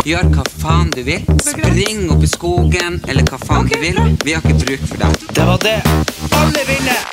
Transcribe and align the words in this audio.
Gjør 0.00 0.30
hva 0.32 0.44
faen 0.62 0.88
du 0.94 1.02
vil. 1.04 1.20
Spring 1.44 2.06
opp 2.08 2.22
i 2.24 2.28
skogen, 2.30 2.94
eller 3.04 3.26
hva 3.28 3.36
faen 3.42 3.66
du 3.68 3.74
vil. 3.82 3.98
Vi 4.24 4.32
har 4.32 4.40
ikke 4.40 4.56
bruk 4.62 4.86
for 4.88 5.02
deg. 5.02 5.26
Det 5.36 5.44
var 5.44 5.60
det. 5.60 5.76
Alle 6.40 6.62
vinner! 6.70 7.04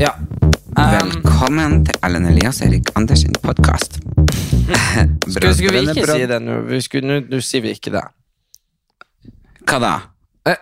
Ja. 0.00 0.16
Um, 0.80 0.96
Velkommen 0.96 1.84
til 1.84 2.00
Ellen 2.08 2.32
Elias 2.32 2.64
Erik 2.64 2.88
Andersen 2.96 3.36
podkast. 3.44 4.00
skulle, 5.34 5.54
skulle 5.54 5.80
vi 5.80 5.94
ikke 5.94 6.06
si 6.10 6.26
det 6.30 6.40
nå? 6.42 6.60
Vi 6.68 6.80
skulle- 6.84 7.20
Nå 7.28 7.40
sier 7.44 7.64
vi 7.64 7.74
ikke 7.76 7.92
det. 7.94 8.04
Hva 9.68 9.80
da? 9.82 9.94
Eh, 10.46 10.60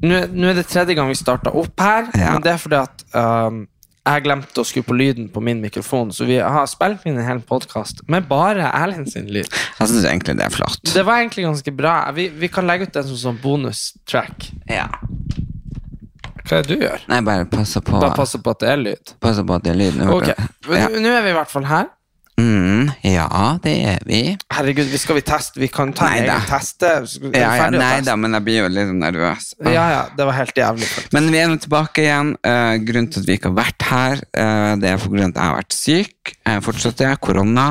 Nå 0.00 0.48
er 0.48 0.54
det 0.56 0.66
tredje 0.70 0.94
gang 0.96 1.10
vi 1.10 1.18
starter 1.18 1.54
opp 1.56 1.80
her, 1.80 2.08
Ja. 2.16 2.32
men 2.32 2.42
det 2.42 2.54
er 2.54 2.60
fordi 2.62 2.78
at 2.78 3.02
um, 3.14 3.66
jeg 4.06 4.22
glemte 4.24 4.62
å 4.62 4.64
skru 4.64 4.80
på 4.86 4.94
lyden 4.96 5.26
på 5.28 5.42
min 5.44 5.60
mikrofon, 5.60 6.08
så 6.14 6.24
vi 6.24 6.38
har 6.40 6.66
spilt 6.70 7.04
inn 7.06 7.18
en 7.20 7.26
hel 7.26 7.42
podkast 7.44 8.00
med 8.08 8.26
bare 8.30 8.70
Erlend 8.72 9.10
sin 9.12 9.28
lyd. 9.28 9.50
Jeg 9.50 9.90
syns 9.90 10.06
egentlig 10.08 10.38
det 10.38 10.46
er 10.46 10.54
flott. 10.54 10.80
Det 10.94 11.04
var 11.04 11.20
egentlig 11.20 11.44
ganske 11.44 11.74
bra. 11.76 11.98
Vi, 12.16 12.28
vi 12.32 12.48
kan 12.48 12.66
legge 12.70 12.88
ut 12.88 12.96
den 12.96 13.06
som 13.10 13.20
sånn 13.26 13.42
bonustrack. 13.42 14.48
Ja. 14.70 14.88
Hva 16.48 16.58
er 16.58 16.64
det 16.64 16.78
du 16.80 16.82
gjør? 16.86 17.04
Nei, 17.12 17.20
bare 17.28 17.44
passe 17.52 17.82
på, 17.84 18.00
Bare 18.00 18.16
passer 18.16 18.40
på 18.42 18.54
at 18.56 18.64
det 18.64 18.72
er 18.72 18.80
lyd. 18.80 19.12
Passer 19.22 19.44
på 19.46 19.58
at 19.58 19.68
det 19.68 19.74
er 19.74 19.80
lyd. 19.82 20.00
Nå 20.00 20.16
okay. 20.16 20.48
Ja. 20.72 20.88
Nå 20.96 21.12
er 21.12 21.26
vi 21.26 21.34
i 21.34 21.36
hvert 21.36 21.52
fall 21.52 21.68
her. 21.68 21.92
Mm, 22.40 22.90
ja, 23.04 23.26
det 23.62 23.72
er 23.84 24.04
vi. 24.08 24.20
Herregud, 24.54 24.88
vi 24.88 24.98
skal 25.00 25.18
vi 25.18 25.22
teste? 25.26 25.60
Vi 25.60 25.68
kan 25.72 25.92
ta 25.96 26.08
en 26.08 26.24
egen 26.24 26.46
teste. 26.48 26.92
Ja, 27.34 27.50
ja, 27.58 27.68
nei 27.74 27.80
teste? 27.98 28.06
da, 28.08 28.16
men 28.20 28.36
jeg 28.38 28.46
blir 28.46 28.58
jo 28.62 28.70
litt 28.72 28.92
nervøs. 28.96 29.50
Ja, 29.66 29.84
ja, 29.92 30.02
det 30.16 30.26
var 30.28 30.38
helt 30.38 30.60
jævlig. 30.62 30.88
Men 31.16 31.28
vi 31.34 31.40
er 31.42 31.50
nå 31.50 31.58
tilbake 31.60 32.04
igjen. 32.06 32.32
Uh, 32.46 32.78
grunnen 32.86 33.10
til 33.12 33.24
at 33.24 33.28
vi 33.28 33.36
ikke 33.38 33.50
har 33.52 33.58
vært 33.60 33.88
her, 33.90 34.22
uh, 34.40 34.72
det 34.80 34.92
er 34.92 35.02
for 35.02 35.12
grunn 35.12 35.34
at 35.34 35.40
jeg 35.40 35.44
har 35.44 35.58
vært 35.58 35.76
syk. 35.76 36.34
Jeg 36.38 36.54
er 36.54 36.64
fortsatt 36.64 37.02
det. 37.02 37.10
Korona. 37.24 37.66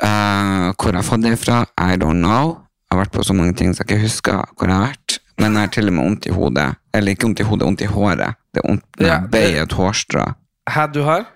Uh, 0.00 0.72
hvor 0.74 0.90
jeg 0.90 0.98
har 0.98 1.06
fått 1.06 1.26
det 1.26 1.36
fra, 1.40 1.60
I 1.78 2.00
don't 2.00 2.24
know. 2.24 2.56
Jeg 2.86 2.96
har 2.96 3.04
vært 3.04 3.14
på 3.14 3.26
så 3.26 3.36
mange 3.36 3.54
ting 3.58 3.72
så 3.74 3.82
jeg 3.82 3.90
ikke 3.90 4.04
husker 4.06 4.42
hvor 4.56 4.70
jeg 4.70 4.78
har 4.78 4.90
vært. 4.90 5.20
Men 5.36 5.52
jeg 5.52 5.68
har 5.68 5.76
til 5.76 5.92
og 5.92 5.96
med 5.98 6.08
vondt 6.08 6.26
i 6.26 6.34
hodet. 6.34 6.66
Eller 6.96 7.14
ikke 7.14 7.28
vondt 7.28 7.44
i 7.44 7.46
hodet, 7.46 7.70
vondt 7.70 7.84
i 7.84 7.92
håret. 7.92 8.42
Det 8.50 8.62
er 8.62 8.68
vondt 8.70 8.84
når 8.98 9.10
jeg 9.10 9.30
bøyer 9.36 9.62
et 9.66 9.78
hårstrå. 9.78 10.26
Hæ, 10.72 10.86
du 10.94 11.02
har? 11.06 11.26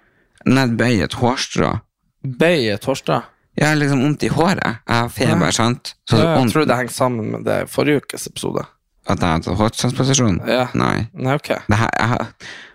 Når 0.49 0.63
jeg 0.63 0.77
bøyer 0.81 1.07
et 1.11 1.17
hårstrå 1.21 1.73
Bøye 2.25 2.77
torsdag. 2.83 3.23
Jeg 3.59 3.67
har 3.69 3.77
liksom 3.81 4.01
vondt 4.05 4.23
i 4.25 4.29
håret. 4.33 4.79
Jeg 4.87 4.97
har 4.97 5.09
feber, 5.09 5.47
Ja. 5.47 5.51
sant? 5.51 5.95
Så 6.09 6.17
Ja, 6.19 6.37
jeg 6.39 6.53
tror 6.53 6.67
det 6.67 6.77
henger 6.77 6.93
sammen 6.93 7.31
med 7.33 7.45
det 7.45 7.69
forrige 7.71 8.03
ukes 8.03 8.27
episode. 8.27 8.67
at 9.09 9.19
jeg 9.19 9.29
har 9.29 9.39
tatt 9.41 9.57
hårtransplantasjon? 9.59 10.37
Ja. 10.47 10.69
Nei. 10.75 11.09
Nei, 11.15 11.35
ok. 11.35 11.49
Det 11.69 11.77
her, 11.77 11.89
jeg 11.99 12.09
har, 12.09 12.27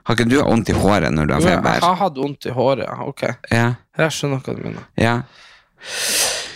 har 0.06 0.16
ikke 0.16 0.30
du 0.30 0.42
vondt 0.42 0.70
i 0.70 0.74
håret 0.74 1.14
når 1.14 1.28
du 1.28 1.34
har 1.34 1.42
Jo, 1.42 1.48
Jeg 1.48 1.58
feber? 1.64 1.80
har 1.86 1.96
hatt 1.96 2.16
vondt 2.18 2.46
i 2.46 2.50
håret, 2.50 2.86
ja. 2.90 2.96
ok. 3.06 3.22
Ja. 3.52 3.76
Jeg 3.98 4.12
skjønner 4.12 4.42
hva 4.42 4.56
du 4.56 4.64
mener. 4.64 4.84
ja. 4.98 5.22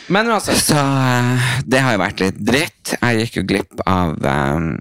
Men 0.09 0.25
uansett, 0.27 0.57
Så 0.57 0.73
eh, 0.75 1.61
det 1.67 1.79
har 1.85 1.93
jo 1.93 1.99
vært 2.01 2.19
litt 2.19 2.39
dritt. 2.43 2.95
Jeg 3.01 3.19
gikk 3.21 3.35
jo 3.39 3.43
glipp 3.43 3.81
av 3.85 4.15
eh, 4.25 4.77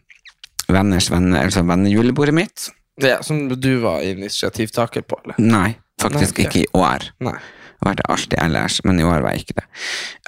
venners 0.73 1.11
venner, 1.13 1.45
altså 1.45 1.63
vennejulebordet 1.69 2.35
mitt. 2.35 2.71
det 2.99 3.13
er 3.19 3.23
som 3.23 3.45
du 3.49 3.79
var 3.81 4.01
initiativtaker 4.03 5.03
på, 5.07 5.21
eller? 5.25 5.37
Nei, 5.39 5.77
faktisk 6.01 6.39
Nei, 6.39 6.47
ok. 6.47 6.55
ikke 6.57 6.63
i 6.65 6.67
år. 6.75 7.11
Nei. 7.21 7.37
Jeg 7.79 7.87
har 7.87 7.93
vært 7.93 8.01
det 8.01 8.09
alltid 8.13 8.39
ellers, 8.43 8.77
men 8.85 8.99
i 8.99 9.05
år 9.07 9.23
var 9.23 9.35
jeg 9.37 9.45
ikke 9.45 9.61
det. 9.61 9.67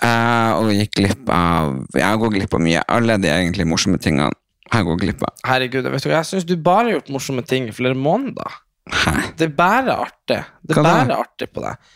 Uh, 0.05 0.51
og 0.55 0.69
gikk 0.71 0.93
glipp 1.01 1.33
av 1.35 1.99
Jeg 1.99 2.21
går 2.23 2.35
glipp 2.37 2.55
av 2.55 2.63
mye. 2.63 2.83
Alle 2.95 3.17
de 3.19 3.31
egentlig 3.33 3.67
morsomme 3.67 3.99
tingene 3.99 4.31
har 4.71 4.85
jeg 4.85 4.87
gått 4.87 5.03
glipp 5.03 5.25
av. 5.27 5.33
Herregud, 5.49 5.89
vet 5.91 6.05
du 6.05 6.11
hva, 6.13 6.21
jeg 6.21 6.29
syns 6.29 6.47
du 6.47 6.55
bare 6.63 6.87
har 6.87 7.01
gjort 7.01 7.11
morsomme 7.17 7.43
ting 7.43 7.67
i 7.67 7.75
flere 7.75 7.99
måneder. 7.99 8.61
Hæ? 8.91 9.17
Det 9.39 9.49
er 9.49 9.57
bare 9.59 9.97
artig. 10.07 10.39
Det 10.63 10.79
er 10.79 10.87
bare 10.87 11.19
artig 11.25 11.51
på 11.51 11.65
deg. 11.65 11.91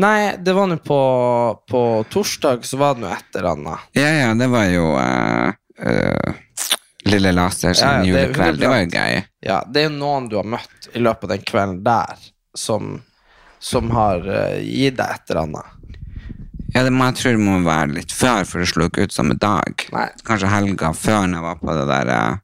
Nei, 0.00 0.36
det 0.38 0.54
var 0.54 0.70
nå 0.70 0.78
på, 0.84 1.00
på 1.68 1.80
torsdag, 2.12 2.62
så 2.64 2.78
var 2.78 2.94
det 2.94 3.04
noe 3.04 3.16
et 3.16 3.36
eller 3.36 3.50
annet. 3.50 3.90
Ja, 3.98 4.08
ja, 4.14 4.30
det 4.38 4.46
var 4.52 4.68
jo 4.70 4.86
uh, 4.94 5.50
uh, 5.82 6.70
Lille 7.10 7.32
Laser 7.34 7.74
sin 7.74 7.86
Ja, 7.88 7.92
ja, 7.98 8.02
det 8.02 8.08
julekveld. 8.12 8.60
Det 8.62 8.70
var 8.70 8.84
jo 8.84 8.90
gøy. 8.94 9.22
Ja, 9.44 9.58
det 9.66 9.82
er 9.82 9.88
jo 9.88 9.96
noen 9.98 10.28
du 10.30 10.38
har 10.38 10.48
møtt 10.54 10.90
i 10.94 11.02
løpet 11.02 11.26
av 11.26 11.34
den 11.34 11.46
kvelden 11.48 11.82
der, 11.86 12.26
som, 12.56 13.00
som 13.60 13.90
har 13.94 14.24
eh, 14.26 14.60
gitt 14.64 14.96
deg 14.98 15.16
et 15.18 15.30
eller 15.32 15.42
annet. 15.46 15.76
Ja, 16.74 16.84
det 16.86 16.92
må, 16.94 17.02
jeg 17.08 17.18
tror 17.18 17.34
det 17.34 17.42
må 17.42 17.56
være 17.66 17.96
litt 17.96 18.12
før, 18.14 18.44
for 18.46 18.62
å 18.62 18.68
slukke 18.68 19.02
ut 19.08 19.14
samme 19.14 19.34
dag. 19.42 19.84
Nei. 19.92 20.06
Kanskje 20.26 20.50
helga 20.52 20.92
før 20.94 21.24
når 21.26 21.40
jeg 21.40 21.46
var 21.48 21.58
på 21.64 21.74
det 21.80 21.86
der 21.90 22.12
eh, 22.14 22.38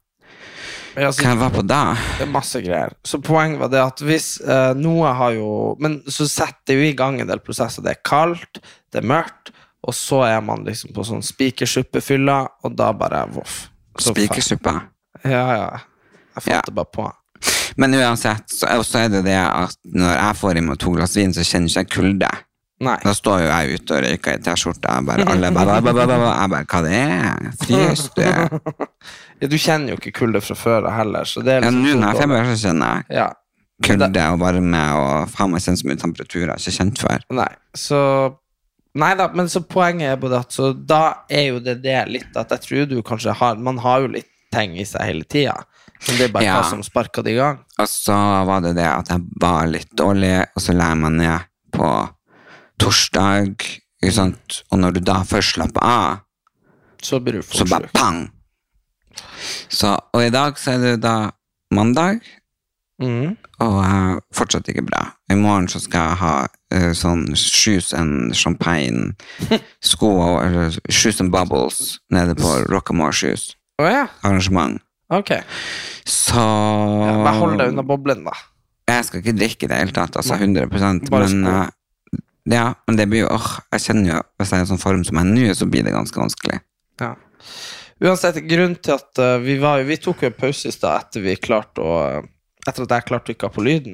Ja, 0.97 1.11
så, 1.13 1.21
Hva 1.21 1.29
jeg 1.31 1.39
var 1.43 1.53
på 1.53 1.61
da? 1.69 1.79
det 2.17 2.25
er 2.25 2.31
masse 2.33 2.59
greier. 2.65 2.95
Så 3.07 3.19
poenget 3.23 3.61
var 3.61 3.69
det 3.71 3.79
at 3.85 4.01
hvis 4.03 4.27
eh, 4.43 4.73
noe 4.75 5.11
har 5.15 5.35
jo 5.37 5.49
Men 5.79 5.99
så 6.09 6.25
setter 6.27 6.73
det 6.73 6.75
jo 6.79 6.87
i 6.89 6.95
gang 6.97 7.21
en 7.21 7.29
del 7.29 7.39
prosesser. 7.45 7.85
Det 7.85 7.93
er 7.95 8.01
kaldt, 8.07 8.59
det 8.91 8.99
er 9.03 9.07
mørkt, 9.13 9.53
og 9.87 9.95
så 9.95 10.23
er 10.27 10.41
man 10.43 10.65
liksom 10.67 10.91
på 10.97 11.05
sånn 11.07 11.23
spikersupefylla, 11.23 12.39
og 12.65 12.73
da 12.75 12.89
bare 12.97 13.23
voff. 13.31 13.67
Spikersuppa. 14.01 14.73
Ja, 15.23 15.45
ja. 15.55 15.69
Jeg 16.35 16.43
fant 16.43 16.53
Ja. 16.57 16.61
det 16.67 16.73
bare 16.75 16.91
på. 16.97 17.05
Men 17.77 17.93
uansett, 17.99 18.43
så, 18.49 18.69
så 18.83 19.03
er 19.05 19.09
det 19.13 19.23
det 19.27 19.37
at 19.37 19.75
når 19.93 20.13
jeg 20.15 20.37
får 20.39 20.57
i 20.57 20.63
meg 20.65 20.79
to 20.81 20.93
glass 20.95 21.15
vin, 21.17 21.33
så 21.35 21.45
kjenner 21.45 21.69
ikke 21.69 21.83
jeg 21.83 21.91
kulde. 21.93 22.29
Nei. 22.85 22.93
Da 23.01 23.13
står 23.17 23.39
jo 23.41 23.47
jeg 23.49 23.77
ute 23.79 23.95
og 23.97 24.03
røyker 24.05 24.35
i 24.37 24.41
T-skjorta. 24.45 24.95
jeg 24.99 25.05
bare 25.07 25.23
alle 25.33 25.49
bare, 25.55 25.79
bare, 25.81 25.93
bare, 25.97 26.07
bare, 26.11 26.33
Jeg 26.37 26.49
bare 26.53 26.65
Hva 26.69 26.81
det 26.85 26.97
er? 27.01 27.47
Fryser 27.63 28.11
du? 28.17 28.59
Ja, 29.41 29.47
du 29.49 29.55
kjenner 29.61 29.93
jo 29.93 29.97
ikke 29.99 30.11
kulde 30.17 30.39
fra 30.41 30.55
før 30.57 30.85
av 30.89 30.93
heller, 30.97 31.25
så 31.29 31.41
det 31.45 31.55
er 31.55 31.65
Ja, 31.65 31.69
liksom 31.69 31.83
nå 31.85 31.95
når 32.01 32.07
jeg 32.13 32.21
feber, 32.23 32.47
så 32.51 32.55
kjenner 32.67 32.93
jeg 33.07 33.17
Ja. 33.17 33.25
kulde 33.85 34.23
og 34.33 34.39
varme 34.41 34.83
og 34.97 35.29
faen 35.33 35.51
meg 35.53 35.61
kjenner 35.65 35.81
så 35.81 35.89
mye 35.89 35.99
temperatur 36.01 36.43
jeg 36.45 36.61
ikke 36.63 36.75
kjent 36.79 37.01
før. 37.05 37.25
Nei, 37.37 37.49
så 37.77 37.99
Nei 38.97 39.11
da, 39.19 39.27
men 39.37 39.45
så 39.53 39.61
poenget 39.61 40.13
er 40.15 40.21
både 40.21 40.39
at 40.41 40.53
Så 40.55 40.71
da 40.89 41.01
er 41.29 41.51
jo 41.51 41.59
det 41.61 41.75
det 41.83 41.99
litt 42.09 42.37
at 42.39 42.49
jeg 42.55 42.63
tror 42.65 42.87
du 42.89 42.95
kanskje 43.05 43.35
har 43.37 43.59
Man 43.61 43.77
har 43.83 44.01
jo 44.05 44.07
litt 44.15 44.29
ting 44.53 44.73
i 44.79 44.85
seg 44.89 45.05
hele 45.05 45.25
tida, 45.29 45.53
men 46.07 46.17
det 46.17 46.27
er 46.27 46.33
bare 46.33 46.45
Ja. 46.45 46.59
hva 46.61 46.69
som 46.69 46.83
sparka 46.83 47.23
det 47.23 47.33
i 47.33 47.39
gang. 47.39 47.59
Og 47.79 47.87
så 47.89 48.17
var 48.45 48.61
det 48.61 48.75
det 48.75 48.85
at 48.85 49.09
jeg 49.09 49.21
var 49.41 49.67
litt 49.67 49.91
dårlig, 49.97 50.45
og 50.55 50.61
så 50.61 50.75
la 50.77 50.91
jeg 50.93 50.97
meg 50.97 51.11
ned 51.11 51.39
på 51.73 51.89
torsdag, 52.79 53.55
ikke 54.03 54.13
sant? 54.13 54.61
og 54.71 54.79
når 54.79 54.97
du 54.97 54.99
da 54.99 55.21
først 55.23 55.57
slapper 55.57 55.83
av, 55.83 56.19
Så 57.01 57.19
blir 57.21 57.33
du 57.33 57.41
så 57.41 57.65
bare 57.69 57.89
pang! 57.93 58.31
Så, 59.69 59.97
og 60.13 60.23
i 60.23 60.29
dag 60.33 60.57
så 60.57 60.71
er 60.71 60.77
det 60.81 61.01
da 61.03 61.29
mandag, 61.73 62.21
mm. 63.01 63.37
og 63.59 63.77
eh, 63.85 64.17
fortsatt 64.33 64.69
ikke 64.71 64.85
bra. 64.87 65.03
I 65.29 65.35
morgen 65.35 65.67
så 65.69 65.79
skal 65.79 66.09
jeg 66.09 66.17
ha 66.21 66.33
uh, 66.47 66.91
sånn 66.97 67.35
shoes 67.35 67.93
and 67.93 68.33
champagne, 68.37 69.13
sko 69.91 70.09
og 70.23 70.45
eller, 70.45 70.77
shoes 70.89 71.21
and 71.21 71.31
bubbles 71.31 71.99
nede 72.13 72.35
på 72.35 72.55
Rockamore 72.71 73.13
Shoes. 73.13 73.51
Oh, 73.79 73.85
ja, 73.85 74.07
Arrangement. 74.23 74.81
Ok. 75.13 75.33
Så 76.07 76.43
Ja, 76.43 77.15
Men 77.23 77.39
hold 77.41 77.57
deg 77.59 77.73
unna 77.73 77.85
boblen, 77.87 78.23
da. 78.27 78.35
Jeg 78.87 79.07
skal 79.07 79.23
ikke 79.23 79.35
drikke 79.35 79.67
i 79.67 79.71
det 79.71 79.79
hele 79.81 79.95
tatt, 79.95 80.15
altså 80.19 80.37
100 80.37 80.69
Bare 81.11 81.27
men, 81.27 81.47
eh, 81.51 82.21
ja, 82.55 82.67
men 82.87 82.99
det 82.99 83.09
blir 83.11 83.25
jo 83.25 83.31
åh, 83.35 83.49
Jeg 83.73 83.83
kjenner 83.83 84.13
jo 84.13 84.19
Hvis 84.39 84.53
jeg 84.53 84.61
er 84.61 84.67
i 84.67 84.69
sånn 84.69 84.81
form 84.81 85.03
som 85.07 85.19
jeg 85.19 85.27
er 85.27 85.33
nå, 85.33 85.55
så 85.57 85.67
blir 85.67 85.83
det 85.83 85.95
ganske 85.95 86.21
vanskelig. 86.21 86.61
Ja. 87.01 87.13
Uansett, 87.97 88.39
grunnen 88.47 88.77
til 88.79 88.95
at 88.95 89.19
uh, 89.19 89.35
vi 89.43 89.57
var 89.61 89.81
jo 89.81 89.89
Vi 89.89 89.99
tok 90.01 90.23
jo 90.23 90.31
en 90.31 90.37
pause 90.37 90.69
i 90.69 90.75
stad 90.75 91.07
etter 91.07 91.25
vi 91.25 91.35
klarte 91.41 91.83
å 91.83 91.97
Etter 92.67 92.83
at 92.83 92.95
jeg 92.95 93.07
klarte 93.07 93.31
å 93.31 93.35
ikke 93.35 93.47
ha 93.47 93.53
på 93.55 93.63
lyden. 93.63 93.93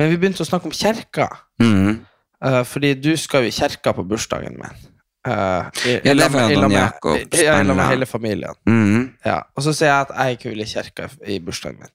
Men 0.00 0.08
vi 0.08 0.16
begynte 0.16 0.40
å 0.40 0.48
snakke 0.48 0.70
om 0.70 0.72
kjerka. 0.72 1.26
Mm. 1.60 1.98
Uh, 2.40 2.62
fordi 2.64 2.94
du 2.96 3.10
skal 3.20 3.44
jo 3.44 3.50
i 3.50 3.52
kjerka 3.52 3.92
på 3.92 4.04
bursdagen 4.08 4.56
min. 4.56 4.78
Eh, 5.26 5.64
i, 5.88 6.00
Ja, 6.04 6.14
det 6.14 6.28
var 6.28 6.70
Jakob 6.70 7.18
ja, 7.32 7.62
med 7.64 7.86
hele 7.86 8.06
familien. 8.06 8.54
Mhm. 8.66 9.12
Ja. 9.24 9.42
Og 9.56 9.62
så 9.62 9.72
sier 9.72 9.88
jeg 9.88 10.06
at 10.08 10.16
jeg 10.18 10.38
ikke 10.38 10.52
vil 10.52 10.60
i 10.60 10.68
kirka 10.68 11.08
i 11.26 11.38
bursdagen 11.40 11.80
min. 11.80 11.94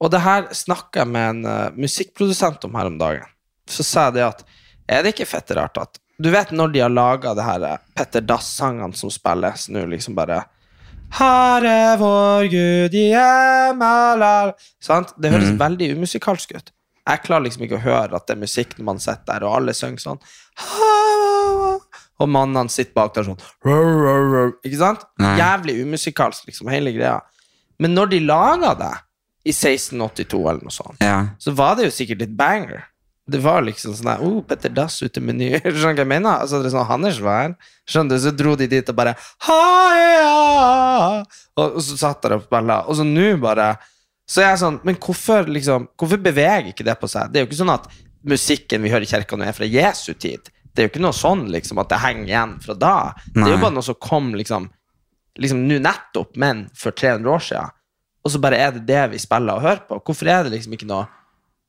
Og 0.00 0.10
det 0.10 0.22
her 0.24 0.48
snakka 0.52 1.02
jeg 1.04 1.08
med 1.12 1.28
en 1.30 1.44
uh, 1.46 1.76
musikkprodusent 1.76 2.64
om 2.64 2.74
her 2.74 2.88
om 2.90 2.96
dagen. 2.98 3.28
Så 3.68 3.84
sa 3.86 4.08
jeg 4.08 4.18
det 4.18 4.24
at 4.26 4.42
er 4.88 5.04
det 5.04 5.12
ikke 5.14 5.28
fett 5.28 5.52
rart 5.56 5.78
at 5.78 6.00
Du 6.22 6.30
vet 6.30 6.50
når 6.50 6.72
de 6.72 6.80
har 6.82 6.90
laga 6.92 7.32
det 7.34 7.44
her 7.46 7.62
eh, 7.66 7.78
Petter 7.96 8.24
Dass-sangene 8.26 8.96
som 8.98 9.10
spilles 9.10 9.68
nå, 9.72 9.84
liksom 9.86 10.16
bare 10.18 10.42
Herre 11.12 11.96
vår 12.00 12.48
Gud 12.52 12.94
i 12.98 13.06
himmelen 13.12 14.52
Sant? 14.82 15.14
Det 15.16 15.30
høres 15.32 15.54
veldig 15.60 15.92
umusikalsk 15.96 16.54
ut. 16.56 16.72
Jeg 17.02 17.22
klarer 17.24 17.46
liksom 17.46 17.64
ikke 17.66 17.78
å 17.78 17.84
høre 17.84 18.16
at 18.16 18.26
det 18.26 18.36
er 18.36 18.42
musikk 18.42 18.76
når 18.78 18.86
man 18.88 19.00
sitter 19.02 19.26
der, 19.32 19.46
og 19.46 19.56
alle 19.58 19.74
synger 19.76 20.02
sånn 20.02 20.20
Og 22.22 22.28
mannene 22.30 22.70
sitter 22.70 22.94
bak 22.94 23.14
der 23.16 23.26
sånn 23.26 23.40
Ikke 24.62 24.78
sant? 24.78 25.02
Nei. 25.18 25.34
Jævlig 25.40 25.80
umusikalsk, 25.82 26.46
liksom, 26.50 26.70
hele 26.70 26.92
greia. 26.94 27.18
Men 27.82 27.96
når 27.96 28.12
de 28.12 28.20
laga 28.28 28.74
det 28.78 28.92
i 29.48 29.50
1682 29.50 30.38
eller 30.46 30.62
noe 30.62 30.70
sånt, 30.74 31.00
Ja. 31.02 31.16
så 31.42 31.50
var 31.58 31.74
det 31.76 31.88
jo 31.88 31.94
sikkert 31.96 32.20
litt 32.22 32.36
banger. 32.38 32.84
Det 33.32 33.38
var 33.42 33.62
liksom 33.62 33.94
sånn 33.94 34.08
der, 34.10 34.22
oh, 34.26 34.40
Petter 34.46 34.68
Dass 34.74 35.00
ute 35.02 35.20
med 35.22 35.36
ny 35.38 35.48
Skjønner 35.62 35.72
du 35.72 36.02
hva 36.02 36.02
jeg 36.02 36.10
mener? 36.10 36.40
Altså, 36.42 36.58
det 36.62 36.70
er 36.70 36.74
sånn, 36.76 36.86
han 36.88 37.04
er 37.06 37.14
svær. 37.16 37.54
Skjønner 37.88 38.18
du? 38.18 38.22
Så 38.22 38.32
dro 38.38 38.54
de 38.58 38.66
dit 38.70 38.88
og 38.90 38.96
bare 38.98 39.14
Og, 41.56 41.76
og 41.76 41.82
så 41.84 41.98
satt 42.00 42.22
der 42.24 42.36
og 42.38 42.44
spilla. 42.46 42.80
Og 42.90 42.98
så 42.98 43.06
nå 43.06 43.28
bare 43.42 43.68
Så 44.28 44.42
jeg 44.42 44.50
er 44.52 44.60
sånn 44.60 44.80
Men 44.86 44.98
hvorfor 45.02 45.48
liksom 45.50 45.88
Hvorfor 45.98 46.20
beveger 46.22 46.70
ikke 46.72 46.86
det 46.86 46.96
på 47.00 47.10
seg? 47.10 47.30
Det 47.32 47.40
er 47.40 47.46
jo 47.46 47.50
ikke 47.50 47.60
sånn 47.62 47.74
at 47.74 47.86
musikken 48.22 48.84
vi 48.84 48.90
hører 48.92 49.02
i 49.02 49.10
kirka 49.10 49.34
nå, 49.34 49.42
er 49.50 49.56
fra 49.56 49.66
Jesu 49.66 50.12
tid. 50.14 50.46
Det 50.72 50.82
er 50.82 50.86
jo 50.86 50.92
ikke 50.92 51.04
noe 51.04 51.16
sånn 51.16 51.46
liksom 51.52 51.80
at 51.82 51.90
det 51.92 52.00
henger 52.00 52.30
igjen 52.30 52.54
fra 52.64 52.76
da. 52.78 52.94
Det 53.28 53.44
er 53.44 53.54
jo 53.54 53.60
bare 53.60 53.76
noe 53.76 53.86
som 53.86 53.98
kom 54.00 54.32
liksom 54.38 54.70
Liksom 55.40 55.62
nå 55.64 55.78
nettopp, 55.80 56.34
men 56.36 56.66
for 56.76 56.92
300 56.92 57.30
år 57.32 57.40
siden. 57.40 57.70
Og 58.20 58.34
så 58.34 58.40
bare 58.42 58.58
er 58.60 58.74
det 58.74 58.82
det 58.84 59.04
vi 59.14 59.20
spiller 59.22 59.56
og 59.56 59.64
hører 59.64 59.80
på. 59.88 59.96
Hvorfor 60.04 60.28
er 60.28 60.44
det 60.44 60.52
liksom 60.52 60.74
ikke 60.76 60.88
noe 60.90 61.06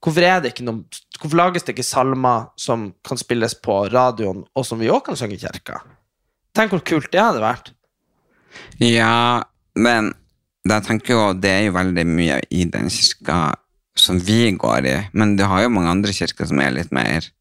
Hvorfor 0.03 0.25
er 0.27 0.41
det 0.44 0.51
ikke 0.51 0.65
noe 0.67 0.83
Hvorfor 1.21 1.39
lages 1.39 1.63
det 1.63 1.77
ikke 1.77 1.85
salmer 1.88 2.50
som 2.59 2.89
kan 3.07 3.21
spilles 3.21 3.55
på 3.55 3.77
radioen, 3.94 4.44
og 4.51 4.67
som 4.67 4.81
vi 4.83 4.91
òg 4.91 5.05
kan 5.05 5.15
synge 5.15 5.38
i 5.38 5.44
kirka? 5.45 5.79
Tenk 6.51 6.75
hvor 6.75 6.83
kult 6.83 7.07
det 7.13 7.23
hadde 7.23 7.39
vært. 7.39 7.71
Ja, 8.83 9.47
men 9.79 10.11
jeg 10.67 10.85
tenker 10.89 11.15
jo 11.15 11.23
det 11.39 11.53
er 11.53 11.63
jo 11.69 11.77
veldig 11.77 12.05
mye 12.07 12.41
i 12.51 12.65
den 12.67 12.91
kirka 12.91 13.53
som 13.95 14.19
vi 14.19 14.51
går 14.59 14.89
i, 14.89 14.97
men 15.15 15.38
du 15.39 15.45
har 15.47 15.63
jo 15.63 15.71
mange 15.71 15.91
andre 15.95 16.13
kirker 16.15 16.50
som 16.50 16.59
er 16.59 16.75
litt 16.75 16.91
mer 16.91 17.31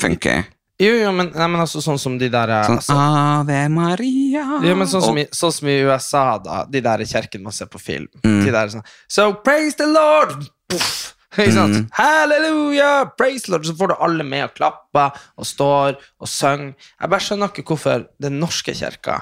funky. 0.00 0.40
Jo, 0.78 0.92
jo, 0.94 1.10
men, 1.10 1.32
nei, 1.34 1.46
men 1.50 1.60
altså 1.64 1.80
sånn 1.82 1.98
som 1.98 2.14
de 2.20 2.28
der 2.30 2.52
Sånn 2.68 2.78
altså, 2.78 2.94
Ave 2.94 3.64
Maria. 3.72 4.44
jo, 4.62 4.74
men 4.78 4.86
sånn, 4.86 5.02
som 5.02 5.16
i, 5.18 5.24
sånn 5.34 5.54
som 5.56 5.70
i 5.70 5.78
USA, 5.88 6.26
da. 6.42 6.60
De 6.70 6.82
der 6.84 7.02
kirkene 7.02 7.48
man 7.48 7.54
ser 7.56 7.66
på 7.72 7.80
film. 7.82 8.06
Mm. 8.22 8.44
De 8.46 8.52
der 8.54 8.70
sånn 8.76 8.84
So 9.10 9.32
praise 9.42 9.74
the 9.80 9.88
Lord! 9.90 10.46
Puff. 10.70 11.16
Ikke 11.38 11.54
sant? 11.56 11.80
Mm. 11.80 11.88
Halleluja! 11.98 12.92
Praise 13.18 13.48
the 13.48 13.56
Lord! 13.56 13.66
Så 13.66 13.74
får 13.78 13.90
du 13.90 13.96
alle 14.06 14.26
med 14.26 14.46
og 14.46 14.54
klapper 14.54 15.18
og 15.34 15.48
står 15.50 15.98
og 15.98 16.30
synger. 16.30 16.76
Jeg 16.94 17.12
bare 17.14 17.26
skjønner 17.26 17.50
ikke 17.52 17.66
hvorfor 17.72 18.06
den 18.22 18.38
norske 18.42 18.74
kirka 18.78 19.20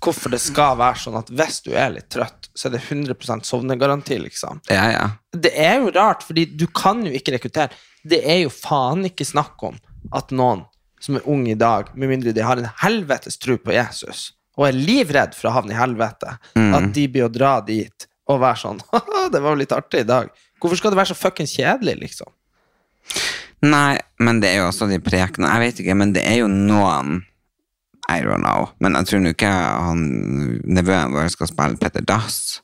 Hvorfor 0.00 0.32
det 0.32 0.38
skal 0.40 0.78
være 0.80 0.96
sånn 0.96 1.18
at 1.18 1.28
hvis 1.28 1.58
du 1.66 1.74
er 1.76 1.90
litt 1.92 2.06
trøtt, 2.08 2.46
så 2.56 2.70
er 2.70 2.78
det 2.78 2.86
100 2.86 3.42
sovnegaranti, 3.44 4.16
liksom. 4.22 4.62
Ja, 4.72 4.86
ja. 4.88 5.02
Det 5.36 5.50
er 5.60 5.82
jo 5.82 5.90
rart, 5.92 6.22
fordi 6.24 6.46
du 6.56 6.64
kan 6.72 7.02
jo 7.04 7.12
ikke 7.12 7.34
rekruttere. 7.34 7.76
Det 8.00 8.22
er 8.24 8.38
jo 8.46 8.52
faen 8.54 9.04
ikke 9.10 9.26
snakk 9.28 9.60
om 9.68 9.76
at 10.16 10.32
noen 10.32 10.64
som 11.04 11.18
er 11.18 11.28
unge 11.28 11.52
i 11.52 11.58
dag, 11.60 11.90
med 11.94 12.08
mindre 12.10 12.32
de 12.32 12.44
har 12.44 12.60
en 12.60 12.70
helvetes 12.80 13.36
tro 13.40 13.58
på 13.60 13.74
Jesus, 13.76 14.30
og 14.56 14.68
er 14.70 14.78
livredd 14.78 15.36
for 15.36 15.50
å 15.50 15.56
havne 15.58 15.74
i 15.74 15.78
helvete, 15.78 16.38
at 16.56 16.88
de 16.96 17.04
blir 17.12 17.26
å 17.26 17.32
dra 17.32 17.58
dit 17.66 18.08
og 18.30 18.40
være 18.40 18.56
sånn 18.62 18.80
«Haha, 18.92 19.26
det 19.32 19.42
var 19.44 19.52
jo 19.52 19.60
litt 19.60 19.74
artig 19.76 20.04
i 20.04 20.08
dag. 20.08 20.30
Hvorfor 20.62 20.80
skal 20.80 20.94
det 20.94 21.00
være 21.02 21.12
så 21.12 21.18
fuckings 21.18 21.52
kjedelig, 21.58 21.98
liksom? 22.00 22.30
Nei, 23.64 23.98
men 24.20 24.40
det 24.40 24.50
er 24.52 24.62
jo 24.62 24.70
også 24.70 24.88
de 24.88 24.98
prekene. 25.00 25.48
Jeg 25.48 25.60
vet 25.62 25.80
ikke, 25.84 25.96
men 25.96 26.12
det 26.16 26.24
er 26.28 26.42
jo 26.42 26.48
noen 26.48 27.22
I 28.08 28.20
don't 28.24 28.44
know. 28.44 28.70
Men 28.84 28.96
jeg 28.98 29.08
tror 29.08 29.22
nå 29.24 29.32
ikke 29.32 29.50
han 29.50 30.02
nevøen 30.64 31.14
vår 31.14 31.30
skal 31.32 31.48
spille 31.48 31.80
Petter 31.80 32.04
Dass. 32.04 32.60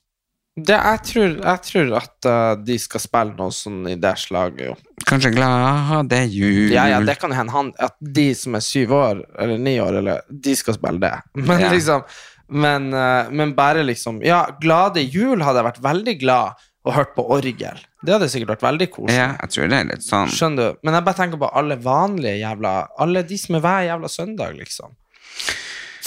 Det, 0.59 0.75
jeg, 0.75 1.01
tror, 1.07 1.35
jeg 1.47 1.63
tror 1.65 1.93
at 2.01 2.27
uh, 2.27 2.55
de 2.67 2.77
skal 2.83 3.01
spille 3.01 3.37
noe 3.39 3.55
sånn 3.55 3.85
i 3.89 3.95
det 4.01 4.17
slaget, 4.19 4.65
jo. 4.67 4.75
Kanskje 5.07 5.31
glad 5.37 6.11
det 6.11 6.25
er 6.25 6.33
jul. 6.35 6.73
Ja, 6.75 6.89
ja, 6.91 6.99
det 7.07 7.15
kan 7.23 7.33
hende 7.33 7.55
han, 7.55 7.71
at 7.79 7.95
de 8.03 8.27
som 8.37 8.59
er 8.59 8.65
syv 8.67 8.93
år, 8.99 9.23
eller 9.41 9.63
ni 9.63 9.77
år, 9.81 10.01
eller, 10.03 10.27
de 10.29 10.57
skal 10.59 10.77
spille 10.77 11.01
det. 11.03 11.15
Men 11.47 11.65
Ja. 11.67 11.73
liksom 11.73 12.05
men, 12.51 12.89
uh, 12.91 13.29
men 13.31 13.53
bare 13.55 13.85
liksom 13.87 14.17
Ja, 14.27 14.41
Glade 14.59 15.05
jul 15.05 15.39
hadde 15.39 15.61
jeg 15.61 15.69
vært 15.69 15.85
veldig 15.85 16.15
glad 16.19 16.65
og 16.83 16.95
hørt 16.97 17.13
på 17.15 17.23
orgel. 17.31 17.79
Det 18.03 18.15
hadde 18.15 18.29
sikkert 18.33 18.55
vært 18.57 18.65
veldig 18.65 18.89
koselig. 18.91 19.19
Ja, 19.19 19.29
jeg 19.43 19.53
tror 19.55 19.69
det 19.71 19.79
er 19.79 19.89
litt 19.91 20.03
sånn. 20.07 20.33
Skjønner 20.33 20.73
du? 20.73 20.81
Men 20.83 20.97
jeg 20.97 21.07
bare 21.07 21.19
tenker 21.21 21.41
på 21.43 21.51
alle 21.61 21.77
vanlige 21.85 22.41
jævla 22.41 22.73
Alle 23.05 23.23
de 23.29 23.39
som 23.39 23.59
er 23.59 23.65
hver 23.67 23.85
jævla 23.91 24.11
søndag, 24.11 24.57
liksom. 24.59 24.97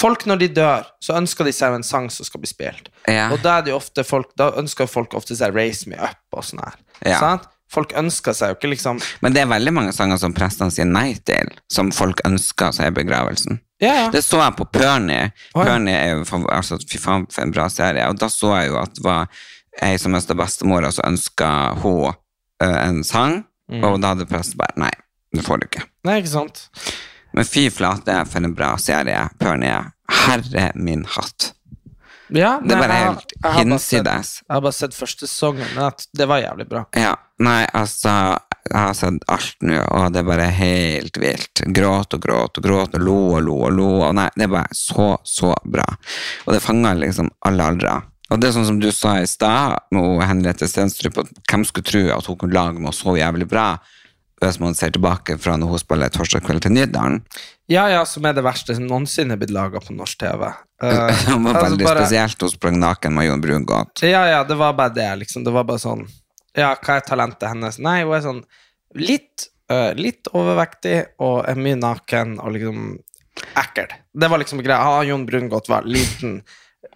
Folk, 0.04 0.26
når 0.28 0.42
de 0.44 0.48
dør, 0.58 0.84
så 1.04 1.16
ønsker 1.16 1.48
de 1.48 1.54
seg 1.56 1.78
en 1.78 1.86
sang 1.88 2.10
som 2.12 2.28
skal 2.28 2.44
bli 2.44 2.50
spilt. 2.52 2.90
Ja. 3.08 3.30
Og 3.32 3.40
da, 3.44 3.58
er 3.62 3.66
det 3.68 3.72
jo 3.72 3.80
ofte 3.80 4.04
folk, 4.04 4.34
da 4.40 4.50
ønsker 4.60 4.90
folk 4.92 5.16
ofte 5.16 5.38
seg 5.40 5.56
'Raise 5.56 5.88
Me 5.88 5.96
Up' 5.96 6.36
og 6.36 6.44
sånn 6.44 6.60
her. 6.66 6.76
Ja. 7.06 7.20
Sant? 7.22 7.48
Folk 7.74 7.94
ønsker 7.98 8.36
seg 8.38 8.52
jo 8.52 8.56
ikke 8.60 8.70
liksom 8.70 9.00
Men 9.24 9.34
det 9.34 9.42
er 9.42 9.48
veldig 9.50 9.72
mange 9.74 9.94
sanger 9.96 10.20
som 10.22 10.34
prestene 10.36 10.70
sier 10.72 10.86
nei 10.86 11.16
til, 11.26 11.48
som 11.72 11.90
folk 11.96 12.20
ønsker 12.28 12.72
seg 12.76 12.92
i 12.92 12.98
begravelsen. 13.04 13.60
Ja, 13.82 13.94
ja. 14.04 14.10
Det 14.14 14.22
så 14.24 14.38
jeg 14.44 14.56
på 14.60 14.68
Pernie. 14.72 15.32
Oi. 15.56 15.64
Pernie 15.66 15.96
er 15.96 16.12
jo 16.18 16.24
fav- 16.30 16.46
altså, 16.54 16.78
fy 16.90 16.98
faen 17.02 17.26
for 17.32 17.42
en 17.42 17.52
bra 17.56 17.66
serie. 17.74 18.06
Og 18.10 18.20
da 18.20 18.28
så 18.30 18.54
jeg 18.62 18.70
jo 18.70 18.78
at 18.78 18.94
det 18.94 19.04
var 19.04 19.28
ei 19.82 19.98
som 19.98 20.12
mista 20.14 20.36
bestemora, 20.38 20.92
så 20.94 21.02
ønska 21.08 21.50
hun 21.82 22.14
eh, 22.62 22.88
en 22.88 23.04
sang, 23.04 23.46
Mm. 23.72 23.84
og 23.84 24.02
da 24.02 24.10
hadde 24.12 24.26
presten 24.28 24.58
bare 24.60 24.74
nei, 24.78 24.92
det 25.34 25.42
får 25.46 25.60
du 25.62 25.66
ikke. 25.66 25.84
Nei, 26.04 26.18
ikke 26.22 26.30
sant? 26.30 26.70
Men 27.34 27.46
fy 27.46 27.70
flate 27.72 28.26
for 28.28 28.44
en 28.44 28.54
bra 28.54 28.76
serie 28.78 29.30
Pernie. 29.40 29.93
Herre 30.12 30.72
min 30.76 31.06
hatt. 31.06 31.54
Ja, 32.34 32.60
Det 32.64 32.76
bare 32.76 32.94
helt 32.94 33.34
hinsides. 33.58 34.42
Jeg 34.48 34.56
har 34.56 34.62
bare 34.64 34.74
sett 34.74 34.96
første 34.96 35.28
sesongen, 35.28 35.68
det 36.18 36.26
var 36.28 36.42
jævlig 36.42 36.66
bra. 36.70 36.86
Ja, 36.98 37.14
nei, 37.40 37.66
altså 37.74 38.40
Jeg 38.64 38.80
har 38.80 38.94
sett 38.96 39.26
alt 39.28 39.58
nå, 39.62 39.76
og 39.92 40.14
det 40.16 40.22
er 40.22 40.28
bare 40.30 40.46
helt 40.56 41.18
vilt. 41.20 41.62
Gråt 41.76 42.16
og 42.16 42.22
gråt 42.24 42.58
og 42.58 42.64
gråt 42.64 42.96
og 42.96 43.04
lo 43.04 43.18
og 43.36 43.42
lo 43.44 43.58
og 43.68 43.74
lo. 43.76 43.90
Og 44.08 44.14
nei, 44.16 44.30
det 44.40 44.46
er 44.48 44.54
bare 44.54 44.72
så, 44.72 45.18
så 45.28 45.52
bra. 45.68 45.84
Og 46.48 46.54
det 46.56 46.62
fanger 46.64 46.96
liksom 47.02 47.28
alle 47.44 47.68
aldre. 47.74 47.98
Og 48.32 48.40
det 48.40 48.48
er 48.50 48.56
sånn 48.56 48.70
som 48.70 48.80
du 48.80 48.88
sa 48.96 49.18
i 49.20 49.28
stad, 49.28 49.84
med 49.92 50.24
Henriette 50.26 50.70
Stenstrup, 50.72 51.20
at 51.22 51.34
hvem 51.52 51.66
skulle 51.68 51.86
tro 51.86 52.06
at 52.16 52.30
hun 52.32 52.40
kunne 52.40 52.56
lage 52.56 52.80
noe 52.82 52.96
så 52.96 53.18
jævlig 53.20 53.50
bra, 53.52 53.68
hvis 54.42 54.62
man 54.64 54.80
ser 54.80 54.96
tilbake 54.96 55.36
fra 55.44 55.58
når 55.60 55.76
hun 55.76 55.84
spiller 55.84 56.12
Torsdag 56.16 56.48
kveld 56.48 56.64
til 56.64 56.74
Nydalen? 56.74 57.20
Ja, 57.72 57.86
ja, 57.90 58.02
som 58.06 58.26
er 58.28 58.34
det 58.36 58.44
verste 58.44 58.76
som 58.76 58.88
noensinne 58.90 59.34
er 59.34 59.40
blitt 59.40 59.54
laga 59.56 59.80
på 59.80 59.94
norsk 59.96 60.18
TV. 60.20 60.44
Uh, 60.48 60.54
Det 60.84 60.92
var 60.92 61.54
altså 61.54 61.62
veldig 61.70 61.86
bare- 61.88 62.04
spesielt 62.04 62.42
hun 62.44 62.50
sprang 62.52 62.80
naken 62.82 63.14
med 63.16 63.28
Jon 63.30 63.42
Brungot. 63.42 64.04
Ja, 64.04 64.26
ja, 64.28 64.42
det 64.44 64.58
var 64.60 64.74
bare 64.74 64.94
det, 64.98 65.08
liksom. 65.24 65.46
Det 65.48 65.54
var 65.56 65.64
bare 65.64 65.80
sånn 65.80 66.04
Ja, 66.56 66.74
hva 66.76 66.98
er 67.00 67.06
talentet 67.08 67.48
hennes? 67.50 67.80
Nei, 67.80 68.02
hun 68.04 68.14
er 68.18 68.22
sånn 68.26 68.44
litt, 69.00 69.48
uh, 69.72 69.94
litt 69.98 70.28
overvektig 70.36 71.00
og 71.24 71.46
er 71.50 71.56
mye 71.58 71.80
naken 71.80 72.36
og 72.44 72.52
liksom 72.58 72.84
ekkel. 73.58 73.96
Det 74.14 74.28
var 74.30 74.38
liksom 74.44 74.60
greia. 74.62 74.78
Ah, 74.84 75.02
Jon 75.08 75.26
Brungot 75.30 75.70
var 75.72 75.84
liten, 75.88 76.42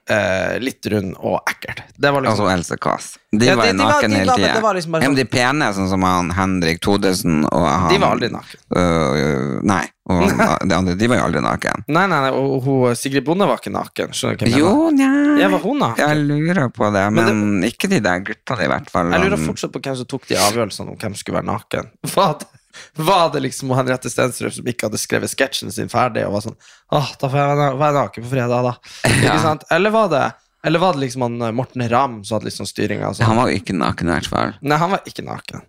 Uh, 0.08 0.56
litt 0.64 0.86
rund 0.88 1.16
og 1.20 1.42
ekkel. 1.52 1.82
Det 2.00 2.10
var 2.12 2.24
liksom 2.24 2.46
Altså 2.46 2.52
Else 2.54 2.76
Kåss. 2.80 3.08
De 3.36 3.46
Ja, 3.50 3.56
var 3.60 3.66
de- 3.66 3.72
jo 3.74 3.76
de 3.78 3.84
naken 3.84 4.10
de 4.14 4.16
hele 4.22 4.36
tida. 4.36 4.54
det 4.62 4.76
liksom 4.78 4.94
Ja, 4.96 5.02
sånn- 5.08 5.16
de 5.18 5.26
pene, 5.26 5.68
sånn 5.76 5.90
som 5.90 6.02
han 6.08 6.30
Henrik 6.32 6.80
Thodesen 6.80 7.44
og 7.46 7.66
han 7.68 7.90
De 7.92 7.98
var 8.00 8.16
aldri 8.16 8.30
naken. 8.32 8.60
Uh, 8.72 9.60
nei. 9.68 9.82
Og 10.08 10.68
de 10.70 10.76
andre, 10.76 10.96
de 10.96 11.08
var 11.12 11.20
jo 11.20 11.24
aldri 11.28 11.42
naken. 11.44 11.84
Nei, 11.92 12.06
nei, 12.08 12.20
nei, 12.24 12.32
og 12.32 12.62
hun, 12.64 12.96
Sigrid 12.96 13.26
Bonde 13.28 13.48
var 13.50 13.60
ikke 13.60 13.74
naken. 13.76 14.14
Skjønner 14.16 14.38
du 14.40 14.46
hva 14.46 14.52
jeg 14.52 14.62
mener? 14.62 14.70
Jo, 14.72 14.92
nei 14.96 15.42
Jeg 15.42 15.52
var 15.52 15.66
hun 15.66 15.82
naken? 15.84 16.04
Jeg 16.04 16.22
lurer 16.30 16.70
på 16.78 16.92
det, 16.96 17.04
men, 17.18 17.42
ikke 17.68 17.90
de 17.92 18.00
der 18.06 18.24
guttene, 18.30 18.64
i 18.64 18.72
hvert 18.72 18.94
fall. 18.94 19.12
Jeg 19.12 19.26
lurer 19.26 19.44
fortsatt 19.44 19.74
på 19.76 19.82
hvem 19.84 19.98
som 20.00 20.10
tok 20.14 20.30
de 20.30 20.40
avgjørelsene 20.40 20.96
om 20.96 21.02
hvem 21.02 21.18
som 21.18 21.24
skulle 21.24 21.42
være 21.42 21.50
naken. 21.52 21.92
Var 22.14 22.34
det, 22.40 22.50
var 22.96 23.30
det 23.34 23.44
liksom 23.48 23.72
Henriette 23.76 24.10
Stensrud 24.14 24.54
som 24.54 24.68
ikke 24.70 24.88
hadde 24.88 25.00
skrevet 25.02 25.32
sketsjen 25.34 25.74
sin 25.74 25.92
ferdig 25.92 26.26
og 26.28 26.36
var 26.38 26.44
sånn 26.46 26.58
Åh, 26.94 27.14
da 27.20 27.30
får 27.30 27.40
jeg 27.42 27.78
være 27.82 27.96
naken 27.98 28.26
på 28.28 28.30
fredag, 28.32 28.68
da. 28.68 28.92
Ikke 29.18 29.40
sant? 29.44 29.66
Eller 29.74 29.94
var 29.96 30.12
det 30.14 30.26
Eller 30.68 30.84
var 30.84 30.94
det 30.96 31.04
liksom 31.08 31.26
han 31.26 31.40
eh, 31.42 31.56
Morten 31.58 31.84
Ramm 31.90 32.20
som 32.24 32.38
hadde 32.38 32.52
liksom 32.52 32.70
styringa? 32.70 33.12
Han 33.26 33.40
var 33.40 33.50
jo 33.52 33.58
ikke 33.60 33.76
naken, 33.78 34.12
i 34.12 34.16
hvert 34.18 34.30
fall. 34.32 34.54
Nei, 34.62 34.78
han 34.78 34.94
var 34.94 35.10
ikke 35.10 35.26
naken. 35.26 35.66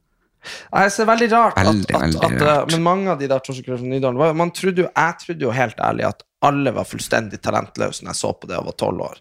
Nei, 0.73 0.85
så 0.89 1.03
det 1.03 1.05
er 1.05 1.11
veldig 1.11 1.29
rart 1.33 1.57
Veldig, 1.59 1.85
at, 1.89 1.95
at, 1.95 2.03
veldig 2.03 2.21
at, 2.23 2.43
rart. 2.47 2.73
Men 2.73 2.85
mange 2.87 3.11
av 3.13 3.21
de 3.21 3.29
der 3.31 3.81
Nydalen 3.83 4.39
man 4.39 4.53
trodde 4.55 4.85
jo, 4.85 4.89
Jeg 4.89 5.17
trodde 5.25 5.45
jo 5.45 5.55
helt 5.55 5.81
ærlig 5.83 6.07
at 6.09 6.23
alle 6.47 6.71
var 6.77 6.87
fullstendig 6.87 7.41
talentløse 7.43 8.05
når 8.05 8.15
jeg 8.15 8.21
så 8.21 8.33
på 8.39 8.47
det 8.47 8.59
og 8.61 8.69
var 8.69 8.77
tolv 8.79 9.07
år. 9.09 9.17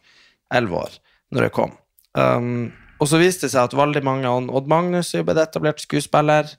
Elleve 0.53 0.83
år. 0.85 0.97
Når 1.33 1.47
jeg 1.47 1.53
kom. 1.55 1.71
Um, 2.13 2.67
og 3.01 3.09
så 3.09 3.19
viste 3.21 3.47
det 3.47 3.55
seg 3.55 3.65
at 3.65 3.73
veldig 3.77 4.03
mange 4.05 4.29
Odd 4.29 4.69
Magnus 4.69 5.13
er 5.13 5.23
jo 5.23 5.27
blitt 5.29 5.41
etablert 5.41 5.81
skuespiller. 5.81 6.51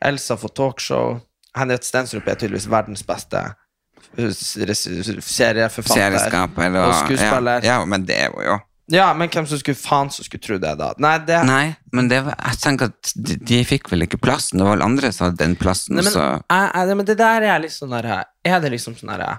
Elsa 0.00 0.38
får 0.40 0.54
talkshow. 0.56 1.20
Henriette 1.58 1.88
Stensrup 1.88 2.28
er 2.30 2.40
tydeligvis 2.40 2.70
verdens 2.72 3.04
beste 3.04 3.44
uh, 3.50 4.32
serieforfatter 4.32 6.00
Serieskaper 6.00 6.80
og 6.80 6.82
og 6.86 6.98
skuespiller. 7.02 7.64
Ja, 7.66 7.80
ja, 7.80 7.88
men 7.88 8.08
det 8.08 8.16
er 8.24 8.32
jo. 8.32 8.56
Ja, 8.90 9.12
men 9.14 9.30
hvem 9.30 9.46
som 9.46 9.60
skulle 9.60 9.78
faen 9.78 10.10
som 10.10 10.26
skulle 10.26 10.42
tro 10.42 10.56
det, 10.58 10.72
da? 10.80 10.90
Nei, 10.98 11.12
det 11.26 11.42
Nei, 11.46 11.64
men 11.94 12.08
det 12.10 12.24
var, 12.26 12.34
jeg 12.50 12.58
tenker 12.64 12.90
at 12.90 13.12
de, 13.14 13.36
de 13.50 13.60
fikk 13.66 13.90
vel 13.92 14.06
ikke 14.06 14.18
plassen. 14.22 14.58
Det 14.58 14.66
var 14.66 14.74
vel 14.78 14.86
andre 14.86 15.12
som 15.14 15.28
hadde 15.28 15.38
den 15.44 15.54
plassen. 15.60 15.94
Nei, 15.94 16.04
men, 16.06 16.12
så 16.14 16.24
jeg, 16.26 16.72
jeg, 16.74 16.98
men 16.98 17.08
det 17.08 17.16
der 17.20 17.46
er 17.52 17.62
litt 17.62 17.74
sånn 17.76 17.94
derre 17.94 18.18
Er 18.46 18.58
det 18.64 18.72
liksom 18.74 18.98
sånn 18.98 19.12
derre 19.14 19.36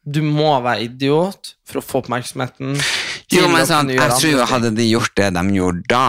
Du 0.00 0.22
må 0.24 0.48
være 0.64 0.86
idiot 0.86 1.52
for 1.68 1.82
å 1.82 1.84
få 1.84 2.02
oppmerksomheten. 2.04 2.76
Jo, 3.34 3.46
men 3.52 3.68
sånn, 3.68 3.92
jeg 3.92 4.16
tror 4.16 4.40
andre 4.40 4.50
hadde 4.54 4.72
de 4.78 4.88
gjort 4.88 5.16
det 5.18 5.32
de 5.34 5.44
gjorde 5.58 5.82
da, 5.90 6.06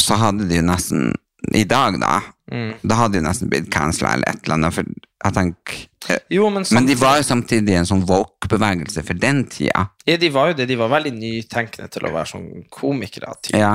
så 0.00 0.16
hadde 0.18 0.46
de 0.50 0.62
nesten 0.64 1.10
I 1.56 1.64
dag, 1.64 1.96
da. 2.00 2.20
Mm. 2.52 2.74
Da 2.82 2.96
hadde 2.98 3.18
de 3.18 3.24
nesten 3.24 3.48
blitt 3.50 3.70
cancela 3.72 4.12
eller 4.16 4.28
et 4.32 4.42
eller 4.44 4.56
annet. 4.58 4.74
For 4.74 4.84
jeg 5.24 5.34
tenker 5.36 5.86
Jo, 6.32 6.48
men, 6.50 6.64
Men 6.74 6.86
de 6.88 6.94
var 6.98 7.18
jo 7.20 7.24
samtidig 7.28 7.74
en 7.76 7.86
sånn 7.86 8.02
woke-bevegelse 8.08 9.02
for 9.06 9.14
den 9.20 9.44
tida. 9.52 9.84
Ja, 10.08 10.16
de 10.18 10.30
var 10.34 10.50
jo 10.50 10.56
det. 10.58 10.66
De 10.70 10.76
var 10.80 10.88
veldig 10.90 11.12
nytenkende 11.14 11.88
til 11.92 12.06
å 12.08 12.12
være 12.14 12.26
sånn 12.32 12.48
komikere. 12.72 13.32
Typ. 13.44 13.56
Ja. 13.60 13.74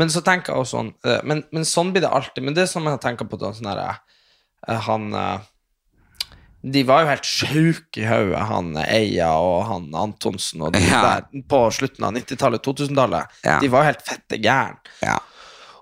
Men 0.00 0.10
så 0.10 0.22
tenker 0.26 0.52
jeg 0.54 0.64
også 0.64 0.78
sånn 0.78 0.90
eh, 1.06 1.20
men, 1.24 1.44
men 1.54 1.64
sånn 1.68 1.92
blir 1.94 2.02
det 2.02 2.10
alltid. 2.10 2.42
Men 2.48 2.56
det 2.56 2.66
som 2.72 2.86
jeg 2.88 3.00
tenker 3.04 3.28
på 3.30 3.38
da, 3.40 3.52
sånn 3.54 3.68
her, 3.70 3.82
eh, 4.66 4.80
Han 4.88 5.12
eh, 5.14 5.38
De 6.66 6.82
var 6.88 7.04
jo 7.04 7.10
helt 7.12 7.28
sjuke 7.28 8.02
i 8.02 8.08
hodet, 8.08 8.42
han 8.48 8.72
eh, 8.80 8.88
Eia 8.96 9.28
og 9.38 9.60
han 9.68 9.84
Antonsen 9.94 10.64
og 10.66 10.72
de 10.74 10.80
Ja. 10.82 11.04
der 11.30 11.44
på 11.46 11.60
slutten 11.70 12.08
av 12.08 12.16
90-tallet, 12.16 12.64
2000-tallet. 12.66 13.36
Ja. 13.46 13.60
De 13.62 13.68
var 13.70 13.84
jo 13.84 13.92
helt 13.92 14.02
fette 14.08 14.40
gærne. 14.42 14.80
ja. 15.04 15.18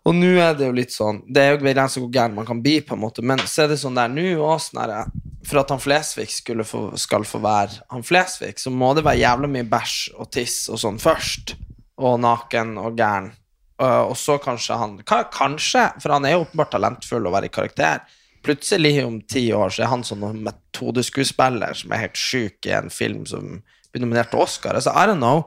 Og 0.04 0.16
nå 0.16 0.34
er 0.36 0.56
det 0.56 0.66
jo 0.68 0.74
litt 0.76 0.92
sånn 0.92 1.22
Det 1.32 1.40
er 1.40 1.54
jo 1.54 1.62
begrenset 1.62 2.02
hvor 2.02 2.10
gæren 2.12 2.34
man 2.36 2.48
kan 2.48 2.60
bli, 2.62 2.78
på 2.84 2.96
en 2.96 3.02
måte, 3.04 3.24
men 3.24 3.40
så 3.48 3.64
er 3.64 3.72
det 3.72 3.80
sånn 3.80 3.96
der 3.96 4.10
nå 4.12 4.26
også, 4.44 4.74
sånn 4.74 5.14
For 5.48 5.62
at 5.62 5.72
han 5.72 5.80
Flesvig 5.80 6.28
få, 6.68 6.82
skal 7.00 7.24
få 7.28 7.40
være 7.44 7.84
han 7.92 8.04
Flesvig, 8.04 8.58
så 8.60 8.72
må 8.72 8.92
det 8.96 9.06
være 9.06 9.22
jævla 9.22 9.50
mye 9.50 9.68
bæsj 9.68 9.96
og 10.18 10.30
tiss 10.34 10.58
og 10.68 10.80
sånn 10.82 11.00
først. 11.00 11.56
Og 11.94 12.18
naken 12.20 12.76
og 12.82 12.98
gæren. 12.98 13.32
Uh, 13.80 14.06
og 14.06 14.16
så 14.18 14.36
kanskje 14.38 14.76
han 14.78 15.00
Kanskje, 15.02 15.88
for 16.02 16.14
han 16.14 16.26
er 16.26 16.36
jo 16.36 16.44
åpenbart 16.44 16.72
talentfull 16.74 17.26
og 17.26 17.34
være 17.34 17.50
i 17.50 17.54
karakter. 17.54 18.04
Plutselig 18.44 18.98
om 19.02 19.18
ti 19.26 19.46
år 19.56 19.72
så 19.72 19.84
er 19.84 19.90
han 19.90 20.04
sånn 20.06 20.42
metodeskuespiller 20.44 21.74
som 21.78 21.94
er 21.94 22.04
helt 22.04 22.20
sjuk 22.20 22.68
i 22.68 22.74
en 22.76 22.92
film 22.92 23.24
som 23.26 23.56
blir 23.94 24.02
nominert 24.04 24.30
til 24.32 24.42
Oscar. 24.42 24.74
Altså, 24.78 24.92
I 24.94 25.06
don't 25.08 25.22
know. 25.22 25.44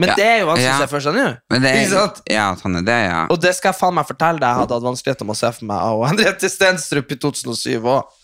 Men 0.00 0.08
Ja. 0.10 0.14
det 0.16 0.24
er 0.26 0.38
jo 0.40 0.46
vanskelig 0.50 0.68
Ja. 0.70 0.76
å 0.78 0.84
se 0.84 0.86
for 0.90 1.00
seg 1.04 1.14
nå. 1.14 1.26
Det 1.50 1.70
er, 1.70 2.12
ja, 2.32 2.46
er 2.54 2.84
det, 2.86 3.00
ja. 3.10 3.26
Og 3.30 3.40
det 3.40 3.54
skal 3.56 3.72
jeg 3.72 3.80
faen 3.80 3.94
meg 3.94 4.06
fortelle 4.08 4.40
deg, 4.40 4.48
jeg 4.48 4.60
hadde 4.62 4.74
hatt 4.78 4.88
vanskeligheter 4.88 5.26
med 5.28 5.36
å 5.36 5.40
se 5.40 5.52
for 5.52 5.64
meg 5.70 5.82
og 5.90 6.06
Henriette 6.10 6.48
Stenstrup 6.50 7.12
i 7.12 7.20
2007 7.20 7.84
òg. 7.84 8.16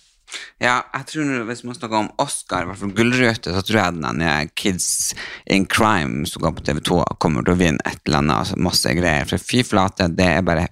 Ja, 0.59 0.81
jeg 0.93 1.07
tror 1.07 1.45
Hvis 1.47 1.63
man 1.63 1.77
snakker 1.77 2.01
om 2.01 2.09
Oscar, 2.19 2.63
i 2.65 2.67
hvert 2.67 2.81
fall 2.81 2.91
Gullrute, 2.97 3.53
så 3.55 3.63
tror 3.63 3.79
jeg 3.79 4.01
den 4.03 4.51
Kids 4.57 5.15
in 5.47 5.67
Crime 5.67 6.27
som 6.27 6.43
går 6.43 6.57
på 6.57 6.65
TV2, 6.67 7.05
kommer 7.23 7.45
til 7.47 7.55
å 7.55 7.61
vinne 7.61 7.79
et 7.87 8.01
eller 8.07 8.19
annet. 8.25 8.37
Altså 8.43 8.57
masse 8.59 8.91
greier. 8.99 9.29
For 9.29 9.39
fy 9.39 9.63
flate, 9.63 10.09
det 10.17 10.27
er 10.27 10.43
bare 10.43 10.67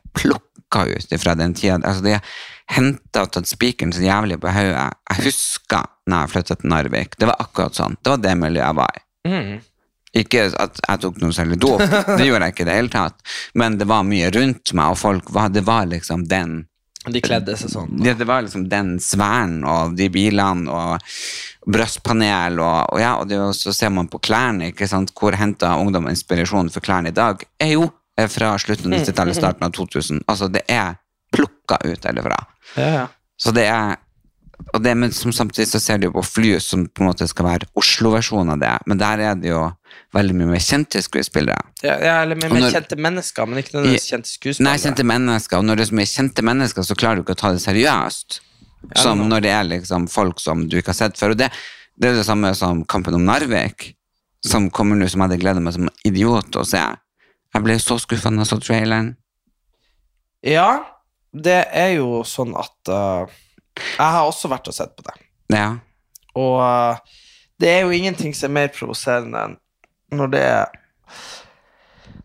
plukka 0.74 1.14
ut 1.14 1.22
fra 1.22 1.34
den 1.34 1.54
tida. 1.54 1.80
Altså, 1.84 2.02
de 2.04 2.18
henta 2.74 3.24
og 3.24 3.32
tatt 3.32 3.48
spikeren 3.48 3.92
så 3.92 4.02
jævlig 4.02 4.40
på 4.40 4.48
hodet. 4.48 4.90
Jeg 5.10 5.24
husker 5.26 5.86
når 6.08 6.24
jeg 6.24 6.32
flytta 6.34 6.56
til 6.56 6.72
Narvik. 6.72 7.16
Det 7.18 7.28
var 7.28 7.40
akkurat 7.40 7.76
sånn. 7.76 7.96
Det 8.02 8.14
var 8.14 8.22
det 8.24 8.34
miljøet 8.40 8.66
jeg 8.66 8.78
var 8.80 8.98
i. 8.98 9.56
Ikke 10.14 10.44
at 10.62 10.78
jeg 10.78 11.00
tok 11.02 11.16
noe 11.22 11.34
særlig 11.34 11.56
dop, 11.58 11.80
det 11.82 12.28
gjorde 12.28 12.46
jeg 12.46 12.54
ikke 12.54 12.62
i 12.62 12.68
det 12.68 12.76
hele 12.76 12.92
tatt. 12.92 13.16
Men 13.58 13.80
det 13.80 13.88
var 13.90 14.06
mye 14.06 14.30
rundt 14.30 14.72
meg, 14.72 14.92
og 14.94 15.00
folk 15.00 15.32
var, 15.34 15.50
det 15.50 15.64
var 15.66 15.88
liksom 15.90 16.28
den 16.30 16.60
De 17.10 17.20
kledde 17.20 17.56
seg 17.58 17.72
sånn. 17.72 17.96
det, 17.98 18.14
det 18.20 18.28
var 18.28 18.44
liksom 18.46 18.68
den 18.70 18.94
sfæren 19.02 19.58
og 19.66 19.96
de 19.98 20.06
bilene 20.14 20.70
og 20.70 21.02
brøstpanel 21.66 22.62
og, 22.62 22.94
og 22.94 23.02
ja, 23.02 23.10
og 23.18 23.26
det, 23.28 23.40
så 23.58 23.74
ser 23.74 23.90
man 23.92 24.06
på 24.08 24.22
klærne, 24.22 24.70
ikke 24.70 24.86
sant, 24.88 25.10
hvor 25.18 25.34
henter 25.36 25.82
ungdom 25.82 26.06
inspirasjon 26.12 26.70
for 26.72 26.84
klærne 26.84 27.10
i 27.10 27.16
dag, 27.16 27.42
er 27.58 27.74
jo 27.74 27.90
fra 28.30 28.54
slutten 28.58 28.92
av 28.92 29.00
90-tallet, 29.00 29.36
starten 29.36 29.66
av 29.66 29.74
2000. 29.74 30.22
Altså, 30.30 30.48
det 30.52 30.62
er 30.70 30.96
plukka 31.34 31.80
ut 31.84 32.06
herfra. 32.06 32.40
Ja, 32.78 32.88
ja. 33.00 33.06
Så 33.40 33.50
det 33.54 33.66
er 33.66 33.96
og 34.72 34.82
det, 34.82 34.92
men 34.94 35.12
som 35.12 35.32
samtidig 35.34 35.66
så 35.68 35.80
ser 35.82 35.98
du 35.98 36.06
på 36.14 36.22
fly 36.24 36.54
som 36.62 36.84
på 36.86 37.02
en 37.02 37.08
måte 37.10 37.26
skal 37.28 37.46
være 37.46 37.68
Oslo-versjonen 37.78 38.54
av 38.54 38.60
det, 38.62 38.72
men 38.90 39.00
der 39.00 39.22
er 39.22 39.36
det 39.38 39.50
jo 39.50 39.60
veldig 40.14 40.36
mye 40.38 40.52
mer 40.54 40.62
kjente 40.62 41.02
skuespillere. 41.04 41.58
Ja, 41.82 41.96
ja, 41.98 42.14
eller 42.22 42.38
mer, 42.38 42.68
kjente 42.72 42.96
mennesker, 42.98 43.50
men 43.50 43.60
ikke 43.60 43.76
nødvendigvis 43.76 44.08
kjente 44.12 44.30
skuespillere. 44.30 44.70
Nei, 44.70 44.80
kjente 44.82 45.06
mennesker, 45.10 45.58
og 45.58 45.68
når 45.68 45.78
det 45.78 45.84
er 45.84 45.90
så 45.90 45.98
mye 46.00 46.10
kjente 46.10 46.46
mennesker, 46.46 46.86
så 46.86 46.98
klarer 46.98 47.20
du 47.20 47.24
ikke 47.24 47.36
å 47.36 47.42
ta 47.42 47.52
det 47.54 47.62
seriøst. 47.66 48.40
Som 49.00 49.22
når 49.30 49.46
det 49.46 49.52
er 49.54 49.68
liksom 49.68 50.08
folk 50.12 50.42
som 50.42 50.66
du 50.68 50.78
ikke 50.78 50.92
har 50.92 50.98
sett 50.98 51.18
før. 51.18 51.32
Og 51.32 51.40
det, 51.40 51.48
det 51.96 52.10
er 52.10 52.18
det 52.18 52.26
samme 52.26 52.50
som 52.58 52.82
Kampen 52.88 53.16
om 53.16 53.24
Narvik, 53.24 53.94
som 54.44 54.68
kommer 54.74 54.98
nå, 54.98 55.08
som 55.08 55.22
jeg 55.22 55.30
hadde 55.30 55.40
gledet 55.40 55.64
meg 55.64 55.76
som 55.76 55.88
idiot 56.04 56.58
å 56.60 56.66
se. 56.68 56.82
Jeg 57.54 57.62
ble 57.62 57.76
så 57.78 57.98
skuffa 58.02 58.32
da 58.34 58.42
jeg 58.42 58.50
så 58.50 58.58
traileren. 58.62 59.12
Ja, 60.44 60.68
det 61.32 61.60
er 61.72 61.94
jo 61.96 62.22
sånn 62.28 62.52
at 62.58 62.90
uh, 62.90 63.30
Jeg 63.78 64.10
har 64.16 64.26
også 64.26 64.50
vært 64.52 64.68
og 64.70 64.76
sett 64.76 64.92
på 64.98 65.06
det. 65.06 65.14
Ja. 65.54 65.68
Og 66.34 66.58
uh, 66.60 67.22
det 67.62 67.70
er 67.70 67.84
jo 67.86 67.94
ingenting 67.94 68.34
som 68.36 68.50
er 68.50 68.58
mer 68.58 68.74
provoserende 68.74 69.46
enn 69.48 69.60
når 70.14 70.34
det 70.34 70.42
er 70.44 70.80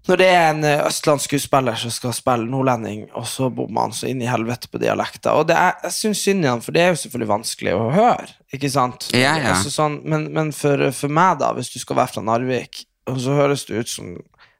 når 0.09 0.17
det 0.17 0.27
er 0.33 0.47
en 0.49 0.65
østlandsk 0.87 1.29
skuespiller 1.29 1.77
som 1.77 1.91
skal 1.93 2.13
spille 2.17 2.47
nordlending, 2.49 3.03
og 3.13 3.27
så 3.29 3.45
bommer 3.53 3.85
han 3.85 3.91
så 3.93 4.07
inn 4.09 4.23
i 4.23 4.29
helvete 4.29 4.65
på 4.71 4.81
dialekter. 4.81 5.37
Og 5.37 5.45
det 5.51 5.53
er, 5.53 5.75
jeg 5.85 5.93
syns 5.93 6.23
synd 6.25 6.47
i 6.47 6.49
han, 6.49 6.63
for 6.65 6.73
det 6.73 6.81
er 6.81 6.89
jo 6.89 6.99
selvfølgelig 7.03 7.29
vanskelig 7.29 7.75
å 7.77 7.83
høre. 7.93 8.25
Ikke 8.57 8.71
sant? 8.73 9.05
Ja, 9.13 9.35
ja. 9.37 9.51
Altså, 9.51 9.69
sånn, 9.73 9.99
men 10.09 10.25
men 10.33 10.49
for, 10.55 10.81
for 10.97 11.13
meg, 11.13 11.37
da, 11.43 11.51
hvis 11.53 11.69
du 11.75 11.77
skal 11.83 11.99
være 12.01 12.15
fra 12.15 12.25
Narvik, 12.25 12.81
så 13.21 13.37
høres 13.37 13.67
det 13.69 13.83
ut 13.83 13.91
som 13.91 14.15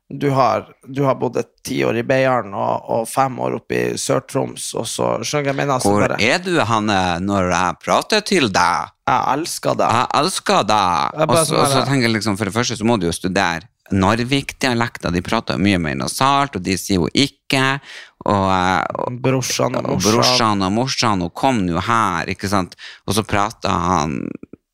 du 0.10 0.30
har, 0.34 0.66
du 0.88 1.04
har 1.06 1.16
bodd 1.22 1.38
et 1.38 1.50
tiår 1.66 2.00
i 2.02 2.04
Beiarn 2.04 2.54
og, 2.58 2.88
og 2.90 3.10
fem 3.10 3.36
år 3.46 3.60
oppe 3.60 3.78
i 3.78 3.98
Sør-Troms, 4.00 4.72
og 4.80 4.88
så 4.90 5.10
skjønner 5.22 5.52
jeg 5.52 5.58
mener? 5.60 5.76
Altså, 5.76 5.92
Hvor 5.94 6.06
bare, 6.08 6.18
er 6.18 6.42
du, 6.42 6.56
Hanne, 6.66 7.02
når 7.22 7.52
jeg 7.54 7.82
prater 7.86 8.26
til 8.26 8.50
deg? 8.54 8.96
jeg 9.10 9.26
elsker 9.34 9.78
deg. 9.78 9.96
Jeg 9.96 10.10
elsker 10.22 10.66
deg. 10.70 11.20
Og 11.26 11.44
så 11.46 11.84
tenker 11.88 12.08
jeg 12.08 12.16
liksom, 12.18 12.38
for 12.40 12.50
det 12.50 12.56
første 12.56 12.78
så 12.80 12.88
må 12.88 12.98
du 13.02 13.08
jo 13.10 13.14
studere 13.16 13.70
Narvik-dialekter. 13.90 15.10
De 15.14 15.22
prater 15.26 15.58
jo 15.58 15.66
mye 15.66 15.80
mer 15.82 15.96
nasalt, 15.98 16.60
og 16.60 16.66
de 16.66 16.76
sier 16.78 17.00
jo 17.00 17.10
ikke. 17.10 17.80
Og, 18.30 18.46
og, 18.46 19.18
Brorsan 19.24 19.80
og 19.80 19.88
og 19.88 19.96
morsan. 19.96 20.12
brorsan 20.12 20.66
og 20.68 20.76
morsan, 20.76 21.24
og 21.26 21.34
kom 21.34 21.64
nå 21.66 21.82
her, 21.88 22.30
ikke 22.30 22.52
sant? 22.52 22.78
Og 23.08 23.18
så 23.18 23.26
prater 23.26 23.74
han 23.74 24.20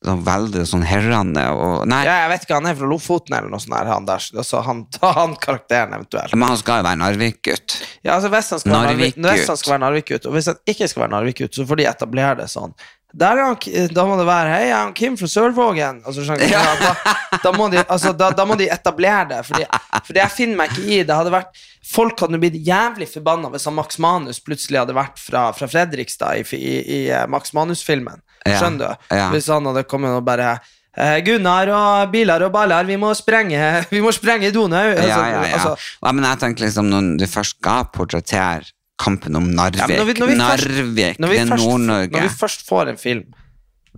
sånn 0.06 0.24
veldig 0.26 0.64
sånn 0.70 0.84
herrende, 0.86 1.44
og 1.52 1.86
nei, 1.90 2.02
Ja, 2.06 2.16
jeg 2.24 2.32
vet 2.34 2.46
ikke, 2.46 2.58
han 2.60 2.70
er 2.70 2.78
fra 2.78 2.90
Lofoten 2.90 3.36
eller 3.38 3.52
noe 3.52 3.62
sånt 3.62 3.76
her, 3.76 3.90
han 3.92 4.06
der. 4.08 4.26
Altså, 4.40 4.62
han, 4.66 4.84
han 5.02 5.36
karakteren 5.42 5.96
eventuelt. 5.98 6.34
men 6.34 6.48
han 6.48 6.60
skal 6.60 6.80
jo 6.82 6.88
være 6.88 7.02
Narvik-gutt. 7.02 7.80
Ja, 8.06 8.16
altså 8.18 8.30
hvis 8.32 8.52
han 8.54 8.62
skal 8.62 8.76
Narvik- 8.76 9.18
være 9.20 9.82
Narvik-gutt, 9.84 10.28
og 10.30 10.38
hvis 10.38 10.52
han 10.52 10.62
ikke 10.66 10.88
skal 10.88 11.06
være 11.06 11.16
Narvik-gutt, 11.18 11.58
så 11.58 11.66
får 11.68 11.82
de 11.82 11.90
etablere 11.90 12.38
det 12.42 12.48
sånn. 12.52 12.72
Han, 13.16 13.56
da 13.96 14.04
må 14.04 14.16
det 14.18 14.26
være 14.28 14.50
Hei, 14.50 14.64
jeg 14.68 14.76
er 14.76 14.90
Kim 14.98 15.14
fra 15.16 15.28
Sørvågen. 15.30 16.02
Altså, 16.04 16.24
ja, 16.50 16.60
da, 16.82 17.14
da, 17.42 17.52
må 17.56 17.68
de, 17.72 17.80
altså, 17.86 18.12
da, 18.12 18.28
da 18.36 18.44
må 18.44 18.56
de 18.60 18.66
etablere 18.68 19.24
det. 19.30 19.38
Fordi, 19.46 19.64
fordi 20.04 20.20
jeg 20.20 20.34
finner 20.34 20.60
meg 20.60 20.74
ikke 20.74 20.84
i 20.84 20.98
det. 21.06 21.14
Hadde 21.16 21.32
vært, 21.32 21.62
folk 21.86 22.20
hadde 22.20 22.40
blitt 22.42 22.58
jævlig 22.66 23.08
forbanna 23.08 23.48
hvis 23.54 23.64
han 23.70 23.76
Max 23.78 23.96
Manus 24.02 24.42
plutselig 24.44 24.82
hadde 24.82 24.96
vært 24.98 25.22
fra, 25.22 25.46
fra 25.56 25.68
Fredrikstad 25.70 26.42
i, 26.42 26.44
i, 26.58 26.74
i 26.82 27.00
eh, 27.08 27.24
Max 27.30 27.54
Manus-filmen. 27.56 28.20
Ja, 28.50 28.58
Skjønner 28.62 28.94
du? 28.96 29.06
ja. 29.16 29.28
Hvis 29.34 29.46
han 29.52 29.66
hadde 29.70 29.82
kommet 29.90 30.10
og 30.16 30.24
bare 30.26 30.52
eh, 30.96 31.18
Gunnar 31.26 31.68
og 31.76 32.10
biler 32.12 32.42
og 32.46 32.52
baller, 32.54 32.84
vi 32.88 32.96
må 32.96 33.10
sprenge 33.18 33.60
Vi 33.94 34.00
må 34.04 34.12
sprenge 34.14 34.52
Donau. 34.54 34.82
Ja, 34.84 34.96
Altså, 35.02 35.20
ja, 35.20 35.42
ja. 35.44 35.54
altså, 35.58 35.74
ja, 36.06 36.12
men 36.12 36.24
jeg 36.30 36.38
tenker 36.44 36.66
liksom, 36.68 36.88
når 36.92 37.16
du 37.20 37.26
først 37.30 37.58
skal 37.58 37.84
portrettere 37.92 38.64
kampen 38.98 39.36
om 39.36 39.50
Narvik, 39.52 39.82
Ja, 39.82 39.98
når 40.00 40.06
vi- 40.08 40.18
når 40.20 40.26
vi 40.30 40.36
Narvik, 40.40 41.18
først, 41.18 41.58
det 41.58 41.58
Nord-Norge. 41.60 42.10
Når 42.16 42.22
vi 42.28 42.36
først 42.40 42.62
får 42.68 42.88
en 42.94 42.96
film 42.96 43.24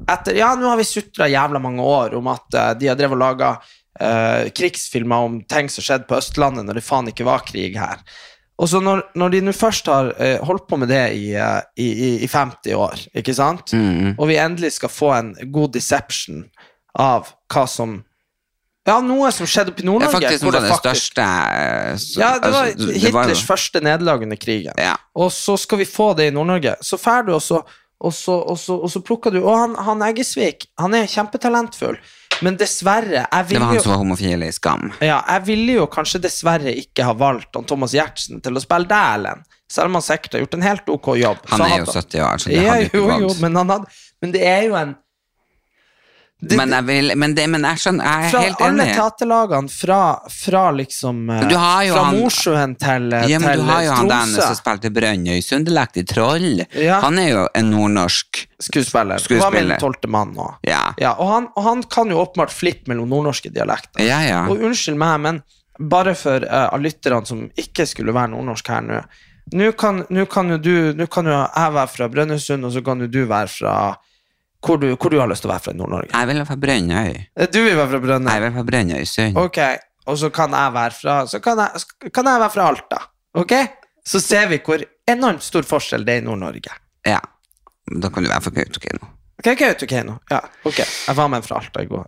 etter, 0.09 0.35
Ja, 0.38 0.52
nå 0.55 0.69
har 0.71 0.76
vi 0.78 0.85
sutra 0.87 1.26
jævla 1.31 1.59
mange 1.62 1.83
år 1.83 2.14
om 2.19 2.26
at 2.31 2.55
uh, 2.55 2.73
de 2.78 2.87
har 2.90 2.95
drevet 2.99 3.14
og 3.19 3.23
laga 3.23 3.52
krigsfilmer 4.55 5.25
om 5.26 5.40
ting 5.50 5.67
som 5.73 5.83
skjedde 5.83 6.07
på 6.07 6.14
Østlandet 6.21 6.67
når 6.67 6.78
det 6.78 6.85
faen 6.87 7.09
ikke 7.11 7.25
var 7.26 7.43
krig 7.47 7.75
her. 7.78 7.99
Og 8.58 8.66
så 8.68 8.80
når, 8.82 9.02
når 9.14 9.30
de 9.30 9.40
nå 9.46 9.52
først 9.54 9.86
har 9.86 10.08
eh, 10.18 10.38
holdt 10.42 10.64
på 10.68 10.76
med 10.82 10.88
det 10.90 11.02
i, 11.14 11.28
eh, 11.38 11.60
i, 11.78 11.86
i, 11.92 12.10
i 12.24 12.28
50 12.28 12.74
år, 12.74 13.04
ikke 13.14 13.34
sant, 13.34 13.72
Mm. 13.72 14.16
og 14.18 14.26
vi 14.28 14.36
endelig 14.42 14.72
skal 14.72 14.88
få 14.90 15.12
en 15.18 15.34
god 15.54 15.72
deception 15.78 16.44
av 16.98 17.32
hva 17.52 17.66
som 17.70 18.04
Ja, 18.88 18.94
noe 19.04 19.28
som 19.36 19.44
skjedde 19.46 19.68
oppe 19.74 19.82
i 19.82 19.84
Det 19.84 19.84
er 19.84 19.92
Nord-Norge. 19.92 20.12
faktisk 20.16 20.42
noe 20.46 20.56
av 20.56 20.62
det 20.62 20.70
faktisk- 20.72 21.12
største 21.12 21.24
eh, 21.28 21.96
så- 22.00 22.20
Ja, 22.20 22.30
det 22.38 22.50
var 22.52 22.64
altså, 22.64 22.86
det 22.86 23.12
var 23.12 23.24
Hitlers 23.28 23.42
første 23.44 23.80
nederlag 23.84 24.22
under 24.22 24.36
krigen. 24.36 24.72
Ja. 24.78 24.94
Og 25.14 25.30
så 25.30 25.58
skal 25.58 25.78
vi 25.78 25.84
få 25.84 26.14
det 26.16 26.26
i 26.28 26.30
Nord-Norge. 26.34 26.74
Så 26.82 26.96
drar 26.96 27.22
du, 27.26 27.34
og 27.34 27.42
så, 27.42 27.60
og, 28.00 28.12
så, 28.14 28.32
og, 28.48 28.56
så, 28.58 28.78
og 28.82 28.88
så 28.90 29.00
plukker 29.04 29.30
du 29.30 29.42
Og 29.44 29.58
han, 29.58 29.74
han 29.76 30.00
Eggesvik, 30.02 30.66
han 30.78 30.94
er 30.94 31.04
kjempetalentfull, 31.06 31.98
men 32.45 32.57
dessverre 32.61 33.25
Det 33.49 33.59
var 33.59 33.66
han 33.73 33.80
som 33.83 33.92
var 33.92 34.00
homofil 34.02 34.42
i 34.47 34.52
Skam. 34.54 34.92
ja, 35.00 35.18
jeg 35.35 35.45
ville 35.49 35.78
jo 35.80 35.87
kanskje 35.90 36.21
dessverre 36.23 36.75
ikke 36.75 37.07
ha 37.09 37.14
valgt 37.18 37.57
han 37.59 37.66
Thomas 37.68 37.95
Giertsen 37.97 38.42
til 38.45 38.59
å 38.59 38.62
spille 38.62 38.88
Dælen, 38.90 39.45
selv 39.71 39.90
om 39.90 39.99
han 39.99 40.07
sikkert 40.07 40.37
har 40.38 40.45
gjort 40.47 40.54
en 40.59 40.66
helt 40.68 40.88
ok 40.95 41.11
jobb. 41.18 41.45
Han 41.52 41.66
er 41.66 41.78
jo 41.83 41.90
70 41.92 42.25
år, 42.25 42.38
så 42.42 42.52
det 42.52 42.64
hadde 42.64 42.88
ikke 42.88 43.04
gått. 43.26 43.42
men, 43.45 43.85
men 44.23 44.33
det 44.35 44.47
er 44.49 44.62
jo 44.68 44.78
en 44.78 44.97
Det- 46.40 46.57
men, 46.57 46.71
jeg 46.71 46.85
vil, 46.87 47.12
men, 47.18 47.35
det, 47.35 47.49
men 47.50 47.64
jeg 47.66 47.80
skjønner, 47.83 48.04
jeg 48.04 48.25
er 48.26 48.30
Fra 48.30 48.40
helt 48.45 48.61
alle 48.62 48.85
enig. 48.85 48.95
teaterlagene, 48.95 49.68
fra, 49.68 50.00
fra 50.30 50.71
liksom 50.71 51.30
eh, 51.35 51.49
Fra 51.50 52.04
han- 52.04 52.21
Mosjøen 52.21 52.76
til, 52.78 53.11
Tromsø. 53.11 53.28
Ja, 53.33 53.38
men 53.42 53.59
du 53.59 53.64
har 53.64 53.83
jo 53.83 53.90
han 53.92 54.09
der 54.09 54.23
Tromsø. 54.23 54.42
som 54.47 54.54
spilte 54.54 55.42
sunderlekt 55.42 55.97
i 55.97 56.04
troll. 56.04 56.64
Ja. 56.78 57.00
Han 57.00 57.18
er 57.18 57.28
jo 57.28 57.49
en 57.54 57.71
nordnorsk 57.73 58.47
Skuespiller. 58.61 59.18
Skuespiller. 59.18 59.50
Var 59.50 59.66
min 59.66 59.78
tolvte 59.78 60.09
mann 60.09 60.35
nå. 60.35 60.54
Ja. 60.62 60.95
Ja, 60.99 61.16
og, 61.18 61.26
han, 61.33 61.49
og 61.57 61.62
han 61.64 61.83
kan 61.83 62.09
jo 62.09 62.23
åpenbart 62.25 62.50
flippe 62.54 62.87
mellom 62.87 63.09
nordnorske 63.09 63.50
dialekter. 63.50 64.04
Ja, 64.07 64.21
ja. 64.23 64.47
Og 64.47 64.59
unnskyld 64.62 64.97
meg, 64.97 65.21
men 65.21 65.42
bare 65.78 66.14
for 66.14 66.38
uh, 66.47 66.78
lytterne 66.78 67.26
som 67.26 67.50
ikke 67.59 67.87
skulle 67.87 68.14
være 68.14 68.30
nordnorsk 68.30 68.68
her 68.68 68.83
nå 68.83 69.02
nå 69.54 69.73
kan 70.28 70.50
jo 70.50 70.59
du 70.59 70.92
Nå 70.92 71.07
kan 71.09 71.25
jo 71.25 71.33
jeg 71.33 71.73
være 71.73 71.88
fra 71.88 72.09
Brønnøysund, 72.09 72.64
og 72.66 72.73
så 72.73 72.83
kan 72.85 73.00
jo 73.00 73.07
du 73.07 73.25
være 73.26 73.49
fra 73.49 73.97
hvor 74.64 74.80
du, 74.82 74.88
hvor 74.96 75.10
du 75.12 75.18
har 75.20 75.28
lyst 75.30 75.44
til 75.44 75.50
å 75.50 75.54
være 75.54 75.64
fra 75.66 75.72
i 75.74 75.78
Nord-Norge. 75.78 76.10
Jeg 76.12 76.28
vil 76.30 76.40
være 76.40 76.46
fra 76.50 76.56
Brønnøy. 76.64 77.12
Eh, 77.36 77.46
Du 77.52 77.58
vil 77.62 77.76
være 77.76 77.90
fra 77.92 78.00
Brønnøy? 78.06 78.30
Jeg 78.32 78.40
vil 78.42 78.48
være 78.48 78.56
fra 78.58 78.66
Brønnøysund. 78.70 79.36
Ok, 79.44 79.58
og 80.08 80.18
så 80.18 80.30
kan 80.34 80.56
jeg 80.56 80.72
være 80.74 80.96
fra 80.98 81.18
Så 81.30 81.40
kan 81.44 81.58
jeg, 81.62 82.12
kan 82.12 82.26
jeg 82.32 82.40
være 82.42 82.50
fra 82.56 82.68
Alta. 82.72 82.98
Ok? 83.38 83.54
Så 84.08 84.20
ser 84.24 84.48
vi 84.48 84.58
hvor 84.64 84.82
enormt 85.08 85.42
stor 85.44 85.62
forskjell 85.68 86.04
det 86.04 86.14
er 86.18 86.22
i 86.22 86.26
Nord-Norge. 86.26 86.74
Ja. 87.06 87.20
Da 87.88 88.10
kan 88.12 88.24
du 88.24 88.28
være 88.28 88.40
fra 88.44 88.50
Kautokeino. 88.58 89.12
Ok, 89.38 89.52
Kautokeino. 89.60 90.18
Ja, 90.32 90.40
ok. 90.66 90.78
Jeg 90.82 91.14
var 91.16 91.28
med 91.30 91.44
fra 91.46 91.60
Alta 91.62 91.82
i 91.84 91.86
går. 91.86 92.06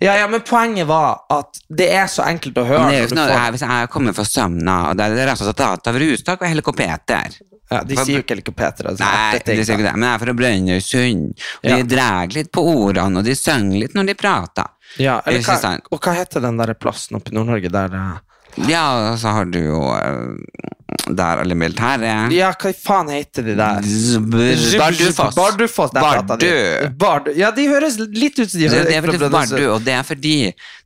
Ja, 0.00 0.14
ja, 0.16 0.26
men 0.32 0.40
poenget 0.40 0.86
var 0.88 1.20
at 1.30 1.60
det 1.68 1.90
er 1.92 2.06
så 2.08 2.24
enkelt 2.24 2.56
å 2.56 2.64
høre. 2.66 2.80
Men 2.86 2.90
det 2.94 2.98
er 2.98 3.06
jo 3.06 3.12
sånn, 3.14 3.28
får- 3.28 3.50
hvis 3.56 3.64
jeg 3.68 3.90
kommer 3.90 4.14
fra 4.16 4.24
Sømna, 4.24 4.76
og 4.90 4.96
det 4.96 5.06
er 5.10 5.26
rett 5.26 5.40
og 5.40 5.46
slett 5.50 5.60
at 5.66 5.86
av 5.92 5.98
Rustak 6.00 6.40
og 6.42 6.48
helikopter 6.48 7.38
ja, 7.70 7.84
de 7.86 7.94
sier 7.94 8.16
jo 8.16 8.22
ikke 8.24 8.34
helikopter. 8.34 8.88
Altså, 8.90 9.04
Nei, 9.06 9.38
de 9.46 9.54
sier 9.62 9.76
ikke 9.78 9.84
det, 9.86 9.92
men 9.94 10.08
jeg 10.08 10.14
er 10.16 10.22
fra 10.24 10.32
Brønnøysund. 10.34 11.28
Og 11.62 11.68
Ja. 11.70 11.76
de 11.76 11.82
drar 11.94 12.26
litt 12.34 12.50
på 12.50 12.64
ordene, 12.66 13.18
og 13.20 13.24
de 13.24 13.34
synger 13.38 13.78
litt 13.84 13.94
når 13.94 14.06
de 14.06 14.14
prater. 14.14 14.66
Ja, 14.98 15.20
eller 15.24 15.38
hva, 15.46 15.78
og 15.92 16.00
hva 16.00 16.14
heter 16.16 16.40
den 16.42 16.56
der 16.58 16.74
plassen 16.74 17.14
oppe 17.20 17.30
i 17.30 17.34
Nord-Norge 17.36 17.70
der 17.70 17.94
eh, 17.94 18.18
Ja, 18.68 19.16
så 19.18 19.28
har 19.36 19.44
du 19.50 19.58
jo 19.62 19.80
eh, 19.94 20.70
der 21.10 21.40
alle 21.42 21.56
militære 21.58 22.14
Ja, 22.34 22.50
hva 22.60 22.72
faen 22.76 23.10
heter 23.12 23.46
de 23.46 23.54
der? 23.58 23.86
Bardufoss. 24.78 25.36
Bardufoss. 25.36 25.94
Bardu. 25.94 26.46
Bardu. 27.00 27.32
Ja, 27.38 27.50
de 27.54 27.66
høres 27.70 27.98
litt 27.98 28.38
ut 28.38 28.50
som 28.50 28.60
de 28.60 28.68
høres 28.68 28.90
det 28.90 28.98
er 28.98 29.30
Bardu, 29.30 29.62
og 29.74 29.84
det 29.86 29.94
er 29.96 30.06
fordi 30.06 30.34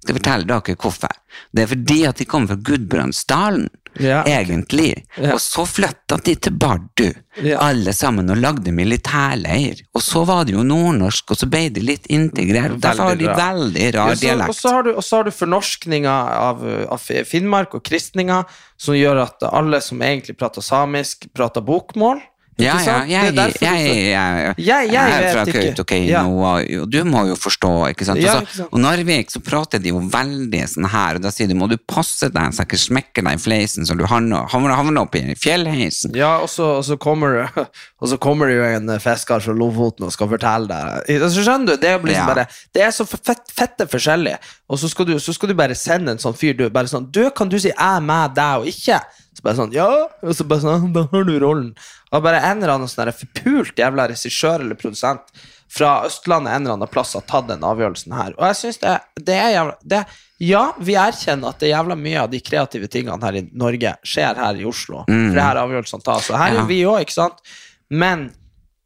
Skal 0.04 0.18
fortelle 0.20 0.48
dere 0.48 0.76
hvorfor. 0.76 1.20
Det 1.54 1.64
er 1.64 1.70
fordi 1.72 2.00
at 2.08 2.20
de 2.20 2.28
kommer 2.28 2.52
fra 2.54 2.60
Gudbrandsdalen, 2.70 3.68
Ja, 4.00 4.22
egentlig. 4.26 5.04
Ja. 5.16 5.34
Og 5.34 5.40
så 5.40 5.64
flytta 5.68 6.16
de 6.24 6.34
til 6.34 6.52
Bardu, 6.58 7.12
Ja. 7.42 7.58
alle 7.58 7.92
sammen, 7.92 8.30
og 8.30 8.36
lagde 8.38 8.72
militærleir. 8.72 9.80
Og 9.94 10.02
så 10.02 10.24
var 10.26 10.44
det 10.44 10.54
jo 10.54 10.62
nordnorsk, 10.62 11.30
og 11.30 11.36
så 11.36 11.48
ble 11.50 11.68
de 11.74 11.80
litt 11.80 12.06
integrert. 12.10 12.78
Derfor 12.80 13.10
har 13.10 13.16
de 13.16 13.26
veldig 13.26 13.94
rar 13.94 14.08
så- 14.08 14.12
Og 14.12 14.20
dialekt. 14.20 14.54
så 14.60 14.70
har 14.70 14.82
du, 14.82 14.90
og 14.94 15.02
så 15.02 15.16
har 15.16 15.24
du 15.24 15.30
fornorskninga 15.30 16.14
av, 16.38 16.64
av 16.90 16.98
Finnmark 17.00 17.74
og 17.74 17.82
kristninga, 17.84 18.44
som 18.76 18.94
gjør 18.94 19.22
at 19.22 19.42
alle 19.52 19.80
som 19.80 19.98
egentlig 20.00 20.36
prater 20.38 20.62
samisk, 20.62 21.26
prater 21.34 21.60
bokmål. 21.60 22.20
Ja, 22.56 22.76
ja, 22.78 23.00
jeg, 23.10 23.32
er 23.34 23.52
jeg, 23.58 24.54
jeg, 24.58 24.90
Jeg- 24.92 24.94
er 24.94 25.32
fra. 25.32 25.44
Kautokeino, 25.52 26.38
og 26.38 26.82
og 26.84 26.90
du 26.90 27.00
må 27.04 27.24
jo 27.26 27.34
forstå, 27.34 27.70
ikke 27.90 28.04
sant? 28.06 28.18
Og, 28.18 28.22
Ja, 28.24 28.34
så, 28.40 28.62
ikke 28.62 28.68
og 28.72 28.80
Narvik 28.80 29.30
så 29.32 29.40
prater 29.42 29.82
de 29.82 29.88
jo 29.90 29.98
veldig 29.98 30.60
sånn 30.70 30.86
her, 30.88 31.16
og 31.18 31.22
da 31.24 31.32
sier 31.34 31.48
de 31.50 31.54
må 31.58 31.66
du 31.68 31.76
passe 31.76 32.28
deg 32.30 32.52
så 32.54 32.62
jeg 32.62 32.68
ikke 32.68 32.78
smekker 32.84 33.24
deg 33.26 33.34
i 33.34 33.42
fleisen 33.42 33.84
så 33.88 33.96
du 33.98 34.04
havner 34.06 34.46
havner- 34.52 34.76
havner 34.78 35.00
opp 35.02 35.16
i 35.18 35.34
fjellheisen. 35.34 36.14
Ja, 36.14 36.36
og 36.44 36.48
så, 36.48 36.78
og, 36.78 36.84
så 36.86 36.96
kommer, 36.96 37.42
du 37.54 37.64
og 38.00 38.08
så 38.08 38.18
kommer 38.22 38.46
det 38.46 38.56
jo 38.60 38.64
en 38.64 39.00
fisker 39.00 39.40
fra 39.42 39.52
Lofoten 39.52 40.06
og 40.06 40.12
skal 40.14 40.28
fortelle 40.28 40.68
deg 40.70 41.20
altså, 41.22 41.42
Skjønner 41.42 41.74
du? 41.74 41.76
Det 41.82 41.90
er, 41.90 41.98
liksom 41.98 42.22
Ja. 42.28 42.34
bare, 42.34 42.46
det 42.74 42.82
er 42.86 42.90
så 42.94 43.04
fett, 43.08 43.50
fette 43.50 43.88
forskjellig. 43.90 44.36
Og 44.70 44.78
så 44.78 44.88
skal, 44.88 45.06
du, 45.10 45.18
så 45.18 45.34
skal 45.34 45.48
du 45.50 45.54
bare 45.58 45.74
sende 45.74 46.12
en 46.14 46.18
sånn 46.22 46.36
fyr 46.38 46.54
du, 46.56 46.68
bare 46.70 46.86
sånn, 46.86 47.10
du, 47.10 47.30
Kan 47.34 47.48
du 47.48 47.58
si 47.58 47.68
'jeg, 47.74 48.02
meg, 48.02 48.34
deg' 48.34 48.58
og 48.62 48.66
ikke? 48.70 49.00
Så 49.34 49.42
bare 49.42 49.56
sånn, 49.58 49.72
ja 49.74 49.88
Og 50.22 50.34
så 50.38 50.44
bare 50.46 50.62
sånn, 50.62 50.92
da 50.94 51.06
har 51.10 51.24
du 51.26 51.34
rollen. 51.42 51.72
Og 52.14 52.22
bare 52.22 52.38
en 52.40 52.60
eller 52.62 52.76
annen 52.76 52.88
sånn 52.90 53.10
forpult 53.12 53.78
jævla 53.80 54.06
regissør 54.12 54.62
eller 54.62 54.78
produsent 54.78 55.32
fra 55.74 56.04
Østlandet 56.06 56.52
en 56.54 56.62
eller 56.68 56.76
annen 56.76 56.90
plass 56.92 57.16
har 57.16 57.24
tatt 57.26 57.48
den 57.48 57.64
avgjørelsen 57.66 58.12
her. 58.14 58.34
Og 58.38 58.44
jeg 58.46 58.58
synes 58.60 58.78
det, 58.84 58.92
det 59.26 59.34
er 59.40 59.50
jævla 59.56 59.74
det, 59.94 60.02
Ja, 60.44 60.62
vi 60.78 60.94
erkjenner 61.00 61.50
at 61.50 61.58
det 61.62 61.68
er 61.70 61.72
jævla 61.78 61.96
mye 61.98 62.20
av 62.20 62.30
de 62.30 62.38
kreative 62.44 62.86
tingene 62.92 63.18
her 63.26 63.38
i 63.40 63.42
Norge 63.58 63.94
skjer 64.06 64.38
her 64.38 64.60
i 64.60 64.66
Oslo. 64.68 65.02
For 65.08 65.34
det 65.34 65.42
her 65.48 65.60
avgjørelsene 65.64 66.04
tas. 66.06 66.30
Og 66.30 66.38
her 66.38 66.54
Ja. 66.54 66.60
er 66.62 66.66
vi 66.70 66.80
òg, 66.86 67.00
ikke 67.06 67.16
sant? 67.16 67.42
Men, 67.90 68.28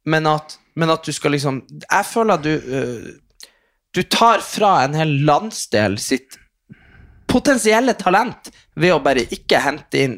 men, 0.05 0.25
at, 0.27 0.57
men 0.75 0.89
at 0.89 1.03
du 1.05 1.11
skal 1.13 1.31
liksom 1.35 1.61
Jeg 1.69 2.05
føler 2.09 2.33
at 2.39 2.43
du 2.43 2.53
uh, 2.57 3.11
Du 3.93 4.01
tar 4.03 4.41
fra 4.45 4.83
en 4.85 4.93
hel 4.97 5.13
landsdel 5.25 5.97
sitt 6.01 6.37
potensielle 7.29 7.93
talent 7.93 8.49
ved 8.79 8.93
å 8.95 9.01
bare 9.03 9.23
ikke 9.29 9.59
hente 9.61 10.01
inn 10.01 10.17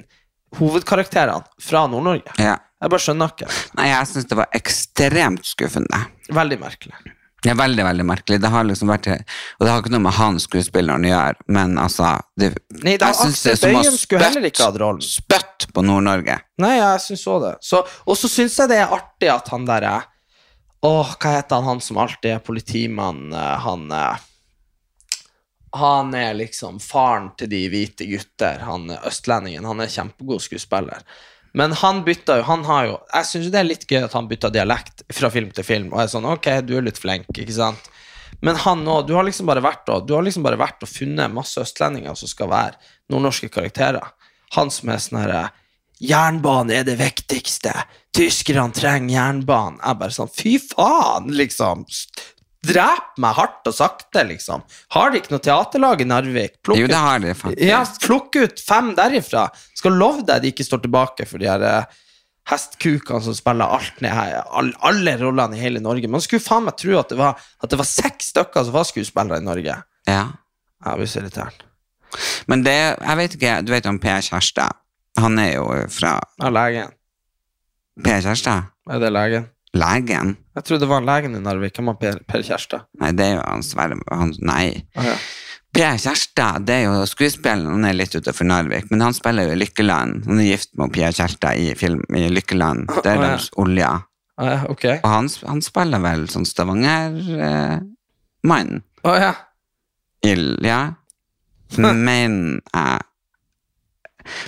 hovedkarakterene 0.59 1.47
fra 1.61 1.85
Nord-Norge. 1.91 2.35
Ja. 2.41 2.57
Jeg 2.81 2.89
bare 2.89 3.03
skjønner 3.03 3.31
ikke. 3.35 3.47
Nei, 3.77 3.87
jeg 3.91 4.09
syns 4.09 4.29
det 4.31 4.37
var 4.39 4.55
ekstremt 4.57 5.45
skuffende. 5.45 5.99
Veldig 6.33 6.57
merkelig. 6.63 6.95
Det 7.41 7.49
er 7.49 7.57
veldig, 7.57 7.83
veldig 7.85 8.03
merkelig. 8.05 8.37
Det 8.41 8.49
har 8.53 8.65
liksom 8.69 8.89
vært 8.91 9.07
Og 9.11 9.63
det 9.65 9.69
har 9.71 9.79
ikke 9.81 9.93
noe 9.95 10.03
med 10.05 10.13
han 10.13 10.35
skuespilleren 10.41 11.05
å 11.07 11.09
gjøre, 11.09 11.45
men 11.49 11.77
altså 11.81 12.11
det, 12.37 12.51
Nei, 12.83 12.97
da, 13.01 13.09
jeg 13.09 13.17
Aksel 13.17 13.31
det 13.47 13.51
er 13.53 13.85
som 13.89 14.45
å 14.45 14.49
ikke 14.51 14.67
hatt 14.67 14.77
rollen. 14.81 15.01
Spytt 15.05 15.67
på 15.73 15.83
Nord-Norge. 15.85 16.37
Nei, 16.61 16.75
jeg 16.77 17.03
syns 17.07 17.25
òg 17.33 17.39
det. 17.47 17.53
Så, 17.65 17.81
og 17.81 18.17
så 18.19 18.29
syns 18.29 18.59
jeg 18.61 18.69
det 18.69 18.81
er 18.83 18.93
artig 18.97 19.31
at 19.33 19.49
han 19.53 19.65
derre 19.69 19.95
Åh, 20.81 21.09
hva 21.21 21.31
heter 21.35 21.59
han, 21.59 21.67
han 21.69 21.81
som 21.85 21.99
alltid 22.01 22.31
er 22.33 22.39
politimann? 22.41 23.27
eh, 23.37 23.57
Han 23.61 23.83
eh, 23.93 24.21
Han 25.77 26.13
er 26.17 26.33
liksom 26.35 26.79
faren 26.83 27.29
til 27.39 27.49
de 27.51 27.61
hvite 27.71 28.07
gutter. 28.09 28.63
Han 28.67 28.89
er 28.91 29.05
østlendingen. 29.07 29.67
Han 29.67 29.83
er 29.83 29.91
kjempegod 29.91 30.43
skuespiller. 30.43 31.05
Men 31.53 31.73
han 31.75 32.03
bytta 32.07 32.37
jo 32.39 32.43
Han 32.47 32.61
har 32.63 32.85
jo 32.87 32.93
Jeg 33.11 33.27
syns 33.27 33.49
det 33.51 33.59
er 33.59 33.65
litt 33.67 33.81
gøy 33.83 34.05
at 34.05 34.13
han 34.15 34.29
bytta 34.29 34.47
dialekt 34.53 35.03
fra 35.11 35.31
film 35.33 35.51
til 35.55 35.67
film. 35.67 35.89
Og 35.93 36.03
er 36.03 36.11
sånn 36.11 36.27
Ok, 36.27 36.47
du 36.67 36.77
er 36.77 36.85
litt 36.85 36.99
flink, 37.01 37.27
ikke 37.35 37.55
sant? 37.55 37.89
Men 38.41 38.59
han 38.63 38.85
òg 38.87 39.07
Du 39.07 39.15
har 39.17 39.27
liksom 39.27 39.49
bare 39.51 39.63
vært 39.63 39.89
og 39.91 40.07
Du 40.07 40.15
har 40.15 40.23
liksom 40.23 40.47
bare 40.47 40.59
vært 40.59 40.83
og 40.83 40.91
funnet 40.91 41.33
masse 41.33 41.59
østlendinger 41.61 42.15
som 42.15 42.31
skal 42.31 42.51
være 42.51 42.93
nordnorske 43.11 43.51
karakterer. 43.51 44.13
Han 44.55 44.71
som 44.71 44.91
er 44.91 45.03
sånn 45.03 45.19
herre 45.23 45.49
Jernbane 46.01 46.73
er 46.79 46.85
det 46.87 46.95
viktigste. 46.97 47.75
Tyskerne 48.15 48.73
trenger 48.73 49.13
jernbanen. 49.13 49.77
Jeg 49.83 49.99
bare 49.99 50.15
sånn 50.15 50.31
Fy 50.33 50.55
faen, 50.57 51.29
liksom. 51.37 51.85
Drep 52.61 53.17
meg 53.23 53.33
hardt 53.39 53.65
og 53.71 53.73
sakte, 53.73 54.21
liksom. 54.29 54.61
Har 54.93 55.09
de 55.09 55.17
ikke 55.21 55.33
noe 55.33 55.41
teaterlag 55.41 56.01
i 56.03 56.05
Narvik? 56.05 56.59
Plukk 56.61 56.77
Jo, 56.77 56.87
det 56.91 56.99
har 57.01 57.19
de 57.23 57.33
faktisk. 57.33 57.63
ja, 57.65 57.79
plukk 58.03 58.35
ut 58.37 58.61
fem 58.61 58.91
derifra. 58.97 59.47
Skal 59.79 59.97
love 59.97 60.21
deg 60.27 60.43
de 60.43 60.51
ikke 60.53 60.65
står 60.67 60.83
tilbake 60.83 61.25
for 61.25 61.41
de 61.41 61.49
her 61.49 61.63
eh, 61.65 61.97
hestkukene 62.51 63.21
som 63.25 63.33
spiller 63.37 63.65
alt 63.79 63.97
ned 64.05 64.13
her, 64.13 64.43
all, 64.53 64.69
alle 64.85 65.15
rollene 65.21 65.57
i 65.57 65.61
hele 65.63 65.81
Norge. 65.81 66.09
Man 66.11 66.21
skulle 66.21 66.43
faen 66.45 66.65
meg 66.67 66.77
tro 66.77 66.93
at 67.01 67.09
det 67.09 67.17
var, 67.17 67.41
at 67.63 67.73
det 67.73 67.79
var 67.81 67.89
seks 67.89 68.29
stykker 68.35 68.67
som 68.67 68.77
var 68.77 68.85
skuespillere 68.89 69.41
i 69.41 69.45
Norge. 69.45 69.75
Ja. 70.09 70.23
Jeg 70.85 70.97
blir 71.01 71.09
så 71.09 71.21
irritert. 71.21 71.65
Men 72.49 72.63
det 72.65 72.73
Jeg 72.75 73.17
vet 73.17 73.35
ikke, 73.37 73.51
du 73.65 73.69
vet 73.71 73.85
om 73.87 73.97
Per 74.03 74.21
Kjærstad? 74.25 74.77
Han 75.21 75.37
er 75.39 75.53
jo 75.55 75.65
fra 75.93 76.17
Ja, 76.41 76.49
legen. 76.53 76.93
Per 78.03 78.21
Kjærstad? 78.25 78.69
Er 78.89 78.99
det 79.03 79.11
legen? 79.13 79.45
Legen? 79.77 80.33
Jeg 80.57 80.63
trodde 80.67 80.83
det 80.83 80.89
var 80.91 81.05
legen 81.07 81.37
i 81.37 81.39
Narvik. 81.39 81.75
Hvem 81.77 81.87
var 81.93 81.97
Per, 82.01 82.15
per 82.27 82.41
Kjærstad? 82.43 82.81
Nei, 82.99 83.11
det 83.15 83.23
er 83.29 83.33
jo 83.37 83.43
han 83.45 83.63
Sverre 83.63 83.95
han, 84.11 84.33
Nei. 84.43 84.65
Ah, 84.99 85.05
ja. 85.13 85.17
Per 85.71 85.95
Kjærstad 86.03 86.65
det 86.67 86.75
er 86.81 86.85
jo 86.89 87.05
skuespilleren, 87.07 87.71
han 87.77 87.87
er 87.87 87.95
litt 87.95 88.11
utenfor 88.17 88.43
Narvik, 88.49 88.89
men 88.91 88.99
han 89.05 89.15
spiller 89.15 89.43
jo 89.47 89.53
i 89.55 89.59
Lykkeland. 89.61 90.25
Han 90.27 90.41
er 90.43 90.47
gift 90.49 90.71
med 90.79 90.91
Per 90.91 91.11
Kjærstad 91.15 91.53
i, 91.55 91.71
film, 91.79 92.01
i 92.11 92.27
Lykkeland. 92.33 92.91
Det 92.97 93.07
er 93.07 93.15
ja. 93.15 93.21
deres 93.29 93.47
olja. 93.63 93.91
Ah, 94.41 94.47
ja, 94.49 94.57
okay. 94.73 94.95
Og 94.99 95.07
han, 95.13 95.27
han 95.47 95.61
spiller 95.63 95.99
vel 96.03 96.27
sånn 96.31 96.47
Stavanger-mann. 96.49 98.71
Å 99.07 99.09
ja. 99.21 99.31
Ild, 100.27 100.59
ja. 100.67 100.81
Men 101.79 102.03
jeg 102.03 102.27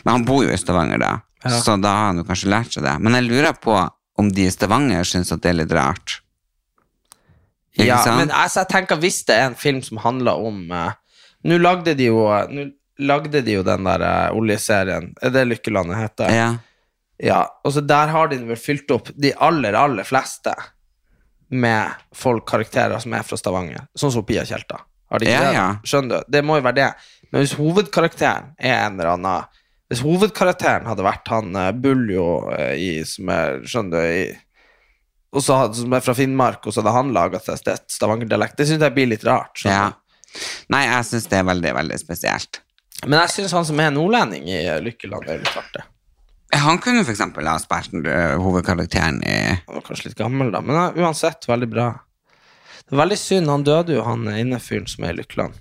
Men 0.03 0.11
han 0.11 0.25
bor 0.27 0.43
jo 0.43 0.51
i 0.51 0.57
Stavanger, 0.59 0.99
da, 1.01 1.13
Ja. 1.43 1.49
så 1.63 1.75
da 1.81 1.89
har 1.95 2.05
han 2.11 2.19
jo 2.21 2.25
kanskje 2.27 2.51
lært 2.51 2.71
seg 2.75 2.83
det. 2.85 2.93
Men 3.03 3.13
jeg 3.17 3.27
lurer 3.31 3.53
på 3.59 3.73
om 4.19 4.29
de 4.33 4.45
i 4.47 4.51
Stavanger 4.53 5.03
syns 5.07 5.31
at 5.33 5.41
det 5.43 5.49
er 5.53 5.57
litt 5.63 5.71
rart. 5.73 6.19
Ikke 7.73 7.87
ja 7.89 7.97
sant? 8.03 8.19
men 8.21 8.29
altså, 8.31 8.61
jeg 8.61 8.69
tenker 8.69 8.99
hvis 9.01 9.23
det 9.25 9.33
er 9.39 9.47
en 9.49 9.57
film 9.57 9.79
som 9.81 9.97
handler 10.03 10.37
om 10.45 10.59
uh, 10.69 10.91
Nå 11.49 11.57
lagde 11.57 11.95
de 11.97 12.05
jo 12.11 12.19
Nå 12.53 12.67
lagde 13.01 13.41
de 13.41 13.55
jo 13.55 13.63
den 13.65 13.87
der 13.87 14.03
uh, 14.05 14.35
oljeserien. 14.37 15.07
Er 15.25 15.31
det 15.33 15.47
Lykkelandet 15.49 15.97
heter? 16.03 16.29
ja. 16.33 16.51
Ja, 17.23 17.43
og 17.63 17.71
så 17.71 17.79
der 17.85 18.09
har 18.11 18.27
de 18.27 18.39
vel 18.43 18.57
fylt 18.59 18.89
opp 18.91 19.07
de 19.21 19.29
aller, 19.37 19.75
aller 19.77 20.03
fleste 20.03 20.51
med 21.53 21.91
folk, 22.17 22.43
karakterer 22.49 22.99
som 22.99 23.13
er 23.15 23.23
fra 23.23 23.37
Stavanger. 23.39 23.85
Sånn 23.95 24.11
som 24.11 24.25
Pia 24.27 24.41
Tjelta. 24.49 24.79
Har 25.13 25.21
de 25.21 25.27
ikke 25.29 25.35
Ja, 25.37 25.43
det? 25.45 25.53
ja. 25.55 25.67
Skjønner 25.87 26.23
du? 26.25 26.31
Det 26.33 26.41
må 26.43 26.57
jo 26.57 26.65
være 26.65 26.75
det. 26.81 26.87
Men 27.31 27.45
hvis 27.45 27.53
hovedkarakteren 27.59 28.49
er 28.57 28.73
en 28.87 28.97
eller 28.97 29.11
annen 29.13 29.45
Hvis 29.93 30.01
hovedkarakteren 30.01 30.87
hadde 30.89 31.05
vært 31.05 31.29
han 31.29 31.53
uh, 31.53 31.69
Buljo 31.77 32.49
eh, 32.55 32.73
i 32.81 32.91
som 33.05 33.29
er 33.29 33.59
Skjønner 33.69 33.93
du? 33.93 34.15
I, 34.23 34.23
og 35.33 35.41
så 35.45 35.57
hadde, 35.59 35.77
som 35.77 35.93
er 35.93 36.01
fra 36.05 36.15
Finnmark, 36.17 36.65
og 36.65 36.73
så 36.73 36.81
hadde 36.81 36.93
han 36.95 37.13
laga 37.13 37.41
seg 37.41 37.61
Stavanger-dialekt. 37.89 38.57
Det 38.57 38.67
syns 38.69 38.85
jeg 38.85 38.93
blir 38.95 39.09
litt 39.09 39.25
rart. 39.25 39.53
skjønner 39.57 39.77
Ja. 39.77 40.43
Nei, 40.73 40.83
jeg 40.87 41.07
syns 41.09 41.25
det 41.29 41.39
er 41.39 41.47
veldig, 41.47 41.73
veldig 41.77 41.97
spesielt. 42.01 42.61
Men 43.03 43.19
jeg 43.23 43.33
syns 43.33 43.55
han 43.57 43.65
som 43.67 43.81
er 43.81 43.91
nordlending 43.93 44.47
i 44.49 44.61
eh, 44.61 44.79
Lykkeland, 44.81 45.27
er 45.29 45.41
litt 45.41 45.57
artig. 45.59 45.85
Han 46.63 46.77
kunne 46.81 47.01
eksempel 47.09 47.49
ha 47.49 47.57
spilt 47.61 47.93
eh, 48.09 48.35
hovedkarakteren 48.41 49.21
i 49.25 49.37
Han 49.65 49.79
var 49.79 49.85
kanskje 49.87 50.11
litt 50.11 50.21
gammel, 50.21 50.53
da, 50.53 50.61
men 50.65 50.79
eh, 50.79 51.01
uansett 51.01 51.49
veldig 51.49 51.69
bra. 51.69 51.89
Det 52.83 52.93
er 52.93 53.01
veldig 53.01 53.19
synd, 53.19 53.49
han 53.49 53.65
døde 53.65 53.97
jo, 53.97 54.05
han 54.05 54.25
innefyren 54.29 54.89
som 54.89 55.05
er 55.05 55.15
i 55.15 55.21
Lykkeland. 55.21 55.57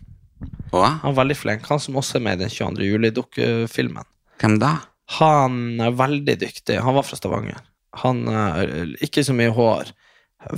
Hva? 0.72 0.98
Han 1.02 1.12
var 1.12 1.22
veldig 1.22 1.38
flink, 1.38 1.68
han 1.68 1.80
som 1.80 1.96
også 2.00 2.18
er 2.18 2.26
med 2.26 2.40
i 2.40 2.44
den 2.44 2.52
22. 2.52 2.88
juli-dukkefilmen. 2.88 4.08
Hvem 4.42 4.58
da? 4.62 4.72
Han 5.18 5.80
er 5.82 5.94
veldig 5.98 6.34
dyktig. 6.40 6.78
Han 6.82 6.96
var 6.96 7.06
fra 7.06 7.18
Stavanger. 7.18 7.60
Han 8.02 8.24
er 8.28 8.94
Ikke 9.04 9.22
så 9.26 9.34
mye 9.36 9.52
hår. 9.54 9.90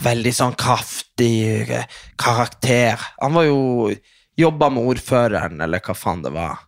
Veldig 0.00 0.32
sånn 0.32 0.54
kraftig 0.56 1.68
eh, 1.68 1.84
karakter. 2.20 3.00
Han 3.20 3.34
var 3.36 3.48
jo 3.50 3.58
Jobba 4.34 4.66
med 4.74 4.82
ordføreren, 4.90 5.60
eller 5.62 5.78
hva 5.84 5.94
faen 5.94 6.24
det 6.24 6.32
var. 6.34 6.64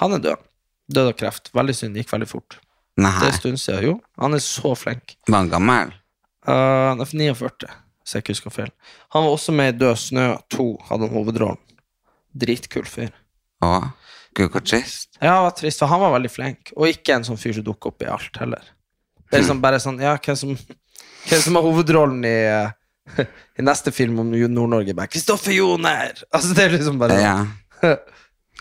Han 0.00 0.14
er 0.16 0.22
død. 0.24 0.44
Død 0.88 1.10
av 1.10 1.16
kreft. 1.20 1.50
Veldig 1.52 1.74
synd. 1.76 1.98
Gikk 2.00 2.12
veldig 2.14 2.28
fort. 2.30 2.56
Det 2.96 3.04
Nei, 3.04 3.10
er 3.20 3.26
en 3.28 3.36
stund 3.36 3.60
siden. 3.60 3.84
Jo, 3.84 3.92
han 4.22 4.36
er 4.38 4.40
så 4.40 4.72
flink. 4.80 5.12
var 5.28 5.42
han 5.42 5.50
gammel? 5.52 5.92
Uh, 6.48 6.94
han 6.94 7.02
er 7.04 7.10
49, 7.12 7.68
hvis 8.00 8.14
jeg 8.16 8.24
ikke 8.24 8.32
husker 8.32 8.54
feil. 8.54 8.70
Han 9.12 9.26
var 9.26 9.34
også 9.36 9.52
med 9.52 9.74
i 9.74 9.76
Død 9.82 10.00
snø 10.00 10.24
2, 10.56 10.66
hadde 10.88 11.04
han 11.10 11.14
hovedrollen. 11.18 11.60
Dritkul 12.32 12.88
fyr. 12.88 13.12
Å? 13.60 13.74
Gud, 14.36 14.50
hvor 14.52 14.62
trist. 14.62 15.10
Ja, 15.18 15.34
det 15.34 15.46
var 15.48 15.56
trist, 15.58 15.82
for 15.82 15.90
han 15.90 16.02
var 16.02 16.14
veldig 16.14 16.30
flink, 16.30 16.70
og 16.76 16.90
ikke 16.90 17.16
en 17.16 17.26
sånn 17.26 17.40
fyr 17.40 17.56
som 17.56 17.66
dukker 17.66 17.92
opp 17.92 18.04
i 18.04 18.10
alt 18.10 18.38
heller. 18.42 18.68
Det 19.30 19.38
er 19.38 19.44
liksom 19.44 19.62
bare 19.62 19.80
sånn, 19.82 19.98
ja, 20.02 20.14
hvem 20.22 20.38
som, 20.38 20.54
hvem 21.26 21.42
som 21.42 21.58
har 21.58 21.66
hovedrollen 21.66 22.24
i, 22.26 22.36
eh, 22.50 23.26
i 23.58 23.66
neste 23.66 23.92
film 23.94 24.22
om 24.22 24.30
Nord-Norge? 24.30 24.94
bare, 24.98 25.10
Kristoffer 25.10 25.54
Joner! 25.54 26.14
Altså, 26.30 26.54
det 26.56 26.66
er 26.66 26.78
liksom 26.78 27.02
bare 27.02 27.20
Ja. 27.20 27.36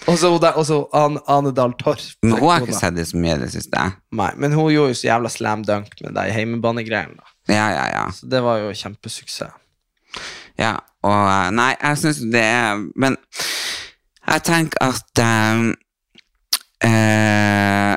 Og 0.08 0.16
så 0.16 0.78
Ane, 0.96 1.52
Dahl 1.52 1.74
Torp. 1.76 2.00
Men 2.24 2.38
hun 2.40 2.48
har 2.48 2.64
ikke 2.64 2.78
sett 2.78 2.96
det 2.96 3.10
så 3.10 3.20
mye 3.20 3.36
i 3.36 3.42
det 3.42 3.50
siste. 3.52 3.82
Nei, 4.16 4.30
men 4.40 4.54
hun 4.56 4.70
gjorde 4.72 4.94
jo 4.94 5.00
så 5.02 5.10
jævla 5.10 5.32
slam 5.34 5.66
dunk 5.68 5.98
med 6.06 6.16
de 6.16 6.24
heimebanegreiene. 6.32 7.20
Ja, 7.52 7.66
ja, 7.74 7.86
ja. 7.92 8.06
Så 8.16 8.30
det 8.32 8.40
var 8.46 8.62
jo 8.62 8.70
kjempesuksess. 8.72 9.58
Ja, 10.60 10.78
og 11.08 11.20
eh, 11.20 11.50
Nei, 11.56 11.74
jeg 11.78 12.00
syns 12.02 12.18
det 12.34 12.42
er 12.44 12.80
Men 13.00 13.14
jeg 14.30 14.46
tenker 14.46 14.84
at 14.86 15.24
um, 15.24 15.72
uh, 16.86 17.96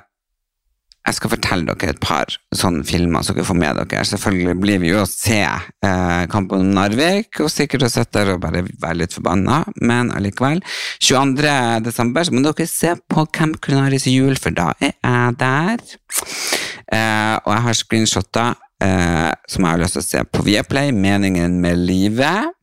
Jeg 1.02 1.16
skal 1.18 1.32
fortelle 1.32 1.74
dere 1.74 1.92
et 1.92 2.00
par 2.02 2.30
sånne 2.54 2.86
filmer 2.86 3.24
så 3.26 3.34
dere 3.34 3.46
får 3.48 3.58
med 3.58 3.80
dere. 3.80 4.04
Selvfølgelig 4.06 4.54
blir 4.62 4.82
vi 4.84 4.92
jo 4.92 5.00
å 5.02 5.08
se 5.10 5.40
eh, 5.42 6.22
Kampen 6.30 6.62
om 6.62 6.70
Narvik, 6.76 7.40
og 7.42 7.50
sikkert 7.50 7.88
å 7.88 7.90
sitte 7.90 8.20
der 8.20 8.36
og 8.36 8.44
bare 8.44 8.62
være 8.62 9.00
litt 9.00 9.16
forbanna, 9.16 9.64
men 9.82 10.12
allikevel. 10.14 10.62
22. 11.02 11.56
desember 11.88 12.22
så 12.22 12.36
må 12.36 12.44
dere 12.46 12.68
se 12.70 12.94
på 13.10 13.26
Camp 13.34 13.58
Culinaris 13.66 14.06
jul, 14.12 14.38
for 14.38 14.54
da 14.54 14.70
er 14.78 14.94
jeg 14.94 15.36
der. 15.42 15.82
Eh, 16.92 17.34
og 17.42 17.50
jeg 17.50 17.66
har 17.66 17.78
screenshotter 17.82 18.54
eh, 18.84 19.30
som 19.50 19.66
jeg 19.66 19.74
har 19.74 19.82
lyst 19.82 19.98
til 19.98 20.04
å 20.04 20.06
se 20.06 20.24
på 20.30 20.46
Viaplay, 20.46 20.94
Meningen 20.94 21.58
med 21.66 21.82
livet. 21.82 22.54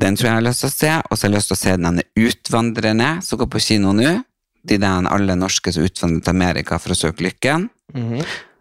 Den 0.00 0.16
tror 0.16 0.28
jeg 0.28 0.32
jeg 0.32 0.38
har 0.38 0.46
lyst 0.46 0.64
til 0.64 0.70
å 0.70 0.74
se, 0.74 0.92
og 1.04 1.16
så 1.16 1.26
har 1.26 1.30
jeg 1.30 1.36
lyst 1.36 1.50
til 1.50 1.56
å 1.56 1.60
se 1.60 1.72
denne 1.76 2.04
Utvandrerne, 2.16 3.10
som 3.24 3.40
går 3.40 3.50
på 3.52 3.62
kino 3.64 3.92
nå. 3.96 4.14
De 4.60 4.76
der 4.80 5.08
alle 5.08 5.36
norske 5.40 5.72
som 5.72 5.84
utvandret 5.84 6.26
til 6.26 6.36
Amerika 6.36 6.78
for 6.80 6.94
å 6.94 6.98
søke 6.98 7.24
lykken. 7.24 7.68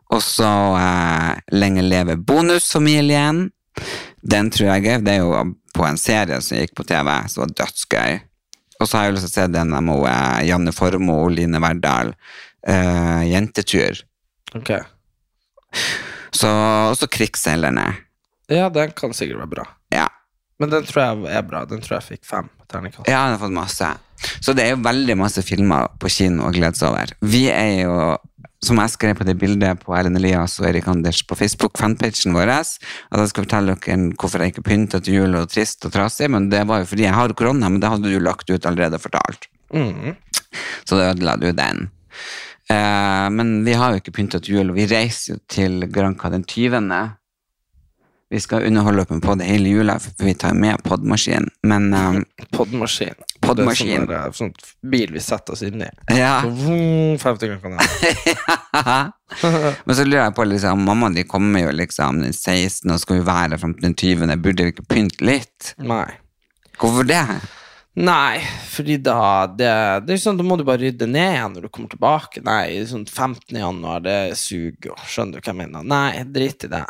Og 0.10 0.21
så 0.25 0.49
eh, 0.80 1.39
Lenge 1.56 1.84
leve 1.86 2.15
bonusfamilien. 2.17 3.45
Den 4.19 4.52
tror 4.52 4.71
jeg 4.71 4.80
er 4.80 4.88
gøy. 4.88 5.04
Det 5.06 5.15
er 5.15 5.21
jo 5.23 5.43
på 5.75 5.86
en 5.86 5.99
serie 5.99 6.39
som 6.43 6.60
gikk 6.60 6.75
på 6.75 6.88
TV, 6.88 7.12
som 7.32 7.45
var 7.45 7.56
dødsgøy. 7.62 8.19
Og 8.80 8.88
så 8.88 8.97
har 8.97 9.08
jeg 9.08 9.17
lyst 9.17 9.28
til 9.28 9.32
å 9.32 9.36
se 9.36 9.47
den 9.54 9.75
med 9.75 10.06
eh, 10.12 10.43
Janne 10.49 10.75
Formoe 10.75 11.28
og 11.28 11.34
Line 11.36 11.62
Verdal. 11.63 12.13
Eh, 12.67 13.23
jentetur. 13.30 14.04
Okay. 14.56 14.82
Så, 16.36 16.49
og 16.49 16.95
så 16.99 17.08
Krigsseilerne. 17.12 17.91
Ja, 18.49 18.71
den 18.73 18.95
kan 18.97 19.13
sikkert 19.13 19.43
være 19.43 19.54
bra. 19.60 19.67
Men 20.60 20.74
den 20.74 20.88
tror 20.88 21.04
jeg 21.04 21.36
er 21.39 21.45
bra. 21.48 21.63
Den 21.67 21.84
tror 21.84 22.00
jeg 22.00 22.08
fikk 22.15 22.26
fem 22.28 22.50
terningkast. 22.69 23.08
Ja, 23.08 23.26
den 23.26 23.38
har 23.38 23.43
fått 23.43 23.56
masse. 23.56 23.91
Så 24.43 24.56
det 24.56 24.65
er 24.65 24.74
jo 24.76 24.84
veldig 24.84 25.15
masse 25.19 25.43
filmer 25.45 25.88
på 26.00 26.12
kino 26.12 26.48
å 26.48 26.54
glede 26.54 26.76
seg 26.78 26.91
over. 26.91 27.13
Vi 27.24 27.45
er 27.52 27.86
jo, 27.86 27.93
som 28.63 28.82
jeg 28.84 28.93
skrev 28.93 29.15
på 29.19 29.28
det 29.28 29.38
bildet 29.39 29.80
på 29.86 29.95
Erlend 29.95 30.19
Elias 30.19 30.58
og 30.60 30.67
Erik 30.69 30.89
Anders 30.91 31.22
på 31.28 31.38
Facebook-fanpagen 31.39 32.36
vår, 32.36 32.52
at 32.52 33.22
jeg 33.22 33.32
skal 33.32 33.48
fortelle 33.48 33.78
dere 33.80 34.10
hvorfor 34.19 34.43
jeg 34.43 34.54
ikke 34.54 34.65
pynta 34.67 35.00
til 35.04 35.22
jul 35.22 35.39
og 35.39 35.48
trist 35.54 35.88
og 35.88 35.95
trasig, 35.95 36.28
men 36.34 36.50
det 36.52 36.65
var 36.67 36.84
jo 36.84 36.89
fordi 36.91 37.08
jeg 37.08 37.15
har 37.15 37.36
korona, 37.39 37.72
men 37.72 37.80
det 37.80 37.93
hadde 37.93 38.12
du 38.12 38.19
lagt 38.24 38.52
ut 38.52 38.67
allerede 38.67 39.00
og 39.00 39.06
fortalt. 39.08 39.48
Mm. 39.72 40.17
Så 40.84 41.00
da 41.00 41.13
ødela 41.13 41.38
du 41.39 41.52
den. 41.56 41.88
Eh, 42.69 43.28
men 43.34 43.63
vi 43.65 43.74
har 43.80 43.93
jo 43.93 44.02
ikke 44.02 44.13
pynta 44.19 44.41
til 44.43 44.60
jul, 44.60 44.74
og 44.74 44.78
vi 44.78 44.89
reiser 44.89 45.38
jo 45.38 45.39
til 45.50 45.88
Granca 45.93 46.30
den 46.34 46.43
20. 46.43 46.84
Vi 48.29 48.37
skal 48.39 48.67
underholde 48.67 49.03
dere 49.09 49.19
på 49.23 49.33
det 49.39 49.45
hele 49.49 49.71
jula, 49.71 49.95
for 49.99 50.13
vi 50.21 50.35
tar 50.37 50.53
med 50.53 50.83
podmaskin. 50.85 51.47
Men 51.65 51.87
um, 51.93 52.19
Podmaskin. 52.57 53.15
Podmaskin. 53.41 54.05
Det 54.05 54.17
er 54.19 54.35
sånn, 54.37 54.51
sånn 54.53 54.91
bil 54.91 55.15
vi 55.15 55.23
setter 55.23 55.55
oss 55.55 55.63
inn 55.65 55.81
i. 55.81 55.89
ja. 56.13 56.35
Så, 56.45 56.51
vroom, 56.59 57.17
50 57.17 57.57
kroner 57.63 57.79
kan. 57.79 59.11
Men 59.85 59.95
så 59.97 60.05
lurer 60.05 60.23
jeg 60.27 60.35
på, 60.37 60.45
liksom, 60.51 60.83
mamma 60.85 61.09
de 61.15 61.23
kommer 61.29 61.65
jo 61.65 61.73
liksom 61.73 62.21
den 62.21 62.33
16. 62.35 62.91
og 62.93 63.01
skal 63.01 63.21
jo 63.21 63.27
være 63.27 63.57
frem 63.61 63.73
til 63.77 63.89
den 63.89 63.97
20. 63.97 64.35
Burde 64.45 64.67
vi 64.67 64.75
ikke 64.75 64.85
pynte 64.93 65.25
litt? 65.25 65.73
Nei. 65.81 66.05
Hvorfor 66.79 67.09
det? 67.09 67.23
Nei, 67.99 68.39
fordi 68.69 68.99
da 69.03 69.47
det, 69.49 69.71
det 70.05 70.13
er 70.15 70.19
sånn, 70.21 70.37
Da 70.39 70.45
må 70.45 70.55
du 70.55 70.63
bare 70.67 70.79
rydde 70.85 71.07
ned 71.09 71.33
igjen 71.33 71.55
når 71.57 71.65
du 71.65 71.71
kommer 71.73 71.89
tilbake. 71.91 72.43
Nei, 72.45 72.77
sånn 72.87 73.07
15. 73.09 73.57
januar, 73.57 74.03
det 74.05 74.19
suger. 74.39 74.91
jo. 74.93 74.99
Skjønner 75.09 75.39
du 75.39 75.41
hva 75.41 75.49
jeg 75.51 75.59
mener? 75.65 75.87
Nei, 75.89 76.21
drit 76.29 76.69
i 76.69 76.71
det. 76.77 76.85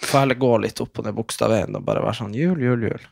Får 0.00 0.18
heller 0.22 0.38
gå 0.40 0.52
litt 0.64 0.80
opp 0.80 0.92
på 0.96 1.04
den 1.04 1.14
bokstavveien 1.16 1.76
og 1.76 1.84
bare 1.86 2.02
være 2.04 2.18
sånn 2.22 2.34
jul, 2.36 2.58
jul, 2.62 2.86
jul. 2.88 3.02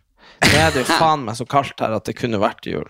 Nå 0.45 0.55
er 0.61 0.73
det 0.75 0.83
jo 0.85 0.89
faen 0.99 1.25
meg 1.27 1.37
så 1.39 1.47
kaldt 1.49 1.81
her 1.83 1.95
at 1.97 2.07
det 2.09 2.15
kunne 2.19 2.41
vært 2.41 2.67
jul. 2.69 2.89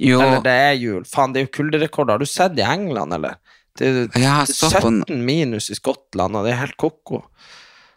Jo, 0.00 0.20
Eller 0.22 0.40
det 0.44 0.54
er 0.68 0.72
jul. 0.80 1.04
Faen, 1.08 1.34
det 1.34 1.42
er 1.42 1.46
jo 1.48 1.52
kulderekorder. 1.58 2.16
Har 2.16 2.22
du 2.22 2.26
sett 2.30 2.58
i 2.58 2.64
England, 2.66 3.14
eller? 3.14 3.36
Det 3.78 3.86
er 3.90 4.00
Ja, 4.20 4.38
jeg 4.44 4.54
så 4.54 4.70
17 4.70 5.20
minus 5.26 5.70
i 5.70 5.76
Skottland, 5.78 6.36
og 6.38 6.46
det 6.46 6.54
er 6.54 6.60
helt 6.62 6.76
ko-ko. 6.80 7.24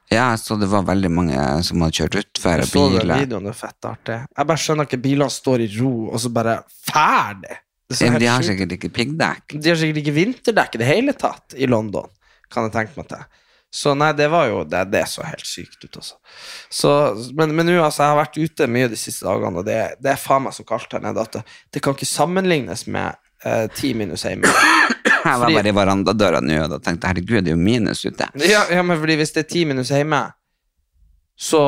ja, 0.09 0.35
så 0.37 0.55
det 0.59 0.69
var 0.71 0.83
veldig 0.87 1.11
mange 1.11 1.37
som 1.63 1.81
hadde 1.83 1.97
kjørt 1.99 2.19
utfor 2.21 2.63
biler. 2.63 3.01
så 3.01 3.07
den 3.07 3.23
videoen, 3.25 3.43
det 3.49 3.53
er 3.53 3.59
fett 3.61 3.85
artig. 3.89 4.19
Jeg 4.37 4.47
bare 4.51 4.63
skjønner 4.63 4.87
ikke 4.87 5.01
bilene 5.03 5.29
står 5.33 5.63
i 5.65 5.71
ro, 5.79 5.93
og 6.11 6.19
så 6.23 6.29
bare 6.33 6.59
ferdig. 6.89 7.57
Det 7.87 8.01
er 8.01 8.11
Ja, 8.13 8.19
de 8.19 8.25
har 8.27 8.41
sikkert 8.43 8.71
ikke 8.75 8.89
piggdekk. 8.91 9.59
De 9.61 9.69
har 9.69 9.77
sikkert 9.79 10.01
ikke 10.03 10.15
vinterdekk 10.17 10.75
i 10.75 10.81
det 10.81 10.87
hele 10.87 11.13
tatt 11.13 11.55
i 11.55 11.67
London, 11.67 12.09
kan 12.51 12.67
jeg 12.67 12.73
tenke 12.73 12.97
meg 12.99 13.07
til. 13.07 13.23
Så 13.73 13.91
nei, 13.99 14.13
det 14.15 14.29
var 14.31 14.47
jo 14.47 14.61
Det, 14.63 14.85
det 14.93 15.03
så 15.11 15.25
helt 15.27 15.45
sykt 15.45 15.83
ut, 15.83 15.97
altså. 15.99 16.15
Så, 16.69 16.91
men 17.35 17.55
men 17.55 17.67
nå, 17.67 17.77
altså, 17.83 18.03
jeg 18.03 18.13
har 18.13 18.19
vært 18.21 18.39
ute 18.39 18.67
mye 18.71 18.89
de 18.91 18.99
siste 18.99 19.27
dagene, 19.27 19.59
og 19.59 19.67
det, 19.67 19.79
det 20.03 20.13
er 20.13 20.21
faen 20.21 20.45
meg 20.47 20.55
så 20.55 20.65
kaldt 20.67 20.95
her 20.95 21.03
nede 21.03 21.23
at 21.23 21.39
det, 21.39 21.43
det 21.75 21.83
kan 21.83 21.97
ikke 21.97 22.07
sammenlignes 22.09 22.85
med 22.87 23.19
eh, 23.43 23.67
ti 23.75 23.93
minus 23.97 24.25
hjemme. 24.27 24.49
Jeg 25.27 25.41
var 25.41 25.51
bare 25.51 25.71
i 25.71 25.75
verandadøra 25.75 26.39
nå 26.39 26.61
og 26.69 26.79
tenkte 26.83 27.09
herregud, 27.11 27.41
det 27.43 27.51
er 27.51 27.57
jo 27.57 27.59
minus 27.59 28.05
ute. 28.05 28.29
Ja, 28.47 28.63
ja, 28.71 28.83
men 28.85 28.99
fordi 29.01 29.17
hvis 29.19 29.33
det 29.35 29.43
er 29.43 29.49
ti 29.51 29.65
minus 29.67 29.91
hjemme, 29.91 30.21
så 31.37 31.61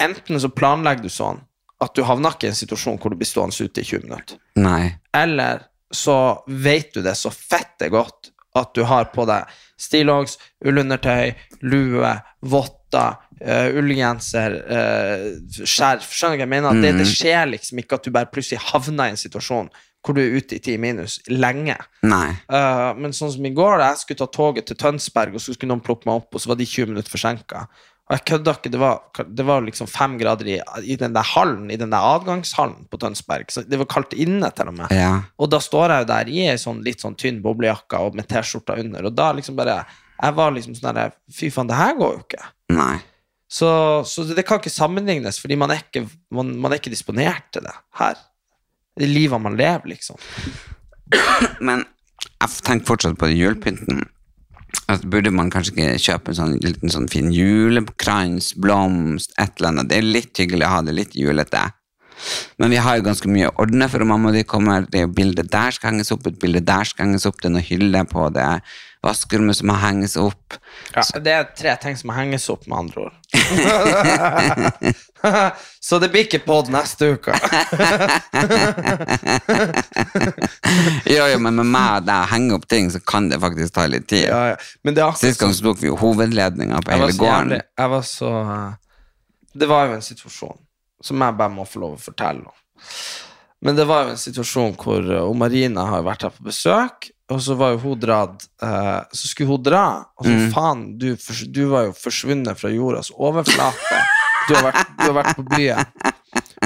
enten 0.00 0.38
så 0.40 0.50
planlegger 0.54 1.08
du 1.08 1.12
sånn 1.12 1.42
at 1.82 1.94
du 1.94 2.04
havner 2.06 2.34
ikke 2.34 2.48
i 2.48 2.52
en 2.52 2.58
situasjon 2.58 2.98
hvor 3.02 3.12
du 3.12 3.18
blir 3.18 3.28
stående 3.28 3.54
ute 3.54 3.82
i 3.82 3.86
20 3.86 4.06
minutter. 4.06 4.38
Nei. 4.58 4.94
Eller 5.14 5.66
så 5.94 6.44
vet 6.46 6.92
du 6.94 7.02
det 7.02 7.14
så 7.18 7.30
fette 7.34 7.90
godt 7.92 8.32
at 8.58 8.72
du 8.74 8.82
har 8.88 9.10
på 9.14 9.26
deg 9.28 9.46
stillongs, 9.78 10.36
ullundertøy, 10.66 11.34
lue, 11.70 12.12
votter, 12.50 13.18
uh, 13.42 13.68
ullgenser, 13.78 14.56
uh, 14.68 15.26
skjerf. 15.62 16.08
Skjønner 16.12 16.38
du 16.38 16.42
hva 16.42 16.46
jeg 16.46 16.54
mener? 16.56 16.78
Mm. 16.78 16.86
det, 16.86 16.94
det 17.00 17.10
skjer 17.10 17.52
liksom 17.54 17.82
ikke 17.82 18.00
at 18.00 18.08
du 18.08 18.14
bare 18.14 18.32
plutselig 18.32 18.64
havner 18.70 19.10
i 19.10 19.16
en 19.16 19.20
situasjon 19.20 19.70
hvor 20.04 20.14
du 20.14 20.22
er 20.22 20.38
ute 20.38 20.56
i 20.56 20.62
ti 20.62 20.76
minus 20.80 21.18
lenge. 21.28 21.74
Nei. 22.06 22.30
Uh, 22.48 22.94
men 22.96 23.12
sånn 23.16 23.32
som 23.34 23.44
i 23.44 23.52
går, 23.52 23.80
da 23.80 23.90
jeg 23.90 24.04
skulle 24.04 24.22
ta 24.22 24.28
toget 24.32 24.68
til 24.70 24.78
Tønsberg, 24.80 25.34
og 25.36 25.42
så 25.42 25.52
skulle 25.52 25.72
noen 25.72 25.84
plukke 25.84 26.08
meg 26.08 26.22
opp, 26.22 26.30
og 26.32 26.42
så 26.42 26.52
var 26.52 26.60
de 26.60 26.68
20 26.68 26.92
minutter 26.92 27.12
forsinka. 27.12 27.64
Og 28.08 28.14
jeg 28.16 28.24
kødda 28.30 28.52
ikke, 28.56 28.70
det 28.72 28.78
var, 28.80 29.24
det 29.36 29.44
var 29.44 29.64
liksom 29.66 29.88
fem 29.90 30.14
grader 30.20 30.48
i, 30.48 30.54
i 30.88 30.96
den 30.96 31.12
der 31.12 31.26
hallen, 31.28 31.66
i 31.68 31.76
den 31.76 31.90
der 31.92 32.06
adgangshallen 32.14 32.86
på 32.88 32.96
Tønsberg. 33.02 33.50
Så 33.52 33.66
det 33.68 33.76
var 33.82 33.88
kaldt 33.92 34.16
inne, 34.16 34.48
til 34.56 34.70
og 34.70 34.78
med. 34.78 34.94
Ja. 34.96 35.10
Og 35.36 35.50
da 35.52 35.60
står 35.60 35.92
jeg 35.92 36.06
jo 36.06 36.08
der 36.08 36.30
i 36.32 36.38
ei 36.48 36.56
sånn 36.60 36.80
litt 36.86 37.04
sånn 37.04 37.18
tynn 37.20 37.42
boblejakke 37.44 38.00
og 38.00 38.16
med 38.16 38.30
T-skjorta 38.30 38.78
under, 38.80 39.10
og 39.10 39.16
da 39.18 39.28
liksom 39.36 39.58
bare 39.58 39.82
Jeg 40.18 40.34
var 40.34 40.50
liksom 40.50 40.74
sånn 40.74 40.96
der 40.96 41.12
Fy 41.30 41.52
faen, 41.52 41.68
det 41.68 41.76
her 41.78 41.92
går 42.00 42.16
jo 42.16 42.24
ikke. 42.24 42.48
Nei. 42.74 42.96
Så, 43.48 43.68
så 44.08 44.24
det 44.24 44.44
kan 44.48 44.60
ikke 44.60 44.72
sammenlignes, 44.72 45.38
fordi 45.40 45.56
man 45.60 45.72
er 45.72 45.84
ikke, 45.84 46.06
man, 46.34 46.56
man 46.60 46.72
er 46.72 46.80
ikke 46.80 46.92
disponert 46.92 47.52
til 47.52 47.68
det 47.68 47.76
her. 48.00 48.18
Det 48.98 49.08
livet 49.08 49.40
man 49.40 49.56
lever, 49.56 49.92
liksom. 49.92 50.16
Men 51.60 51.84
jeg 52.24 52.64
tenker 52.66 52.88
fortsatt 52.88 53.20
på 53.20 53.30
julepynten. 53.30 54.08
At 54.88 55.02
burde 55.04 55.30
man 55.34 55.50
kanskje 55.52 55.74
ikke 55.74 55.98
kjøpe 56.00 56.32
en 56.32 56.38
sånn 56.38 56.54
liten 56.64 56.92
sånn 56.92 57.10
fin 57.12 57.28
julekrans, 57.34 58.54
blomst, 58.56 59.34
et 59.36 59.58
eller 59.58 59.74
annet. 59.74 59.90
Det 59.90 59.98
er 59.98 60.06
litt 60.06 60.40
hyggelig 60.40 60.64
å 60.64 60.72
ha 60.78 60.84
det 60.86 60.96
litt 60.96 61.18
julete. 61.18 61.66
Men 62.58 62.72
vi 62.72 62.80
har 62.82 62.98
jo 62.98 63.04
ganske 63.06 63.30
mye 63.30 63.50
å 63.50 63.56
ordne 63.62 63.86
for 63.92 64.02
mamma 64.08 64.32
og 64.32 64.38
de 64.38 64.46
kommer. 64.48 64.86
Det 64.88 65.02
er 65.02 65.06
jo 65.06 65.14
bildet 65.20 65.52
der 65.52 65.74
skal 65.76 65.92
henges 65.92 66.10
opp, 66.14 66.26
et 66.26 66.40
bilde 66.40 66.64
der 66.66 66.88
skal 66.88 67.06
henges 67.06 67.28
opp, 67.28 67.38
det 67.40 67.50
er 67.50 67.54
noen 67.58 67.68
hyller 67.68 68.08
på 68.10 68.26
det 68.34 68.48
vaskerommet 69.04 69.56
som 69.58 69.68
må 69.70 69.76
henges 69.78 70.16
opp. 70.20 70.56
Ja, 70.94 71.02
det 71.22 71.32
er 71.34 71.44
tre 71.56 71.74
ting 71.82 71.96
som 71.98 72.10
må 72.10 72.14
henges 72.16 72.48
opp, 72.52 72.66
med 72.66 72.78
andre 72.78 73.00
ord. 73.08 73.14
Så 75.80 75.98
det 76.02 76.08
blir 76.12 76.24
ikke 76.26 76.40
pod 76.46 76.70
neste 76.72 77.14
uke. 77.16 77.32
Jo, 81.08 81.24
jo, 81.26 81.38
men 81.40 81.56
med 81.56 81.68
meg 81.72 82.02
og 82.02 82.06
deg 82.08 82.26
henger 82.32 82.58
opp 82.58 82.66
ting, 82.70 82.90
så 82.92 83.00
kan 83.00 83.28
det 83.30 83.38
faktisk 83.42 83.74
ta 83.74 83.86
litt 83.88 84.06
tid. 84.10 84.26
Ja, 84.28 84.52
ja. 84.52 84.56
Men 84.84 84.96
det 84.96 85.04
akkurat 85.04 85.22
Sist 85.22 85.40
gang 85.40 85.54
så 85.56 85.64
tok 85.64 85.80
vi 85.82 85.88
jo 85.88 85.96
hovedledninga 85.98 86.82
på 86.84 86.92
hele 86.92 87.14
gården. 87.16 87.54
jævlig 87.54 87.60
Jeg 87.80 87.92
var 87.94 88.04
så 88.06 88.32
eh, 88.42 88.72
Det 89.62 89.68
var 89.70 89.88
jo 89.88 89.96
en 89.96 90.04
situasjon 90.04 90.58
som 91.08 91.24
jeg 91.24 91.38
bare 91.38 91.54
må 91.54 91.64
få 91.68 91.80
lov 91.82 91.96
å 91.96 92.02
fortelle 92.02 92.44
om. 92.44 92.56
Men 93.64 93.74
det 93.76 93.84
var 93.88 94.04
jo 94.06 94.10
en 94.14 94.20
situasjon 94.20 94.76
hvor 94.78 95.02
uh, 95.10 95.32
Marina 95.34 95.86
har 95.90 96.04
vært 96.06 96.22
her 96.28 96.34
på 96.36 96.44
besøk, 96.46 97.08
og 97.28 97.40
så 97.42 97.56
var 97.58 97.74
jo 97.74 97.80
hun 97.82 97.98
dratt 98.00 98.44
uh, 98.62 99.02
Så 99.12 99.28
skulle 99.28 99.50
hun 99.50 99.62
dra, 99.66 99.82
og 100.16 100.24
så 100.24 100.36
Mm. 100.36 100.52
faen, 100.54 100.84
du, 100.98 101.08
du 101.52 101.64
var 101.72 101.88
jo 101.88 101.96
forsvunnet 101.98 102.56
fra 102.60 102.70
jordas 102.70 103.10
overflate. 103.14 103.98
Du 104.48 104.54
har 104.54 104.62
vært, 104.70 104.94
du 104.96 105.02
har 105.10 105.16
vært 105.18 105.36
på 105.36 105.44
byen. 105.50 105.90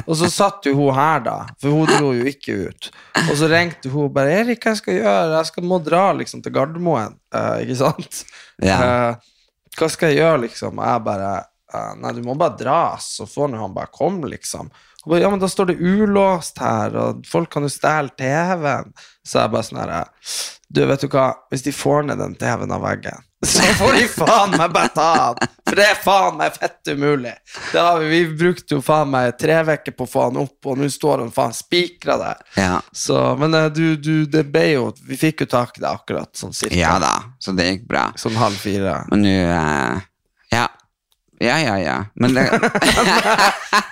Og 0.07 0.14
så 0.16 0.28
satt 0.31 0.66
jo 0.68 0.74
hun 0.78 0.94
her, 0.94 1.20
da, 1.24 1.35
for 1.61 1.74
hun 1.74 1.88
dro 1.90 2.12
jo 2.14 2.24
ikke 2.28 2.55
ut. 2.68 2.90
Og 3.24 3.33
så 3.40 3.48
ringte 3.50 3.90
hun 3.90 4.07
og 4.07 4.12
bare 4.14 4.37
'Erik, 4.38 4.62
hva 4.64 4.76
skal 4.78 4.94
jeg 4.94 5.02
gjøre? 5.02 5.35
Jeg 5.37 5.46
skal 5.50 5.64
må 5.64 5.78
dra 5.83 6.05
liksom 6.12 6.42
til 6.42 6.52
Gardermoen.' 6.55 7.16
Uh, 7.35 7.59
ikke 7.64 7.76
sant? 7.81 8.22
Ja. 8.62 8.78
Eh, 8.78 9.14
hva 9.78 9.88
skal 9.90 10.12
jeg 10.12 10.20
gjøre, 10.22 10.44
liksom? 10.46 10.78
Og 10.78 10.87
jeg 10.87 11.05
bare 11.09 11.33
Nei, 11.96 12.11
du 12.12 12.20
må 12.20 12.35
bare 12.37 12.52
dra, 12.61 12.98
så 13.00 13.24
får 13.24 13.48
nå 13.48 13.57
han 13.62 13.72
bare 13.72 13.88
komme, 13.88 14.28
liksom. 14.28 14.66
Og 15.02 15.10
bare, 15.10 15.20
ja, 15.24 15.30
men 15.32 15.40
da 15.42 15.48
står 15.50 15.72
det 15.72 15.80
ulåst 15.82 16.60
her, 16.62 16.94
og 16.94 17.24
folk 17.26 17.50
kan 17.50 17.66
jo 17.66 17.72
stjele 17.72 18.12
TV-en. 18.18 18.92
Så 19.26 19.40
jeg 19.42 19.50
bare 19.54 19.66
sånn 19.66 19.78
her 19.82 19.92
Du, 20.72 20.80
vet 20.88 21.02
du 21.02 21.08
hva, 21.12 21.28
hvis 21.52 21.62
de 21.66 21.72
får 21.74 22.06
ned 22.08 22.18
den 22.22 22.32
TV-en 22.38 22.72
av 22.74 22.82
veggen, 22.82 23.18
så 23.46 23.64
får 23.80 23.96
de 23.98 24.04
faen 24.08 24.52
meg 24.54 24.70
bare 24.72 24.90
ta 24.94 25.08
den! 25.34 25.50
For 25.66 25.78
det 25.78 25.84
er 25.90 25.98
faen 26.04 26.36
meg 26.38 26.54
fett 26.54 26.90
umulig. 26.94 27.32
Det 27.72 27.80
har 27.82 27.98
vi, 28.02 28.08
vi 28.12 28.36
brukte 28.38 28.76
jo 28.76 28.82
faen 28.84 29.10
meg 29.10 29.34
tre 29.40 29.56
uker 29.66 29.94
på 29.98 30.06
å 30.06 30.10
få 30.12 30.28
den 30.30 30.42
opp, 30.44 30.58
og 30.70 30.78
nå 30.78 30.88
står 30.92 31.24
han 31.24 31.32
faen 31.34 31.54
spikra 31.56 32.16
der. 32.20 32.42
Ja. 32.60 32.76
Så, 32.94 33.18
men 33.40 33.54
eh, 33.58 33.66
du, 33.74 33.96
du, 33.98 34.12
det 34.30 34.44
ble 34.54 34.64
jo 34.74 34.84
Vi 35.08 35.18
fikk 35.18 35.42
jo 35.42 35.48
tak 35.54 35.78
i 35.78 35.82
det 35.82 35.90
akkurat 35.90 36.30
sånn 36.38 36.54
cirka. 36.54 36.78
ja 36.78 36.94
da, 37.02 37.14
så 37.42 37.54
det 37.58 37.66
gikk 37.70 37.88
bra. 37.90 38.06
Sånn 38.20 38.38
halv 38.38 38.58
fire. 38.62 39.00
Men 39.10 39.26
nå 39.26 39.34
eh, 39.42 40.06
Ja. 40.54 40.68
Ja, 41.42 41.57
ja, 41.59 41.76
ja. 41.83 41.96
Men 42.14 42.37
det 42.37 42.44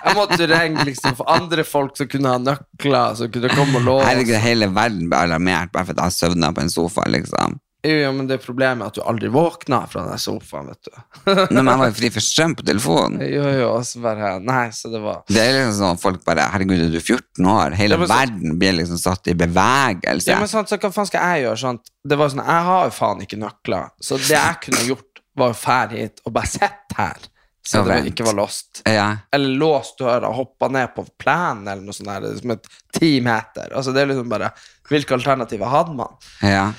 Jeg 0.05 0.15
måtte 0.17 0.47
ringe 0.49 0.85
liksom 0.87 1.17
for 1.19 1.29
andre 1.31 1.65
folk 1.67 1.97
som 1.99 2.07
kunne 2.11 2.31
ha 2.31 2.39
nøkler, 2.41 3.17
som 3.19 3.31
kunne 3.33 3.51
komme 3.53 3.81
og 3.81 3.87
låse. 3.89 4.07
Herregud, 4.09 4.37
hele 4.43 4.69
verden 4.73 5.09
ble 5.11 5.19
alarmert 5.27 5.73
bare 5.73 5.89
for 5.89 5.97
at 5.99 6.07
jeg 6.09 6.17
sovna 6.21 6.53
på 6.55 6.63
en 6.63 6.71
sofa, 6.73 7.05
liksom. 7.11 7.59
Jo, 7.81 8.11
men 8.13 8.27
det 8.29 8.35
er 8.35 8.41
problemet 8.43 8.83
er 8.85 8.91
at 8.91 8.97
du 8.99 9.01
aldri 9.09 9.29
våkna 9.33 9.79
fra 9.89 10.03
den 10.05 10.19
sofaen, 10.21 10.67
vet 10.69 10.85
du. 10.85 11.31
Når 11.55 11.63
man 11.65 11.79
var 11.81 11.95
fri 11.97 12.11
for 12.13 12.21
strøm 12.21 12.53
på 12.59 12.65
telefonen. 12.67 13.17
Jo, 13.35 13.41
jo, 13.57 13.71
og 13.79 13.87
så 13.89 14.03
bare 14.03 14.35
Nei, 14.45 14.67
så 14.75 14.91
det 14.93 15.01
var 15.01 15.23
Det 15.25 15.41
er 15.41 15.55
liksom 15.55 15.73
sånn 15.79 15.95
at 15.97 16.03
folk 16.03 16.21
bare 16.27 16.45
Herregud, 16.53 16.77
er 16.85 16.93
du 16.93 16.99
14 17.01 17.49
år? 17.55 17.73
Hele 17.79 17.97
Ja, 17.97 18.03
så- 18.05 18.11
verden 18.13 18.59
blir 18.61 18.77
liksom 18.77 19.01
satt 19.01 19.31
i 19.33 19.35
bevegelse. 19.39 20.29
Ja, 20.29 20.37
men 20.43 20.51
sant, 20.51 20.69
så 20.69 20.77
hva 20.77 20.93
faen 20.93 21.09
skal 21.09 21.25
jeg 21.33 21.47
gjøre? 21.47 21.57
Sant? 21.63 21.89
Det 22.05 22.19
var 22.21 22.29
sånn, 22.35 22.45
Jeg 22.45 22.67
har 22.69 22.85
jo 22.85 22.95
faen 22.99 23.25
ikke 23.25 23.41
nøkler, 23.41 23.89
så 24.01 24.21
det 24.21 24.29
jeg 24.37 24.61
kunne 24.67 24.85
gjort, 24.91 25.07
var 25.41 25.55
å 25.55 25.57
dra 25.57 25.81
hit 25.95 26.21
og 26.27 26.33
bare 26.37 26.49
sitte 26.53 26.97
her. 27.01 27.29
Så 27.67 27.83
det 27.85 27.99
ikke 28.09 28.25
var 28.25 28.33
låst. 28.39 28.81
ja. 28.89 29.07
Eller 29.31 29.55
låst 29.61 29.99
døra 30.01 30.31
hoppa 30.33 30.67
ned 30.73 30.95
på 30.95 31.05
plenen 31.21 31.67
eller 31.67 31.83
noe 31.85 31.93
sånt 31.93 32.09
der, 32.09 32.25
er 32.31 32.39
som 32.39 32.55
et 32.55 32.65
ti 32.97 33.11
meter. 33.21 33.69
Altså, 33.77 33.93
det 33.93 34.01
er 34.01 34.09
liksom 34.13 34.29
bare 34.31 34.49
Hvilke 34.89 35.13
alternativer 35.15 35.69
hadde 35.71 35.93
man? 35.95 36.17
ja. 36.41 36.71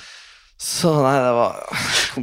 Så 0.63 0.91
nei, 1.01 1.15
det 1.19 1.31
var 1.35 1.55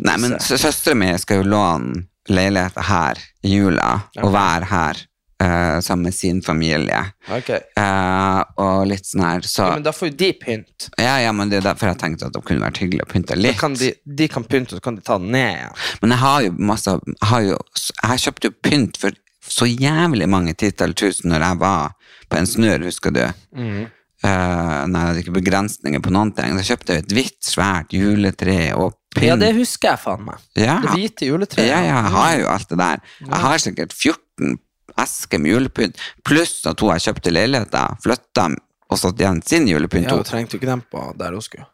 Nei, 0.01 0.17
men 0.23 0.37
søstera 0.41 0.95
mi 0.97 1.09
skal 1.19 1.41
jo 1.43 1.49
låne 1.51 2.05
leiligheter 2.31 2.85
her 2.87 3.19
i 3.43 3.51
jula, 3.57 3.89
og 4.23 4.31
være 4.33 4.69
her 4.71 5.01
eh, 5.41 5.81
sammen 5.81 6.03
med 6.03 6.15
sin 6.15 6.43
familie. 6.43 7.01
Okay. 7.29 7.61
Uh, 7.79 8.43
og 8.61 8.87
litt 8.91 9.09
sånn 9.09 9.25
her, 9.25 9.47
så 9.47 9.69
Ja, 9.69 9.79
men 9.79 9.87
da 9.87 9.95
får 9.97 10.13
jo 10.13 10.17
de 10.23 10.31
pynt. 10.41 10.91
Ja, 11.01 11.17
ja, 11.23 11.33
men 11.37 11.53
det 11.53 11.61
er 11.61 11.71
derfor 11.71 11.93
jeg 11.93 12.01
tenkte 12.03 12.29
at 12.29 12.37
det 12.37 12.43
kunne 12.47 12.67
vært 12.67 12.83
hyggelig 12.83 13.07
å 13.07 13.11
pynte 13.11 13.39
litt. 13.39 13.59
kan 13.61 13.77
de, 13.79 13.93
de 14.05 14.29
kan 14.33 14.45
pynte, 14.45 14.75
og 14.75 14.81
så 14.81 14.89
kan 14.89 14.99
de 14.99 15.07
ta 15.07 15.19
den 15.23 15.33
ned 15.35 15.55
igjen. 15.55 15.79
Men 16.03 16.17
jeg 16.17 16.25
har 16.25 16.43
jo 16.47 16.53
masse 16.73 16.99
har 17.31 17.47
jo 17.47 17.57
Jeg 18.03 18.25
kjøpte 18.27 18.51
jo 18.51 18.59
pynt 18.69 19.01
for 19.01 19.17
så 19.51 19.67
jævlig 19.67 20.29
mange 20.31 20.53
titall 20.55 20.93
tusen 20.95 21.33
når 21.33 21.47
jeg 21.47 21.61
var 21.63 21.97
på 22.31 22.39
en 22.39 22.47
snør, 22.47 22.85
husker 22.87 23.15
du? 23.15 23.25
Mm. 23.57 23.89
Uh, 24.21 24.85
nei, 24.93 25.03
det 25.09 25.15
er 25.15 25.21
ikke 25.23 25.39
begrensninger 25.39 26.03
på 26.05 26.13
noen 26.13 26.31
ting. 26.37 26.53
Da 26.55 26.65
kjøpte 26.65 26.97
jeg 26.97 27.07
et 27.07 27.15
hvitt, 27.17 27.39
svært 27.43 27.95
juletre 27.97 28.59
og 28.77 28.99
pynt. 29.17 29.27
Ja, 29.27 29.37
det 29.41 29.55
husker 29.57 29.95
jeg 29.95 30.03
faen 30.05 30.27
meg. 30.29 30.43
Ja. 30.61 30.77
Det 30.85 30.93
hvite 30.93 31.31
juletreet. 31.31 31.71
Ja, 31.71 31.81
ja, 31.87 32.03
jeg 32.05 32.15
har 32.15 32.35
jo 32.37 32.51
alt 32.53 32.69
det 32.69 32.79
der. 32.83 33.07
Jeg 33.25 33.41
har 33.47 33.63
sikkert 33.65 33.97
14 33.97 34.59
esker 34.99 35.39
med 35.43 35.53
julepynt, 35.55 36.01
pluss 36.27 36.61
at 36.67 36.81
hun 36.81 36.91
jeg 36.97 37.05
kjøpte 37.09 37.35
leiligheten, 37.35 38.01
flytta 38.05 38.49
og 38.91 38.99
satt 38.99 39.21
igjen 39.23 39.43
sin 39.47 39.69
julepynt. 39.71 40.11
Ja, 40.11 40.17
du 40.19 40.27
trengte 40.27 40.57
jo 40.57 40.61
ikke 40.63 40.73
dem 40.73 40.83
på 40.91 41.05
der 41.19 41.37
hun 41.37 41.45
skulle. 41.47 41.69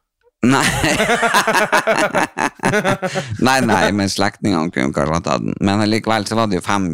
Nei. 0.46 0.62
nei, 3.46 3.56
nei, 3.66 3.86
men 3.96 4.10
slektningene 4.12 4.70
kunne 4.74 4.92
kanskje 4.94 5.14
ha 5.16 5.20
tatt 5.24 5.44
den. 5.46 5.56
Men 5.64 5.82
likevel 5.90 6.26
så 6.28 6.36
var 6.38 6.50
det 6.50 6.58
jo 6.60 6.64
fem 6.66 6.86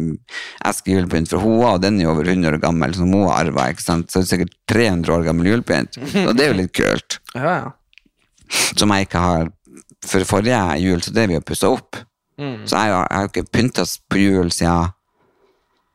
esker 0.65 0.95
julepynt 0.97 1.29
For 1.31 1.43
hun 1.43 1.59
og 1.67 1.81
den 1.83 1.99
er 1.99 2.07
jo 2.07 2.13
over 2.15 2.29
100 2.31 2.55
år 2.55 2.61
gammel, 2.63 2.95
som 2.97 3.11
hun 3.13 3.27
har 3.27 3.43
arva. 3.43 3.67
Så 3.77 3.99
det 4.01 4.21
er 4.23 4.29
sikkert 4.29 4.55
300 4.71 5.13
år 5.17 5.27
gammel 5.27 5.51
julepynt. 5.51 5.99
Og 6.23 6.31
det 6.37 6.47
er 6.47 6.53
jo 6.53 6.59
litt 6.63 6.73
kult. 6.77 7.19
Ja, 7.35 7.53
ja. 7.65 7.69
Som 8.77 8.91
jeg 8.93 9.07
ikke 9.07 9.21
har 9.23 9.47
For 10.05 10.21
forrige 10.29 10.57
jul, 10.83 10.99
så 11.01 11.13
det 11.15 11.23
vi 11.31 11.37
har 11.39 11.45
pussa 11.47 11.71
opp. 11.73 11.95
Så 12.37 12.75
jeg, 12.75 12.91
har- 12.91 13.07
jeg 13.07 13.19
har 13.19 13.29
ikke 13.29 13.45
pynta 13.53 13.85
på 14.11 14.19
jul 14.19 14.49
siden 14.51 14.89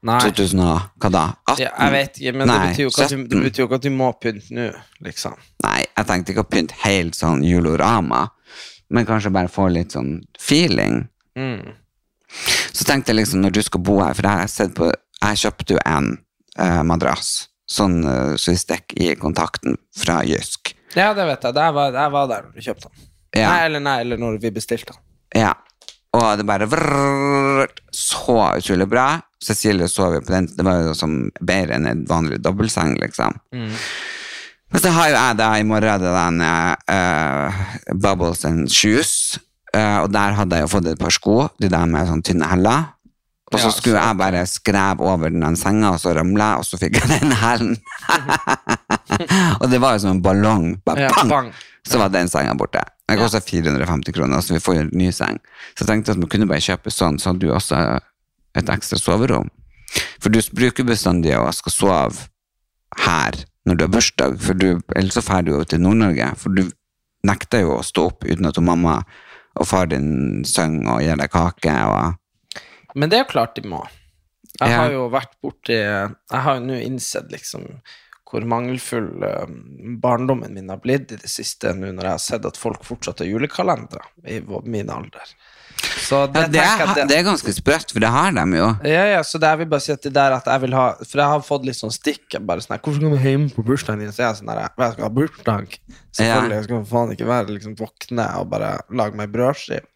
Nei. 0.07 0.19
2000 0.23 0.61
og 0.63 1.03
hva 1.03 1.11
da? 1.11 1.25
18? 1.49 1.63
Ja, 1.65 1.71
jeg 1.73 1.95
vet 1.97 2.21
ikke, 2.21 2.33
men 2.37 2.47
det, 2.47 2.55
Nei, 2.55 2.67
betyr 2.71 2.91
du, 2.95 3.23
det 3.33 3.41
betyr 3.49 3.63
jo 3.63 3.67
ikke 3.67 3.79
at 3.81 3.87
du 3.89 3.91
må 3.91 4.13
pynte 4.23 4.55
nå, 4.55 4.69
liksom. 5.03 5.35
Nei, 5.65 5.81
jeg 5.89 6.09
tenkte 6.11 6.35
ikke 6.35 6.45
å 6.45 6.51
pynte 6.53 6.79
helt 6.85 7.19
sånn 7.19 7.43
julorama, 7.47 8.23
men 8.95 9.09
kanskje 9.09 9.35
bare 9.35 9.51
få 9.51 9.67
litt 9.75 9.97
sånn 9.97 10.21
feeling. 10.39 11.03
Mm. 11.39 11.75
Så 12.71 12.87
tenkte 12.87 13.11
jeg 13.11 13.25
liksom, 13.25 13.43
når 13.43 13.59
du 13.59 13.63
skal 13.67 13.83
bo 13.83 13.99
her, 14.05 14.15
for 14.15 14.29
jeg 14.29 14.45
har 14.45 14.53
sett 14.53 14.75
på, 14.79 14.93
jeg 15.19 15.43
kjøpte 15.43 15.75
jo 15.75 15.83
en 15.83 16.13
eh, 16.61 16.83
madrass, 16.87 17.49
sånn 17.69 17.99
uh, 18.07 18.35
så 18.39 18.55
vi 18.55 18.61
stikker 18.63 19.03
i 19.03 19.15
kontakten 19.21 19.77
fra 19.99 20.23
Jysk. 20.25 20.77
Ja, 20.95 21.11
det 21.17 21.27
vet 21.29 21.43
jeg. 21.45 21.59
Jeg 21.59 21.75
var 21.75 21.93
der 22.31 22.47
når 22.47 22.53
du 22.55 22.65
kjøpte 22.65 22.89
den. 22.89 23.09
Ja. 23.37 23.51
Nei, 23.51 23.65
eller 23.67 23.83
nei, 23.85 23.97
eller 24.07 24.21
når 24.23 24.39
vi 24.41 24.55
bestilte 24.55 24.95
den. 24.95 25.03
Ja, 25.43 25.53
og 26.19 26.41
det 26.41 26.47
bare 26.49 26.69
vrrr, 26.71 27.73
så 27.95 28.37
utrolig 28.59 28.89
bra. 28.91 29.09
Cecilie 29.45 29.89
sov 29.91 30.17
jo 30.17 30.23
på 30.27 30.35
den, 30.35 30.49
det 30.51 30.65
var 30.67 30.83
jo 30.83 30.95
som 30.99 31.19
bedre 31.39 31.77
enn 31.79 31.87
en 31.87 32.05
vanlig 32.09 32.41
dobbeltseng, 32.43 32.97
liksom. 32.99 33.39
Men 34.69 34.83
så 34.83 34.91
har 34.93 35.09
jo 35.09 35.17
jeg 35.17 35.39
da 35.39 35.49
i 35.57 35.65
morgen 35.65 36.03
den 36.05 36.43
uh, 36.45 37.61
Bubbles 37.95 38.45
and 38.49 38.69
Shoes, 38.69 39.39
uh, 39.77 40.03
og 40.05 40.11
der 40.13 40.37
hadde 40.37 40.59
jeg 40.59 40.67
jo 40.67 40.73
fått 40.75 40.91
et 40.91 41.01
par 41.01 41.15
sko, 41.15 41.37
de 41.63 41.71
der 41.73 41.87
med 41.89 42.11
sånn 42.11 42.25
tynne 42.27 42.51
heller. 42.51 42.91
Og 43.49 43.57
så 43.63 43.71
skulle 43.73 43.97
jeg 43.97 44.19
bare 44.21 44.43
skreve 44.45 45.07
over 45.09 45.33
den 45.33 45.57
senga, 45.57 45.95
og 45.95 46.03
så 46.03 46.13
ramla 46.17 46.51
jeg, 46.51 46.61
og 46.61 46.69
så 46.69 46.81
fikk 46.83 46.99
jeg 47.01 47.09
den 47.15 47.33
hælen. 47.33 47.79
og 49.63 49.71
det 49.73 49.81
var 49.81 49.97
jo 49.97 50.03
som 50.05 50.19
en 50.19 50.23
ballong. 50.25 50.67
Bare 50.85 51.07
Ja, 51.07 51.25
bang. 51.31 51.49
Så 51.89 51.99
var 52.01 52.11
den 52.13 52.29
senga 52.29 52.55
borte. 52.59 52.83
Den 53.09 53.19
kosta 53.21 53.41
450 53.41 54.13
kroner, 54.13 54.43
så 54.45 54.55
vi 54.55 54.61
får 54.61 54.81
en 54.83 54.91
ny 54.93 55.09
seng. 55.15 55.39
Så 55.75 55.85
jeg 55.85 55.89
tenkte 55.93 56.13
at 56.13 56.21
man 56.21 56.29
kunne 56.29 56.49
bare 56.51 56.61
kjøpe 56.65 56.93
sånn, 56.93 57.17
så 57.21 57.31
hadde 57.33 57.47
du 57.47 57.53
også 57.55 57.79
et 58.59 58.69
ekstra 58.75 58.99
soverom. 59.01 59.49
For 60.21 60.29
du 60.29 60.41
bruker 60.53 60.85
bestandig 60.85 61.33
å 61.39 61.47
skal 61.57 61.73
sove 61.73 62.27
her 63.07 63.39
når 63.69 63.77
du 63.79 63.85
har 63.85 63.93
bursdag, 63.93 64.37
for 64.41 64.57
du, 64.57 64.69
ellers 64.97 65.17
så 65.17 65.23
drar 65.25 65.43
du 65.47 65.51
jo 65.55 65.63
til 65.69 65.81
Nord-Norge. 65.85 66.29
For 66.41 66.53
du 66.57 66.67
nekter 67.29 67.65
jo 67.65 67.79
å 67.79 67.85
stå 67.85 68.07
opp 68.13 68.25
uten 68.29 68.49
at 68.49 68.61
mamma 68.65 68.99
og 69.59 69.67
far 69.67 69.89
din 69.91 70.45
synger 70.47 70.93
og 70.95 71.03
gir 71.05 71.17
deg 71.21 71.33
kake. 71.33 71.73
Og, 71.89 72.61
Men 72.95 73.11
det 73.11 73.19
er 73.19 73.25
jo 73.25 73.33
klart 73.33 73.57
de 73.57 73.65
må. 73.69 73.83
Jeg 74.61 74.71
Ja. 74.71 74.77
har 74.83 74.91
jo 74.91 75.09
vært 75.13 75.35
borti 75.45 75.75
Jeg 75.77 76.41
har 76.43 76.57
jo 76.59 76.65
nå 76.67 76.79
innsett 76.83 77.29
liksom 77.31 77.65
hvor 78.29 78.45
mangelfull 78.45 79.23
eh, 79.25 79.45
barndommen 80.03 80.55
min 80.55 80.69
har 80.73 80.81
blitt 80.83 81.15
i 81.15 81.21
det 81.21 81.31
siste, 81.33 81.73
nå 81.75 81.93
når 81.97 82.11
jeg 82.11 82.17
har 82.17 82.25
sett 82.25 82.49
at 82.49 82.61
folk 82.61 82.85
fortsatt 82.87 83.25
har 83.25 83.31
julekalendere 83.31 84.05
i 84.29 84.43
min 84.69 84.91
alder. 84.93 85.37
Så 85.79 86.27
det, 86.27 86.41
ja, 86.41 86.49
det, 86.51 86.61
er, 86.63 86.83
at 86.83 87.01
det 87.11 87.17
er 87.19 87.25
ganske 87.27 87.53
sprøtt, 87.55 87.93
for 87.95 88.03
det 88.03 88.11
har 88.11 88.33
de 88.35 88.45
jo. 88.59 88.69
Ja, 88.89 89.03
ja, 89.13 89.19
så 89.27 89.39
det 89.41 89.51
jeg 89.53 89.61
vil 89.61 89.69
bare 89.71 89.85
si 89.85 89.93
at 89.95 90.03
det 90.03 90.13
der 90.17 90.35
at 90.35 90.49
jeg 90.51 90.63
vil 90.65 90.75
ha 90.75 90.87
For 91.05 91.21
jeg 91.21 91.33
har 91.35 91.45
fått 91.47 91.67
litt 91.69 91.79
sånn 91.79 91.95
stikk. 91.95 92.25
jeg 92.35 92.43
Bare 92.49 92.65
sånn 92.65 92.75
her, 92.75 92.81
Hvorfor 92.83 92.99
skal 92.99 93.15
du 93.15 93.29
hjem 93.29 93.45
på 93.55 93.65
bursdagen 93.67 94.03
din? 94.03 94.15
Så 94.15 94.25
jeg 94.25 94.29
er 94.31 94.39
sånn 94.41 94.51
her, 94.51 94.65
jeg 94.67 94.97
skal 94.97 95.07
ha 95.07 95.13
bursdag. 95.19 95.77
Selvfølgelig. 96.19 96.57
Jeg 96.57 96.67
skal 96.67 96.83
faen 96.91 97.15
ikke 97.15 97.29
være 97.29 97.55
liksom 97.55 97.77
våkne 97.79 98.27
og 98.41 98.51
bare 98.55 98.73
lage 98.91 99.21
meg 99.21 99.31
brødskive. 99.35 99.87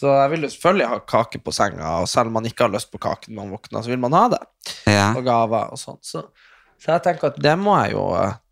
Så 0.00 0.12
jeg 0.16 0.32
vil 0.32 0.46
jo 0.46 0.52
selvfølgelig 0.54 0.88
ha 0.88 1.00
kake 1.12 1.42
på 1.44 1.52
senga, 1.52 1.88
og 2.00 2.08
selv 2.08 2.30
om 2.30 2.38
man 2.38 2.46
ikke 2.48 2.64
har 2.64 2.72
lyst 2.72 2.88
på 2.88 3.00
kake 3.02 3.28
når 3.28 3.42
man 3.42 3.50
våkner, 3.58 3.82
så 3.84 3.92
vil 3.92 4.00
man 4.00 4.16
ha 4.16 4.22
det. 4.32 4.40
Ja. 4.88 5.10
Og 5.18 5.26
gaver 5.26 5.74
og 5.74 5.80
sånn. 5.80 5.98
Så, 6.06 6.22
så 6.80 6.94
jeg 6.94 7.02
tenker 7.04 7.30
at 7.34 7.40
det 7.44 7.52
må 7.60 7.74
jeg 7.84 7.92
jo 7.92 8.04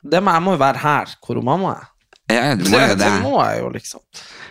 det 0.05 0.21
må, 0.23 0.33
Jeg 0.37 0.45
må 0.45 0.53
jo 0.57 0.61
være 0.61 0.83
her 0.83 1.15
hvor 1.25 1.41
mamma 1.45 1.71
er. 1.79 1.87
ja, 2.35 2.43
du 2.61 2.65
må 2.69 2.77
Det, 2.77 2.83
jo 2.91 2.95
det 2.95 2.99
det. 3.05 3.13
må 3.25 3.35
jeg 3.43 3.61
jo, 3.63 3.69
liksom. 3.73 4.01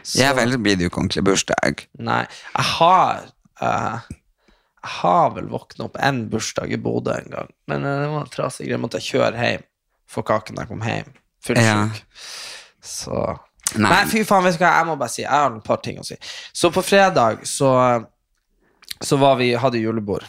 Så, 0.01 0.17
Jeg 0.19 0.35
vel, 0.37 0.57
blir 0.57 0.75
det 0.79 0.87
jo 0.87 0.89
ikke 0.91 1.01
ordentlig 1.03 1.23
bursdag. 1.27 1.83
Nei, 1.99 2.21
jeg 2.55 2.65
har 2.73 3.21
uh, 3.61 3.99
Jeg 4.07 4.93
har 5.01 5.31
vel 5.35 5.49
våkna 5.51 5.85
opp 5.89 5.97
en 6.01 6.23
bursdag 6.31 6.71
i 6.73 6.77
Bodø 6.81 7.13
en 7.17 7.29
gang, 7.33 7.49
men 7.67 7.85
eh, 7.85 7.97
det 8.03 8.09
var 8.13 8.21
en 8.25 8.31
trasig 8.33 8.67
greie. 8.69 8.79
Måtte 8.79 9.01
jeg 9.01 9.09
kjøre 9.17 9.35
hjem 9.43 9.65
for 10.07 10.23
kaken 10.23 10.55
da 10.55 10.63
jeg 10.63 10.71
kom 10.71 10.85
hjem. 10.87 11.09
Fullsjuk. 11.43 12.01
Så 12.81 13.19
Nei. 13.75 13.89
Nei, 13.91 14.03
fy 14.07 14.21
faen, 14.23 14.45
vet 14.45 14.55
du 14.55 14.61
hva, 14.63 14.69
jeg 14.77 14.87
må 14.87 14.93
bare 14.95 15.11
si 15.11 15.21
Jeg 15.25 15.27
har 15.33 15.51
et 15.57 15.63
par 15.65 15.81
ting 15.83 15.97
å 15.99 16.05
si. 16.07 16.15
Så 16.55 16.69
på 16.71 16.79
fredag 16.87 17.41
så 17.43 17.71
Så 19.03 19.17
var 19.19 19.35
vi, 19.41 19.49
hadde 19.59 19.77
julebord. 19.81 20.23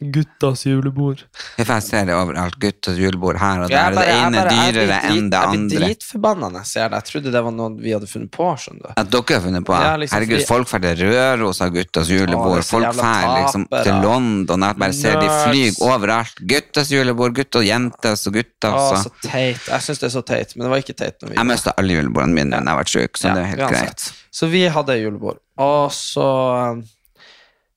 Guttas 0.00 0.62
julebord. 0.64 1.24
Jeg 1.60 1.82
ser 1.84 2.06
det 2.08 2.14
overalt. 2.16 2.54
Guttas 2.58 2.96
julebord 2.96 3.36
her 3.36 3.60
og 3.64 3.68
der. 3.68 3.76
Jeg 3.76 3.94
bare- 3.94 4.06
det 4.06 4.14
ene 4.16 4.36
bare- 4.40 4.72
dyrere 4.72 4.86
drit- 4.88 5.10
enn 5.10 5.28
det 5.30 5.38
andre. 5.38 5.60
Jeg 5.60 5.68
blir 5.68 5.80
dritforbanna 5.94 6.48
når 6.50 6.58
jeg 6.60 6.66
ser 6.66 6.88
det. 6.88 6.96
Jeg 6.96 7.04
trodde 7.10 7.32
det 7.34 7.42
var 7.44 7.50
noe 7.52 7.76
vi 7.76 7.90
hadde 7.92 8.06
funnet 8.08 8.30
på. 8.30 8.46
skjønner 8.56 8.80
du 8.80 8.92
At 8.96 9.10
dere 9.10 9.22
har 9.36 9.40
funnet 9.44 9.64
på 9.64 9.74
Ja, 9.80 9.96
liksom, 9.96 10.16
Herregud, 10.18 10.40
fordi- 10.40 10.46
folk 10.46 10.68
drar 10.68 10.96
til 10.96 10.96
Røros 11.12 11.60
av 11.60 11.70
guttas 11.70 12.08
julebord. 12.08 12.58
Å, 12.60 12.64
folk 12.64 12.94
drar 12.96 13.42
liksom 13.44 13.66
til 13.68 13.92
London. 14.00 14.60
Jeg 14.60 14.76
bare 14.78 14.92
ser 14.92 15.20
de 15.20 15.28
flyr 15.28 15.72
overalt. 15.84 16.34
Guttas 16.46 16.88
julebord, 16.90 17.34
gutt 17.34 17.54
og 17.56 17.62
jentas 17.64 18.26
og 18.26 18.32
guttas. 18.32 18.72
Å, 18.72 18.96
så 19.04 19.10
teit. 19.22 19.60
Jeg 19.68 19.80
syns 19.80 19.98
det 20.00 20.04
er 20.14 20.20
så 20.20 20.24
teit, 20.24 20.56
men 20.56 20.64
det 20.64 20.70
var 20.70 20.78
ikke 20.78 20.96
teit. 20.96 21.18
når 21.20 21.28
vi 21.28 21.34
Jeg 21.36 21.46
mista 21.46 21.72
alle 21.76 21.88
julebordene 21.92 22.32
mine 22.34 22.50
da 22.50 22.56
jeg 22.56 22.64
var 22.64 22.84
syk, 22.84 23.12
så 23.18 23.24
Ja, 23.28 23.34
det 23.34 23.42
er 23.42 23.46
helt 23.46 23.60
uansett. 23.60 23.84
greit. 23.84 24.12
Så 24.32 24.48
vi 24.50 24.68
hadde 24.68 24.96
julebord, 25.02 25.38
og 25.58 25.90
så 25.90 26.82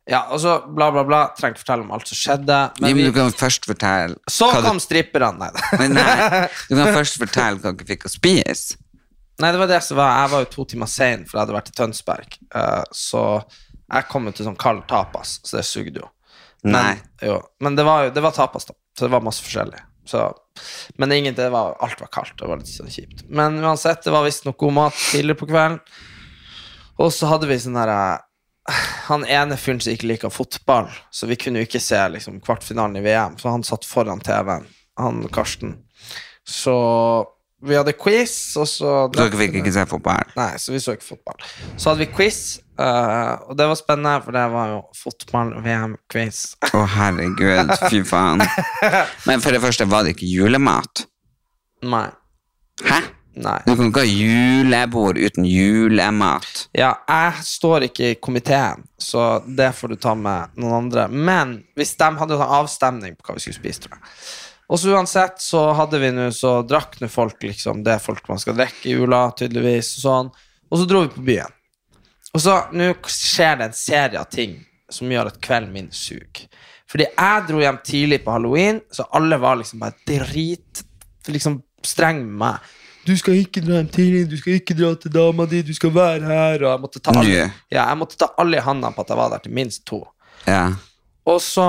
Ja, 0.10 0.26
og 0.36 0.40
så 0.44 0.58
bla, 0.68 0.90
bla, 0.92 1.06
bla. 1.08 1.20
Trenger 1.38 1.56
ikke 1.56 1.64
fortelle 1.64 1.86
om 1.86 1.92
alt 1.96 2.10
som 2.12 2.20
skjedde. 2.20 2.60
Men 2.84 2.98
men 2.98 3.08
du 3.08 3.16
kan 3.16 3.36
først 3.40 3.68
fortelle 3.70 4.18
så 4.28 4.50
kom 4.66 4.82
stripperne. 4.84 5.32
Nei, 5.40 5.52
du, 5.56 5.62
men 5.82 5.96
nei, 5.96 6.48
du 6.70 6.74
kan 6.76 6.92
først 6.98 7.20
fortelle 7.22 7.62
hva 7.64 7.72
dere 7.72 7.90
fikk 7.94 8.10
å 8.10 8.12
spise. 8.12 8.80
Nei, 9.42 9.50
det 9.50 9.62
var 9.62 9.70
det 9.72 9.80
som 9.82 9.98
var 9.98 10.12
Jeg 10.22 10.30
var 10.30 10.44
jo 10.44 10.50
to 10.52 10.66
timer 10.74 10.90
sein, 10.92 11.24
for 11.26 11.40
jeg 11.40 11.46
hadde 11.46 11.56
vært 11.56 11.72
i 11.72 11.78
Tønsberg. 11.78 12.36
Uh, 12.54 12.84
så 12.94 13.24
jeg 13.94 14.10
kom 14.12 14.28
jo 14.28 14.36
til 14.36 14.48
sånn 14.50 14.60
kald 14.60 14.84
tapas, 14.92 15.40
så 15.48 15.58
det 15.60 15.66
sugde 15.68 16.04
jo. 16.04 16.12
Men, 16.64 16.76
Nei. 16.76 16.94
Jo, 17.28 17.40
men 17.64 17.80
det 17.80 17.86
var 17.88 18.06
jo 18.06 18.14
det 18.16 18.24
var 18.24 18.36
tapas, 18.36 18.68
da. 18.70 18.76
Så 18.94 19.08
det 19.08 19.12
var 19.16 19.24
masse 19.26 19.44
forskjellig. 19.44 19.82
Så, 20.06 20.20
men 21.00 21.12
ingen, 21.16 21.36
det 21.36 21.48
var, 21.50 21.78
alt 21.84 22.00
var 22.02 22.12
kaldt. 22.14 22.36
Det 22.40 22.48
var 22.48 22.60
litt 22.60 22.70
sånn 22.70 22.92
kjipt. 22.92 23.24
Men 23.32 23.58
uansett, 23.64 24.04
det 24.06 24.14
var 24.14 24.26
visstnok 24.28 24.60
god 24.60 24.76
mat 24.76 25.00
tidligere 25.00 25.40
på 25.40 25.50
kvelden. 25.50 25.80
Og 27.02 27.10
så 27.16 27.32
hadde 27.32 27.50
vi 27.50 27.58
sånn 27.60 27.80
herre 27.80 28.20
Han 29.10 29.26
ene 29.28 29.58
fyren 29.60 29.82
som 29.84 29.92
ikke 29.92 30.08
liker 30.08 30.32
fotball, 30.32 30.88
så 31.12 31.28
vi 31.28 31.36
kunne 31.40 31.60
jo 31.60 31.68
ikke 31.68 31.82
se 31.84 32.00
liksom, 32.14 32.40
kvartfinalen 32.46 33.02
i 33.02 33.04
VM, 33.04 33.36
så 33.42 33.52
han 33.52 33.66
satt 33.68 33.84
foran 33.88 34.24
TV-en, 34.24 34.68
han 35.00 35.24
Karsten. 35.36 35.76
Så 36.48 36.76
vi 37.64 37.76
hadde 37.76 37.94
quiz, 37.96 38.36
og 38.60 38.68
så 38.68 38.94
Så 39.08 39.10
dere 39.16 39.40
fikk 39.40 39.58
ikke 39.62 39.72
se 39.76 39.86
fotball. 39.88 40.32
Nei, 40.36 40.52
så 40.60 40.74
vi 40.74 40.82
så 40.84 40.96
ikke 40.98 41.10
fotball. 41.14 41.44
Så 41.76 41.92
hadde 41.92 42.04
vi 42.04 42.10
quiz, 42.12 42.40
uh, 42.80 43.40
og 43.48 43.58
det 43.60 43.68
var 43.72 43.80
spennende, 43.80 44.16
for 44.26 44.36
det 44.36 44.44
var 44.52 44.72
jo 44.74 44.80
fotball-VM-quiz. 45.00 46.42
Å, 46.72 46.84
herregud, 46.98 47.72
fy 47.88 48.04
faen. 48.08 48.44
Men 49.28 49.44
for 49.44 49.56
det 49.56 49.64
første 49.64 49.88
var 49.92 50.08
det 50.08 50.16
ikke 50.18 50.32
julemat. 50.32 51.06
Nei. 51.88 52.08
Hæ? 52.84 53.00
Nei. 53.34 53.58
Du 53.66 53.74
kan 53.74 53.88
ikke 53.88 54.04
ha 54.04 54.10
julebord 54.10 55.18
uten 55.18 55.46
julemat. 55.50 56.68
Ja, 56.78 56.92
jeg 57.10 57.46
står 57.48 57.88
ikke 57.88 58.12
i 58.12 58.18
komiteen, 58.22 58.84
så 59.02 59.40
det 59.48 59.72
får 59.74 59.94
du 59.94 59.98
ta 60.04 60.14
med 60.18 60.54
noen 60.62 60.84
andre. 60.84 61.08
Men 61.10 61.56
hvis 61.78 61.96
de 61.98 62.10
hadde 62.20 62.38
en 62.38 62.58
avstemning 62.60 63.16
på 63.18 63.26
hva 63.26 63.38
vi 63.38 63.46
skulle 63.48 63.58
spise, 63.58 63.86
tror 63.86 63.98
jeg. 63.98 64.14
Og 64.74 64.80
så 64.80 64.94
uansett 64.94 65.42
så 65.42 65.64
hadde 65.78 66.00
vi 66.02 66.12
nå, 66.14 66.30
så 66.34 66.60
drakk 66.66 67.00
nå 67.02 67.10
folk 67.12 67.42
liksom 67.46 67.82
det 67.86 67.98
folk 68.02 68.30
man 68.30 68.42
skal 68.42 68.56
drikke 68.58 68.88
i 68.90 68.94
jula, 68.94 69.26
tydeligvis, 69.38 69.96
og 69.98 70.06
sånn. 70.06 70.32
Og 70.70 70.80
så 70.80 70.88
dro 70.90 71.04
vi 71.04 71.12
på 71.16 71.26
byen. 71.26 71.58
Og 72.34 72.42
så 72.42 72.60
nå 72.74 72.92
skjer 73.10 73.60
det 73.60 73.68
en 73.70 73.76
serie 73.78 74.22
av 74.22 74.30
ting 74.34 74.56
som 74.94 75.10
gjør 75.10 75.30
at 75.32 75.42
kvelden 75.42 75.74
min 75.74 75.90
suger. 75.94 76.46
Fordi 76.90 77.10
jeg 77.10 77.46
dro 77.50 77.62
hjem 77.62 77.82
tidlig 77.86 78.22
på 78.22 78.34
halloween, 78.34 78.80
så 78.94 79.06
alle 79.18 79.40
var 79.42 79.58
liksom 79.58 79.82
bare 79.82 79.98
drit 80.06 80.84
liksom 81.34 81.60
streng 81.86 82.22
med 82.22 82.40
meg. 82.46 82.74
Du 83.04 83.12
skal 83.20 83.42
ikke 83.42 83.64
dra 83.64 83.82
hjem 83.82 83.92
tidlig, 83.92 84.24
du 84.32 84.38
skal 84.40 84.60
ikke 84.62 84.76
dra 84.78 84.94
til 84.96 85.12
dama 85.12 85.46
di, 85.50 85.60
du 85.66 85.74
skal 85.76 85.92
være 85.96 86.24
her. 86.24 86.64
Og 86.64 86.70
jeg 86.70 86.84
måtte 86.86 87.04
ta 87.04 87.16
alle, 87.20 87.46
ja, 87.68 87.84
jeg 87.84 88.00
måtte 88.00 88.20
ta 88.20 88.32
alle 88.40 88.60
i 88.60 88.64
handa 88.64 88.94
på 88.96 89.04
at 89.04 89.12
jeg 89.12 89.20
var 89.20 89.34
der 89.34 89.44
til 89.44 89.56
minst 89.58 89.84
to. 89.90 90.00
Ja. 90.48 90.66
Og 91.28 91.42
så 91.44 91.68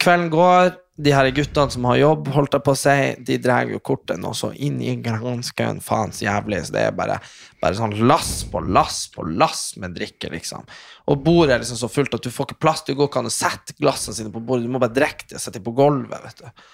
kvelden 0.00 0.30
går, 0.32 0.76
de 0.98 1.12
her 1.14 1.28
guttene 1.30 1.70
som 1.70 1.84
har 1.86 1.98
jobb, 2.00 2.30
holdt 2.34 2.56
jeg 2.56 2.64
på 2.66 2.72
å 2.74 2.78
si, 2.78 2.96
de 3.26 3.36
drar 3.42 3.68
jo 3.70 3.78
kortet 3.84 4.18
nå 4.18 4.32
så 4.34 4.50
inn 4.66 4.80
i 4.82 4.96
granskauen, 5.02 5.78
faens 5.84 6.22
jævlig, 6.24 6.64
så 6.66 6.74
det 6.74 6.86
er 6.88 6.96
bare, 6.96 7.20
bare 7.62 7.78
sånn 7.78 7.94
lass 8.10 8.32
på 8.50 8.62
lass 8.66 9.04
på 9.14 9.26
lass 9.28 9.62
med 9.78 9.94
drikke, 9.94 10.32
liksom. 10.32 10.66
Og 11.12 11.22
bordet 11.22 11.54
er 11.54 11.62
liksom 11.62 11.78
så 11.78 11.90
fullt 11.92 12.18
at 12.18 12.26
du 12.26 12.32
får 12.34 12.50
ikke 12.50 12.62
plass, 12.64 12.82
du 12.86 12.96
går 12.98 13.10
ikke 13.10 13.22
an 13.22 13.30
å 13.30 13.34
sette 13.34 13.76
glassene 13.78 14.16
sine 14.16 14.34
på 14.34 14.42
bordet, 14.42 14.66
du 14.66 14.74
må 14.74 14.82
bare 14.82 14.96
drikke 14.96 15.28
det, 15.30 15.42
sette 15.42 15.60
det 15.60 15.66
på 15.68 15.76
gulvet, 15.78 16.18
vet 16.24 16.42
du. 16.42 16.66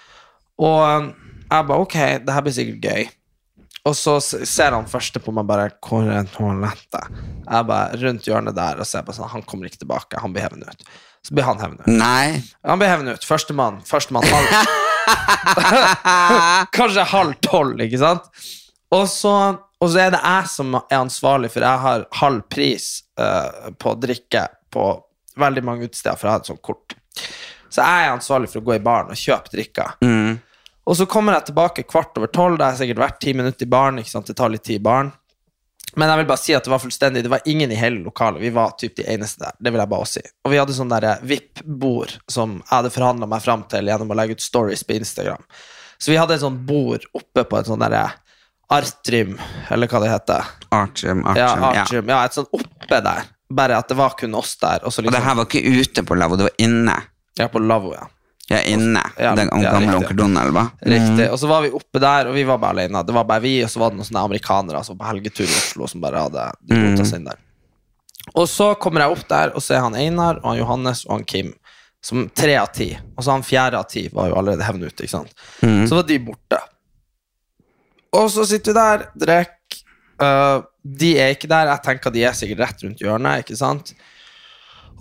Og 0.65 0.81
um, 0.81 1.11
jeg 1.45 1.69
bare, 1.69 1.85
ok, 1.85 1.99
det 2.25 2.35
her 2.35 2.45
blir 2.45 2.57
sikkert 2.57 2.89
gøy. 2.89 3.13
Og 3.85 3.97
så 3.97 4.15
ser 4.21 4.73
han 4.73 4.87
første 4.89 5.21
på 5.21 5.33
meg 5.35 5.45
bare 5.49 5.69
Hvor 5.85 6.07
er 6.09 6.25
toalettet? 6.33 7.19
Jeg 7.45 7.67
bare 7.69 7.99
rundt 8.01 8.29
hjørnet 8.29 8.57
der 8.57 8.81
og 8.81 8.89
ser 8.89 9.05
på 9.05 9.13
sånn 9.13 9.29
Han 9.35 9.45
kommer 9.45 9.69
ikke 9.69 9.83
tilbake, 9.83 10.21
han 10.21 10.33
blir 10.33 10.47
hevet 10.47 10.65
ut. 10.65 10.87
Så 11.25 11.33
blir 11.33 11.45
han 11.47 11.61
hevet 11.61 11.81
ut. 11.81 11.89
Nei. 11.89 12.41
Han 12.65 12.81
blir 12.81 12.91
hevet 12.91 13.17
ut. 13.17 13.25
Førstemann. 13.25 13.79
Førstemann. 13.85 14.25
Kanskje 16.77 17.05
halv 17.09 17.33
tolv, 17.45 17.81
ikke 17.81 18.01
sant? 18.01 18.27
Og 18.93 19.07
så, 19.09 19.33
og 19.57 19.89
så 19.89 20.03
er 20.03 20.13
det 20.13 20.21
jeg 20.21 20.51
som 20.53 20.77
er 20.77 20.99
ansvarlig, 20.99 21.49
for 21.53 21.65
jeg 21.65 21.83
har 21.85 22.05
halv 22.19 22.45
pris 22.53 22.85
uh, 23.17 23.73
på 23.81 23.95
drikke 24.01 24.45
på 24.73 24.85
veldig 25.41 25.65
mange 25.65 25.89
utesteder, 25.89 26.19
for 26.19 26.29
jeg 26.29 26.35
har 26.35 26.43
et 26.43 26.51
sånt 26.53 26.65
kort. 26.65 26.95
Så 27.73 27.81
jeg 27.81 28.05
er 28.05 28.13
ansvarlig 28.13 28.51
for 28.51 28.61
å 28.61 28.67
gå 28.69 28.77
i 28.77 28.85
baren 28.85 29.11
og 29.11 29.19
kjøpe 29.19 29.55
drikker. 29.55 29.97
Mm. 30.05 30.37
Og 30.85 30.97
så 30.97 31.05
kommer 31.09 31.33
jeg 31.33 31.47
tilbake 31.49 31.83
kvart 31.89 32.17
over 32.19 32.29
tolv. 32.29 32.57
Da 32.59 32.67
har 32.67 32.75
jeg 32.75 32.85
sikkert 32.85 33.03
vært 33.03 33.21
ti 33.23 33.33
minutter 33.33 33.65
i 33.65 33.69
baren. 33.69 33.99
ikke 33.99 34.11
sant? 34.11 34.27
Det 34.29 34.35
tar 34.37 34.51
litt 34.53 34.63
tid 34.63 34.79
i 34.79 34.83
baren. 34.85 35.11
Men 35.95 36.09
jeg 36.11 36.19
vil 36.19 36.27
bare 36.27 36.41
si 36.41 36.53
at 36.57 36.65
det 36.65 36.71
var 36.73 36.81
fullstendig 36.81 37.21
Det 37.23 37.29
var 37.31 37.45
ingen 37.47 37.71
i 37.71 37.77
hele 37.79 38.01
lokalet. 38.03 38.41
Vi 38.41 38.49
var 38.53 38.73
typ 38.77 38.95
de 38.97 39.05
eneste 39.13 39.45
der. 39.45 39.55
Det 39.59 39.71
vil 39.71 39.79
jeg 39.79 39.89
bare 39.89 40.05
også 40.05 40.19
si. 40.19 40.33
Og 40.43 40.51
vi 40.51 40.59
hadde 40.59 40.75
sånn 40.75 40.91
der 40.91 41.07
VIP-bord 41.23 42.17
som 42.31 42.57
jeg 42.59 42.73
hadde 42.73 42.91
forhandla 42.93 43.29
meg 43.31 43.41
fram 43.45 43.63
til 43.71 43.87
gjennom 43.89 44.11
å 44.11 44.17
legge 44.19 44.35
ut 44.37 44.43
stories 44.43 44.83
på 44.83 44.97
Instagram. 44.99 45.41
Så 45.97 46.11
vi 46.11 46.19
hadde 46.19 46.35
et 46.35 46.43
sånt 46.43 46.65
bord 46.67 47.05
oppe 47.15 47.45
på 47.47 47.57
et 47.59 47.69
sånt 47.69 47.81
derre 47.81 48.09
Artrym, 48.75 49.35
eller 49.69 49.87
hva 49.87 49.99
det 50.01 50.09
heter. 50.09 50.47
Artium, 50.73 51.21
Ja, 51.37 51.51
Artium. 51.53 52.09
Ja. 52.09 52.15
Ja, 52.17 52.25
et 52.25 52.33
sånt 52.33 52.49
oppe 52.51 53.01
der. 53.05 53.27
Bare 53.53 53.77
at 53.77 53.87
det 53.89 53.97
var 53.99 54.15
kun 54.17 54.33
oss 54.35 54.55
der. 54.57 54.81
Og 54.83 54.91
så 54.93 54.99
Og 54.99 55.05
det 55.05 55.11
liksom 55.13 55.27
her 55.27 55.35
var 55.37 55.45
ikke 55.45 55.81
ute 55.81 56.03
på 56.03 56.17
lavvo, 56.17 56.39
det 56.41 56.47
var 56.49 56.57
inne. 56.65 56.95
Ja, 57.37 57.47
på 57.47 57.61
lavvo, 57.61 57.93
ja. 57.93 58.07
Ja, 58.47 58.59
inne. 58.61 59.01
Ja, 59.17 59.31
Den 59.35 59.49
ja, 59.51 59.71
gamle 59.73 59.95
onkel 59.97 60.17
Donald, 60.17 60.53
hva? 60.53 60.67
Riktig. 60.85 61.25
Og 61.31 61.39
så 61.41 61.49
var 61.49 61.63
vi 61.65 61.71
oppe 61.73 62.01
der, 62.01 62.29
og 62.29 62.35
vi 62.37 62.43
var 62.45 62.59
bare 62.61 62.77
alene. 62.77 63.01
Det 63.05 63.15
var 63.15 63.25
bare 63.25 63.41
vi, 63.41 63.55
og 63.65 63.71
så 63.73 63.81
var 63.81 63.89
det 63.89 63.99
noen 63.99 64.09
sånne 64.09 64.25
amerikanere 64.29 64.81
altså 64.81 64.93
på 64.99 65.07
helgetur 65.07 65.47
i 65.47 65.57
Oslo 65.57 65.89
som 65.89 66.03
bare 66.03 66.27
hadde 66.27 66.45
de 66.61 66.77
rota 66.83 67.07
seg 67.09 67.21
inn 67.21 67.29
der. 67.31 67.41
Og 68.35 68.45
så 68.49 68.71
kommer 68.81 69.01
jeg 69.01 69.15
opp 69.15 69.25
der, 69.29 69.55
og 69.57 69.65
så 69.65 69.77
er 69.77 69.83
han 69.85 69.97
Einar, 69.97 70.41
og 70.43 70.51
han 70.51 70.61
Johannes 70.61 71.03
og 71.07 71.17
han 71.17 71.27
Kim. 71.29 71.51
Som 72.05 72.27
tre 72.37 72.53
av 72.61 72.69
ti. 72.69 72.91
Og 73.17 73.25
så 73.25 73.33
han 73.33 73.45
fjerde 73.45 73.81
av 73.81 73.89
ti 73.89 74.05
var 74.13 74.29
jo 74.29 74.37
allerede 74.37 74.65
hevnet 74.67 74.93
ute, 74.93 75.07
ikke 75.07 75.15
sant? 75.15 75.33
Så 75.89 75.97
var 75.97 76.05
de 76.05 76.21
borte. 76.21 76.59
Og 78.15 78.29
så 78.31 78.45
sitter 78.45 78.73
vi 78.73 78.77
der, 78.77 79.07
drikker. 79.25 79.81
Uh, 80.21 80.61
de 80.85 81.15
er 81.19 81.33
ikke 81.33 81.49
der. 81.51 81.71
Jeg 81.73 81.83
tenker 81.83 82.13
de 82.13 82.21
er 82.23 82.35
sikkert 82.37 82.61
rett 82.61 82.83
rundt 82.85 83.01
hjørnet. 83.01 83.41
ikke 83.41 83.57
sant? 83.57 83.95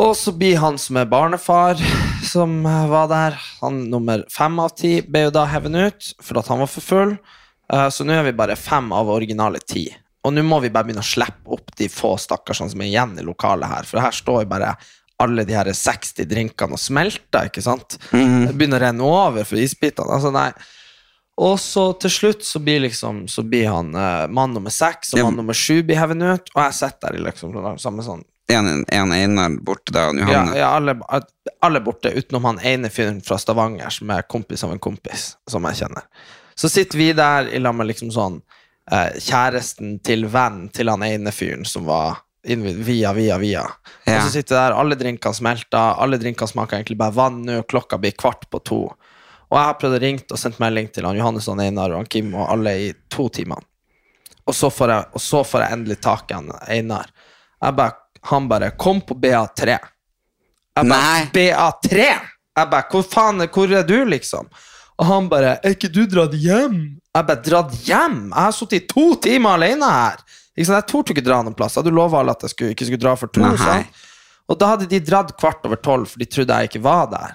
Og 0.02 0.16
så 0.18 0.32
blir 0.34 0.58
han 0.58 0.78
som 0.80 0.98
er 0.98 1.10
barnefar, 1.10 1.78
som 2.32 2.62
var 2.64 3.08
der, 3.12 3.38
han 3.60 3.84
nummer 3.92 4.24
fem 4.32 4.58
av 4.58 4.74
ti, 4.78 4.96
ble 5.06 5.28
jo 5.28 5.34
da 5.34 5.44
hevet 5.50 5.76
ut 5.78 6.08
for 6.22 6.40
at 6.40 6.50
han 6.50 6.62
var 6.64 6.70
for 6.70 6.86
full. 6.86 7.14
Eh, 7.72 7.88
så 7.94 8.06
nå 8.06 8.16
er 8.16 8.26
vi 8.26 8.34
bare 8.36 8.58
fem 8.58 8.90
av 8.96 9.12
originale 9.12 9.62
ti. 9.62 9.86
Og 10.24 10.34
nå 10.34 10.42
må 10.46 10.58
vi 10.64 10.72
bare 10.72 10.88
begynne 10.88 11.04
å 11.04 11.06
slippe 11.06 11.54
opp 11.54 11.74
de 11.78 11.88
få 11.92 12.14
stakkarsene 12.18 12.72
som 12.72 12.82
er 12.82 12.90
igjen 12.90 13.18
i 13.20 13.26
lokalet 13.26 13.70
her, 13.70 13.88
for 13.88 14.02
her 14.02 14.14
står 14.14 14.44
jo 14.44 14.52
bare 14.54 14.74
alle 15.22 15.44
de 15.46 15.54
her 15.54 15.68
60 15.70 16.26
drinkene 16.26 16.74
og 16.74 16.80
smelter, 16.80 17.46
ikke 17.46 17.62
sant? 17.62 18.00
Det 18.10 18.54
begynner 18.56 18.82
å 18.82 18.86
renne 18.88 19.06
over 19.06 19.46
for 19.46 19.60
isbitene. 19.62 20.10
Altså, 20.16 20.32
nei. 20.34 20.48
Og 21.44 21.54
så 21.62 21.86
til 22.02 22.10
slutt 22.14 22.44
så 22.46 22.60
blir 22.62 22.84
liksom 22.84 23.24
Så 23.26 23.42
blir 23.42 23.66
han 23.66 23.88
eh, 23.98 24.26
mann 24.30 24.52
nummer 24.54 24.70
seks 24.70 25.16
og 25.16 25.24
mann 25.24 25.40
nummer 25.40 25.56
sju 25.58 25.80
blir 25.82 25.98
hevet 25.98 26.20
ut, 26.22 26.52
og 26.54 26.60
jeg 26.62 26.76
sitter 26.78 27.08
der 27.08 27.18
i 27.18 27.24
liksom 27.24 27.56
samme 27.82 28.06
sånn 28.06 28.22
En, 28.52 28.84
en 28.92 29.12
Einar 29.12 29.54
borte 29.64 29.92
da, 29.94 30.08
og 30.10 30.18
ja, 30.20 30.26
Johanne. 30.28 30.56
ja 30.58 30.72
alle, 30.76 30.94
alle 31.64 31.80
borte, 31.80 32.12
utenom 32.12 32.44
han 32.50 32.58
ene 32.60 32.90
fyren 32.92 33.22
fra 33.24 33.38
Stavanger 33.40 33.94
som 33.94 34.10
er 34.12 34.26
kompis 34.28 34.66
av 34.66 34.74
en 34.74 34.82
kompis, 34.82 35.30
som 35.48 35.64
jeg 35.70 35.80
kjenner. 35.80 36.04
Så 36.54 36.68
sitter 36.68 37.00
vi 37.00 37.06
der 37.16 37.48
i 37.48 37.62
lag 37.62 37.74
med 37.74 37.88
liksom 37.88 38.12
sånn 38.14 38.36
eh, 38.92 39.16
kjæresten 39.16 39.96
til 40.04 40.28
venn 40.30 40.68
til 40.76 40.92
han 40.92 41.06
ene 41.06 41.32
fyren 41.32 41.64
som 41.64 41.88
var 41.88 42.20
via, 42.44 43.12
via, 43.16 43.38
via. 43.38 43.64
Ja. 44.04 44.18
Og 44.18 44.26
så 44.26 44.34
sitter 44.36 44.56
jeg 44.56 44.60
der, 44.60 44.76
alle 44.76 44.98
drinkene 45.00 45.40
smelter, 45.40 45.96
alle 46.04 46.20
drinkene 46.20 46.50
smaker 46.50 46.78
egentlig 46.78 47.00
bare 47.00 47.16
vann 47.16 47.42
nå, 47.46 47.62
klokka 47.68 47.98
blir 47.98 48.12
kvart 48.20 48.48
på 48.52 48.60
to. 48.60 48.80
Og 49.48 49.56
jeg 49.56 49.68
har 49.68 49.78
prøvd 49.80 49.96
å 49.96 50.02
ringe 50.02 50.26
og 50.34 50.40
sendt 50.40 50.60
melding 50.62 50.90
til 50.92 51.06
han 51.08 51.16
Johannes 51.18 51.48
og 51.48 51.62
Einar 51.62 51.92
og 51.94 52.02
han 52.02 52.10
Kim 52.10 52.32
og 52.34 52.48
alle 52.50 52.76
i 52.80 52.88
to 53.12 53.28
timer. 53.32 53.64
Og 54.44 54.56
så 54.56 54.68
får 54.72 54.92
jeg, 54.92 55.20
så 55.24 55.40
får 55.46 55.64
jeg 55.64 55.78
endelig 55.78 55.98
tak 56.04 56.30
i 56.30 56.36
han 56.36 56.50
Einar. 56.68 57.12
Jeg 57.64 57.76
bare, 57.78 57.96
han 58.24 58.48
bare 58.48 58.70
'Kom 58.70 59.00
på 59.00 59.14
BA3'. 59.14 59.66
Jeg 59.68 59.80
bare, 60.74 60.84
Nei. 60.84 61.30
BA3? 61.32 61.96
Jeg 62.56 62.70
bare 62.70 62.84
'Hvor 62.90 63.02
faen 63.04 63.48
hvor 63.48 63.72
er 63.72 63.82
du', 63.82 64.04
liksom? 64.04 64.48
Og 64.98 65.06
han 65.06 65.28
bare 65.28 65.58
'Er 65.62 65.74
ikke 65.74 65.92
du 65.92 66.06
dratt 66.06 66.32
hjem?' 66.32 67.00
Jeg 67.14 67.26
bare 67.26 67.42
'Dratt 67.42 67.72
hjem? 67.84 68.30
Jeg 68.30 68.42
har 68.42 68.52
sittet 68.52 68.82
i 68.82 68.86
to 68.86 69.14
timer 69.16 69.50
alene 69.54 69.84
her!' 69.90 70.18
Ikke 70.56 70.66
sant? 70.66 70.84
Jeg 70.84 70.86
torde 70.86 71.10
ikke 71.14 71.24
dra 71.26 71.42
noen 71.42 71.54
plass. 71.54 71.74
Jeg 71.74 71.82
hadde 71.82 71.94
lova 71.94 72.20
alle 72.20 72.30
at 72.30 72.42
jeg 72.42 72.50
skulle, 72.50 72.70
ikke 72.74 72.86
skulle 72.86 73.02
dra 73.02 73.16
for 73.16 73.26
to. 73.26 73.42
Og 74.48 74.58
da 74.60 74.66
hadde 74.66 74.86
de 74.86 75.00
dratt 75.00 75.32
kvart 75.40 75.64
over 75.66 75.76
tolv, 75.76 76.06
for 76.06 76.18
de 76.18 76.28
trodde 76.30 76.54
jeg 76.60 76.68
ikke 76.70 76.82
var 76.84 77.08
der. 77.10 77.34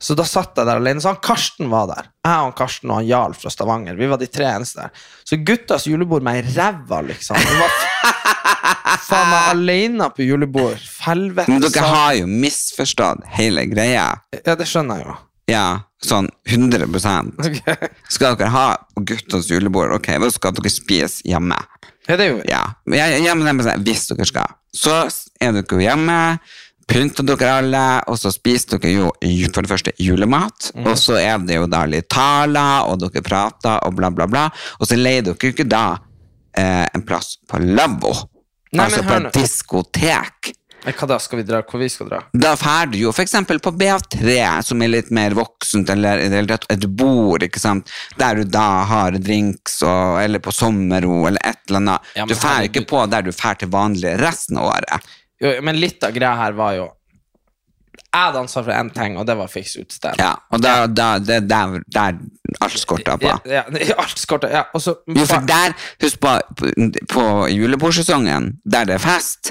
Så 0.00 0.14
da 0.16 0.24
satt 0.28 0.56
jeg 0.56 0.66
der 0.66 0.80
alene. 0.80 1.00
Så 1.00 1.08
han 1.12 1.20
Karsten 1.22 1.70
var 1.72 1.86
der. 1.90 2.08
Jeg 2.24 2.38
og 2.38 2.48
han 2.48 2.56
Karsten 2.58 2.90
og 2.90 2.96
han 3.00 3.08
Jarl 3.08 3.34
fra 3.38 3.50
Stavanger. 3.52 3.96
Vi 3.96 4.08
var 4.10 4.20
de 4.20 4.26
tre 4.26 4.44
eneste 4.44 4.80
der. 4.84 4.90
Så 5.24 5.38
guttas 5.44 5.86
julebord 5.88 6.24
meg 6.24 6.42
ei 6.42 6.54
ræva, 6.56 7.00
liksom. 7.04 7.36
Det 7.36 7.58
var 7.60 8.73
faen 9.08 9.30
meg 9.30 9.50
alene 9.52 10.08
på 10.16 10.26
julebord. 10.26 10.80
Helvete. 11.04 11.50
Men 11.52 11.62
dere 11.64 11.86
har 11.94 12.14
jo 12.18 12.26
misforstått 12.30 13.24
hele 13.38 13.66
greia. 13.70 14.08
Ja, 14.40 14.54
det 14.56 14.66
skjønner 14.70 15.00
jeg 15.02 15.08
jo. 15.10 15.16
Ja, 15.52 15.64
sånn 16.00 16.30
100 16.48 16.86
Skal 18.14 18.36
dere 18.38 18.48
ha 18.54 18.66
guttas 18.96 19.50
julebord, 19.52 19.92
ok, 19.98 20.14
hva 20.22 20.30
skal 20.32 20.54
dere 20.56 20.72
spise 20.72 21.20
hjemme? 21.28 21.58
Ja, 22.08 22.16
det 22.16 22.24
er 22.24 22.30
jo 22.34 22.42
Ja, 22.48 22.62
Ja, 22.92 23.06
jeg, 23.12 23.36
men 23.36 23.60
jeg 23.64 23.82
hvis 23.84 24.06
dere 24.10 24.24
skal. 24.28 24.54
Så 24.74 24.94
er 25.40 25.52
dere 25.56 25.68
jo 25.68 25.80
hjemme, 25.84 26.16
pynter 26.88 27.24
dere 27.28 27.52
alle, 27.60 27.84
og 28.12 28.18
så 28.20 28.32
spiser 28.32 28.78
dere 28.80 28.92
jo 28.92 29.12
for 29.52 29.62
det 29.64 29.70
første 29.72 29.92
julemat, 30.00 30.70
Mm. 30.74 30.86
og 30.90 30.96
så 31.00 31.16
er 31.20 31.38
det 31.44 31.56
jo 31.56 31.66
da 31.70 31.84
litt 31.88 32.08
taler, 32.12 32.88
og 32.88 32.98
dere 33.04 33.22
prater, 33.24 33.78
og 33.86 33.94
bla 33.96 34.10
bla 34.10 34.26
bla, 34.26 34.48
og 34.80 34.86
så 34.88 34.96
leier 34.96 35.22
dere 35.24 35.36
jo 35.40 35.52
ikke 35.54 35.68
da 35.68 35.98
eh, 36.56 36.86
en 36.94 37.02
plass 37.04 37.36
på 37.48 37.60
lavvo, 37.60 38.12
Nei, 38.74 38.86
altså 38.88 39.02
på 39.06 39.16
et 39.16 39.32
diskotek. 39.38 40.52
Hva 40.84 41.06
da 41.08 41.16
skal 41.22 41.40
vi 41.40 41.44
dra? 41.48 41.62
Hvor 41.64 41.80
vi 41.80 41.88
skal 41.88 42.10
dra? 42.10 42.18
Da 42.32 42.52
drar 42.60 42.90
du 42.92 42.98
jo 43.00 43.12
eksempel 43.22 43.60
på 43.64 43.72
BA3, 43.72 44.34
som 44.68 44.82
er 44.84 44.90
litt 44.92 45.08
mer 45.16 45.36
voksent, 45.36 45.88
eller 45.94 46.20
i 46.20 46.28
det 46.28 46.58
et 46.68 46.86
bord, 46.92 47.44
ikke 47.46 47.62
sant, 47.62 47.88
der 48.20 48.42
du 48.42 48.44
da 48.44 48.66
har 48.90 49.16
drinks, 49.16 49.78
og, 49.86 50.20
eller 50.20 50.44
på 50.44 50.52
sommerro, 50.52 51.22
eller 51.30 51.40
et 51.40 51.62
eller 51.70 51.80
annet. 51.80 52.12
Ja, 52.18 52.26
du 52.28 52.36
drar 52.36 52.68
ikke 52.68 52.84
på 52.90 53.06
der 53.08 53.24
du 53.24 53.32
drar 53.32 53.56
til 53.60 53.72
vanlig 53.72 54.18
resten 54.20 54.60
av 54.60 54.74
året. 54.74 55.16
Jo, 55.40 55.56
men 55.64 55.80
litt 55.80 56.04
av 56.04 56.12
greia 56.14 56.36
her 56.38 56.58
var 56.58 56.76
jo 56.76 56.90
Jeg 58.14 58.28
hadde 58.28 58.42
ansvar 58.44 58.62
for 58.62 58.72
én 58.78 58.90
ting, 58.94 59.16
og 59.18 59.26
det 59.26 59.34
var 59.34 59.48
å 59.48 59.50
fikse 59.50 59.82
utestedet. 59.82 60.20
Ja, 60.22 60.36
og 60.54 60.60
der, 60.62 60.84
der, 60.94 61.24
er 61.34 61.46
der, 61.50 61.72
der 61.90 62.20
alt 62.62 62.78
skorta 62.78 63.16
på. 63.18 63.32
Ja, 63.50 63.64
ja, 63.66 63.96
alt 64.04 64.20
skorta, 64.22 64.50
Ja, 64.52 64.62
og 64.70 64.84
så 64.84 64.94
Jo, 65.10 65.24
for 65.26 65.42
der, 65.48 65.74
husk 66.04 66.20
på, 66.22 66.36
på, 67.10 67.24
julebordsesongen, 67.50 68.52
der 68.62 68.86
det 68.86 69.00
er 69.00 69.02
fest, 69.02 69.50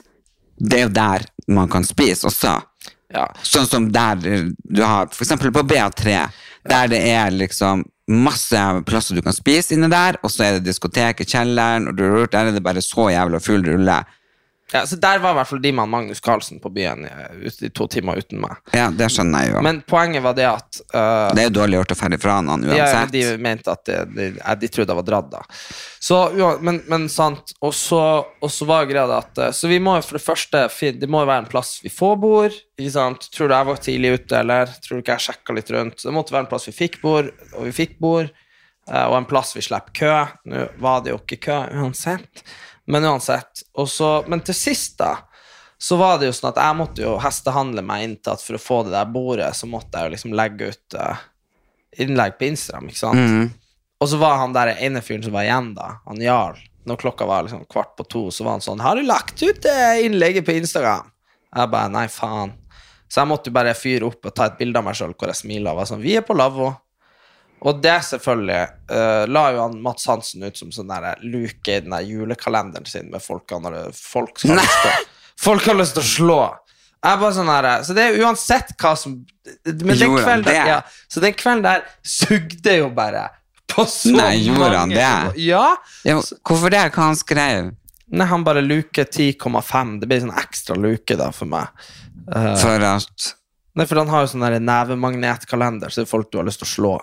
det 0.56 0.80
er 0.80 0.86
jo 0.86 0.94
der 0.96 1.28
man 1.52 1.68
kan 1.68 1.84
spise 1.84 2.30
også. 2.30 2.56
ja. 3.12 3.28
Sånn 3.44 3.68
som 3.68 3.92
der 3.92 4.24
du 4.24 4.84
har, 4.86 5.12
eksempel 5.12 5.52
på 5.52 5.66
BA3, 5.68 6.16
der 6.72 6.88
det 6.94 7.04
er 7.12 7.36
liksom 7.36 7.84
masse 8.08 8.60
plasser 8.88 9.20
du 9.20 9.24
kan 9.26 9.36
spise 9.36 9.76
inne 9.76 9.92
der, 9.92 10.22
og 10.24 10.32
så 10.32 10.48
er 10.48 10.58
det 10.58 10.70
diskotek 10.70 11.20
i 11.20 11.28
kjelleren, 11.28 11.92
og 11.92 12.00
der 12.32 12.48
er 12.48 12.56
det 12.56 12.64
bare 12.64 12.84
så 12.84 13.10
jævla 13.12 13.44
full 13.44 13.68
rulle. 13.68 14.00
Ja, 14.74 14.86
Så 14.90 14.96
der 14.96 15.20
var 15.22 15.36
i 15.36 15.38
hvert 15.38 15.48
fall 15.48 15.62
de 15.62 15.72
med 15.78 15.90
Magnus 15.90 16.20
Carlsen 16.24 16.60
på 16.60 16.72
byen 16.74 17.06
eh, 17.06 17.50
i 17.62 17.70
to 17.70 17.86
timer 17.88 18.18
uten 18.18 18.42
meg. 18.42 18.58
Ja, 18.74 18.88
det 18.90 19.12
skjønner 19.14 19.46
jeg 19.46 19.54
jo. 19.54 19.62
Men 19.66 19.82
poenget 19.86 20.24
var 20.26 20.34
det 20.38 20.48
at 20.50 20.80
uh, 20.96 21.30
det 21.36 21.44
er 21.44 21.50
jo 21.52 21.56
dårlig 21.60 21.78
gjort 21.78 21.94
å 21.94 21.98
ferdig 22.00 22.20
fra 22.24 22.38
han 22.40 22.50
uansett. 22.50 22.80
ja, 22.80 23.04
de 23.14 23.38
mente 23.38 23.70
at 23.70 23.86
det, 23.86 24.00
de, 24.16 24.28
eh, 24.34 24.56
de 24.64 24.72
trodde 24.74 24.90
jeg 24.90 25.02
var 25.04 25.08
dratt, 25.12 25.30
da. 25.36 25.44
Så, 26.04 26.20
ja, 26.40 26.50
men, 26.66 26.82
men 26.90 27.06
sant. 27.12 27.54
Og 27.62 27.76
så, 27.78 28.02
og 28.26 28.52
så 28.52 28.68
var 28.68 28.90
greia 28.90 29.06
det 29.08 29.20
at 29.22 29.44
eh, 29.46 29.54
Så 29.56 29.70
vi 29.72 29.78
må 29.84 29.96
jo 30.00 30.04
for 30.04 30.18
det 30.18 30.26
første 30.26 30.66
Det 31.00 31.08
må 31.08 31.22
jo 31.24 31.30
være 31.30 31.46
en 31.46 31.52
plass 31.54 31.78
vi 31.86 31.94
får 31.94 32.18
bord. 32.20 32.58
Ikke 32.80 32.96
sant? 32.98 33.30
Tror 33.36 33.52
du 33.52 33.56
jeg 33.56 33.70
var 33.70 33.84
tidlig 33.86 34.16
ute, 34.18 34.40
eller? 34.42 34.74
Tror 34.84 34.98
du 34.98 35.06
ikke 35.06 35.20
jeg 35.20 35.28
sjekka 35.30 35.56
litt 35.56 35.72
rundt? 35.72 36.02
Det 36.02 36.16
måtte 36.16 36.34
være 36.36 36.48
en 36.48 36.52
plass 36.52 36.68
vi 36.72 36.76
fikk 36.76 37.00
bord, 37.06 37.30
og 37.54 37.70
vi 37.70 37.76
fikk 37.84 38.00
bord. 38.02 38.34
Uh, 38.90 39.06
Og 39.06 39.22
en 39.22 39.30
plass 39.30 39.54
vi 39.56 39.64
slipper 39.64 39.96
kø. 39.96 40.14
Nå 40.52 40.66
var 40.84 41.06
det 41.06 41.14
jo 41.14 41.22
ikke 41.22 41.40
kø 41.46 41.60
uansett. 41.80 42.44
Men 42.92 43.06
uansett. 43.08 43.64
Også, 43.80 44.24
men 44.28 44.44
til 44.46 44.58
sist, 44.58 44.98
da, 45.00 45.16
så 45.84 45.98
var 46.00 46.20
det 46.20 46.30
jo 46.30 46.36
sånn 46.36 46.52
at 46.54 46.62
jeg 46.64 46.80
måtte 46.80 47.04
jo 47.04 47.18
hestehandle 47.22 47.84
meg 47.86 48.06
inn 48.06 48.16
til 48.20 48.36
at 48.36 48.44
for 48.44 48.58
å 48.58 48.62
få 48.62 48.82
det 48.88 48.94
der 48.96 49.10
bordet, 49.12 49.50
så 49.58 49.68
måtte 49.68 50.00
jeg 50.00 50.08
jo 50.08 50.14
liksom 50.16 50.36
legge 50.40 50.70
ut 50.72 50.98
uh, 51.00 51.24
innlegg 52.04 52.38
på 52.40 52.48
Instagram, 52.52 52.92
ikke 52.92 53.02
sant? 53.02 53.20
Mm. 53.20 53.50
Og 54.04 54.10
så 54.12 54.20
var 54.20 54.40
han 54.42 54.56
der 54.56 54.74
ene 54.76 55.02
fyren 55.04 55.24
som 55.26 55.36
var 55.36 55.48
igjen, 55.48 55.74
da, 55.78 55.98
han 56.08 56.22
Jarl, 56.24 56.60
når 56.88 57.00
klokka 57.00 57.28
var 57.28 57.46
liksom 57.46 57.64
kvart 57.72 57.96
på 58.00 58.06
to, 58.12 58.24
så 58.32 58.44
var 58.44 58.58
han 58.58 58.64
sånn 58.64 58.82
'Har 58.84 59.00
du 59.00 59.04
lagt 59.08 59.44
ut 59.44 59.66
eh, 59.66 60.06
innlegget 60.06 60.46
på 60.46 60.56
Instagram?' 60.60 61.12
Jeg 61.56 61.72
bare 61.72 61.90
'Nei, 61.90 62.08
faen'. 62.08 62.56
Så 63.08 63.22
jeg 63.22 63.30
måtte 63.30 63.48
jo 63.48 63.56
bare 63.56 63.76
fyre 63.78 64.08
opp 64.10 64.26
og 64.26 64.36
ta 64.36 64.46
et 64.46 64.58
bilde 64.58 64.80
av 64.80 64.84
meg 64.84 64.96
sjøl 64.98 65.14
hvor 65.14 65.30
jeg 65.30 65.40
smiler 65.40 65.72
og 65.72 65.78
var 65.78 65.86
sånn 65.86 66.02
'Vi 66.02 66.18
er 66.18 66.26
på 66.28 66.36
lavvo'. 66.36 66.76
Og 67.64 67.80
det 67.84 67.96
selvfølgelig 68.10 68.62
uh, 68.92 69.24
la 69.32 69.44
jo 69.56 69.62
han 69.64 69.78
Mats 69.84 70.08
Hansen 70.10 70.44
ut 70.44 70.58
som 70.60 70.72
sånn 70.76 70.92
der 70.92 71.22
luke 71.24 71.78
i 71.78 71.84
den 71.84 71.96
der 71.96 72.04
julekalenderen 72.04 72.88
sin 72.90 73.08
med 73.14 73.24
folk 73.24 73.52
han 73.56 73.70
har, 73.70 73.88
folk 73.96 74.42
skal 74.42 74.60
Folk 75.44 75.66
har 75.68 75.76
lyst 75.80 75.96
til 75.98 76.04
å 76.04 76.08
slå. 76.08 76.42
Jeg 77.04 77.20
bare 77.20 77.36
sånn 77.36 77.50
her, 77.52 77.68
Så 77.84 77.96
det 77.96 78.04
er 78.04 78.20
uansett 78.24 78.76
hva 78.80 78.94
som 79.00 79.18
Men 79.66 79.98
den 80.00 80.14
kvelden 80.16 80.56
ja, 80.56 80.78
Så 81.12 81.24
den 81.24 81.34
kvelden 81.36 81.66
der 81.66 81.88
sugde 82.00 82.78
jo 82.78 82.92
bare 82.96 83.26
på 83.74 83.84
så 83.90 84.12
Nei, 84.14 84.38
gjorde 84.46 84.78
han 84.78 84.92
det? 84.94 85.08
Ja. 85.42 85.64
Ja, 86.06 86.20
hvorfor 86.46 86.72
det? 86.72 86.84
Hva 86.94 87.10
han 87.10 87.18
skrev? 87.18 87.72
Nei, 88.14 88.28
han 88.30 88.44
bare 88.46 88.62
luke 88.62 89.06
10,5. 89.08 89.96
Det 90.02 90.10
blir 90.10 90.22
sånn 90.22 90.36
ekstra 90.38 90.76
luke 90.78 91.18
da 91.18 91.32
for 91.34 91.50
meg. 91.50 91.72
Uh, 92.28 92.54
For 92.62 92.86
at 92.86 93.32
nei, 93.74 93.88
for 93.90 93.98
han 93.98 94.12
har 94.14 94.26
jo 94.26 94.30
sånn 94.36 94.46
der 94.46 94.60
nevemagnetkalender, 94.62 95.90
så 95.90 96.04
det 96.04 96.06
er 96.06 96.12
folk 96.12 96.30
du 96.30 96.38
har 96.38 96.46
lyst 96.46 96.62
til 96.62 96.70
å 96.70 96.74
slå. 96.74 96.94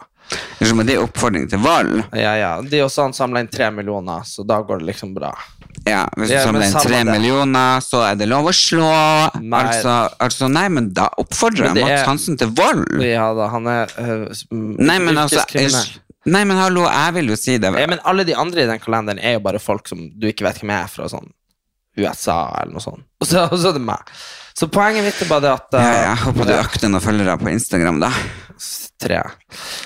Liksom, 0.59 0.83
Det 0.87 0.97
er 0.97 1.05
oppfordring 1.05 1.49
til 1.51 1.63
valg. 1.65 2.03
Ja, 2.17 2.35
ja. 2.39 2.51
De 2.63 2.83
også 2.85 3.09
han 3.09 3.17
samla 3.17 3.43
inn 3.45 3.51
tre 3.53 3.71
millioner, 3.75 4.27
så 4.29 4.45
da 4.47 4.61
går 4.67 4.83
det 4.83 4.91
liksom 4.93 5.15
bra. 5.17 5.33
Ja, 5.87 6.05
Hvis 6.17 6.29
du 6.29 6.35
Ja, 6.35 6.45
samler 6.45 6.67
inn 6.67 6.77
tre 6.83 7.01
millioner, 7.09 7.81
så 7.85 8.03
er 8.09 8.19
det 8.21 8.29
lov 8.31 8.51
å 8.51 8.55
slå. 8.55 8.91
Nei. 9.41 9.63
Altså, 9.65 9.97
altså, 10.21 10.51
nei, 10.53 10.67
men 10.73 10.93
da 10.97 11.09
oppfordrer 11.21 11.73
jeg 11.73 11.87
Mats 11.87 12.07
Hansen 12.09 12.39
til 12.41 12.53
vold. 12.57 13.01
Ja 13.05 13.31
da, 13.37 13.49
han 13.55 13.69
er 13.71 13.93
uh, 13.99 14.45
Nei, 14.53 14.99
men 15.03 15.19
altså. 15.19 15.45
Nei, 16.29 16.43
men 16.45 16.59
hallo, 16.61 16.85
jeg 16.85 17.15
vil 17.17 17.33
jo 17.33 17.37
si 17.41 17.57
det. 17.57 17.71
Ja, 17.81 17.87
men 17.89 18.03
alle 18.05 18.27
de 18.29 18.35
andre 18.37 18.67
i 18.67 18.69
den 18.69 18.81
kalenderen 18.83 19.23
er 19.25 19.39
jo 19.39 19.45
bare 19.47 19.63
folk 19.63 19.89
som 19.89 20.03
du 20.21 20.29
ikke 20.29 20.45
vet 20.45 20.61
hvem 20.61 20.75
er 20.77 20.91
fra 20.93 21.09
sånn 21.09 21.31
USA 21.97 22.43
eller 22.61 22.77
noe 22.77 22.85
sånt. 22.85 23.07
Og 23.21 23.27
så, 23.31 23.47
og 23.49 23.57
så 23.57 23.73
er 23.73 23.79
det 23.81 23.87
meg. 23.89 24.13
Så 24.61 24.69
poenget 24.69 25.07
mitt 25.07 25.21
er 25.25 25.31
bare 25.31 25.47
det 25.47 25.53
at 25.55 25.77
Ja, 25.79 25.87
ja, 25.89 26.01
jeg 26.11 26.23
håper 26.27 26.49
du 26.51 26.55
økte 26.59 26.91
noen 26.91 27.05
følgere 27.05 27.39
på 27.41 27.53
Instagram, 27.55 28.03
da. 28.03 28.11
Tre. 29.01 29.21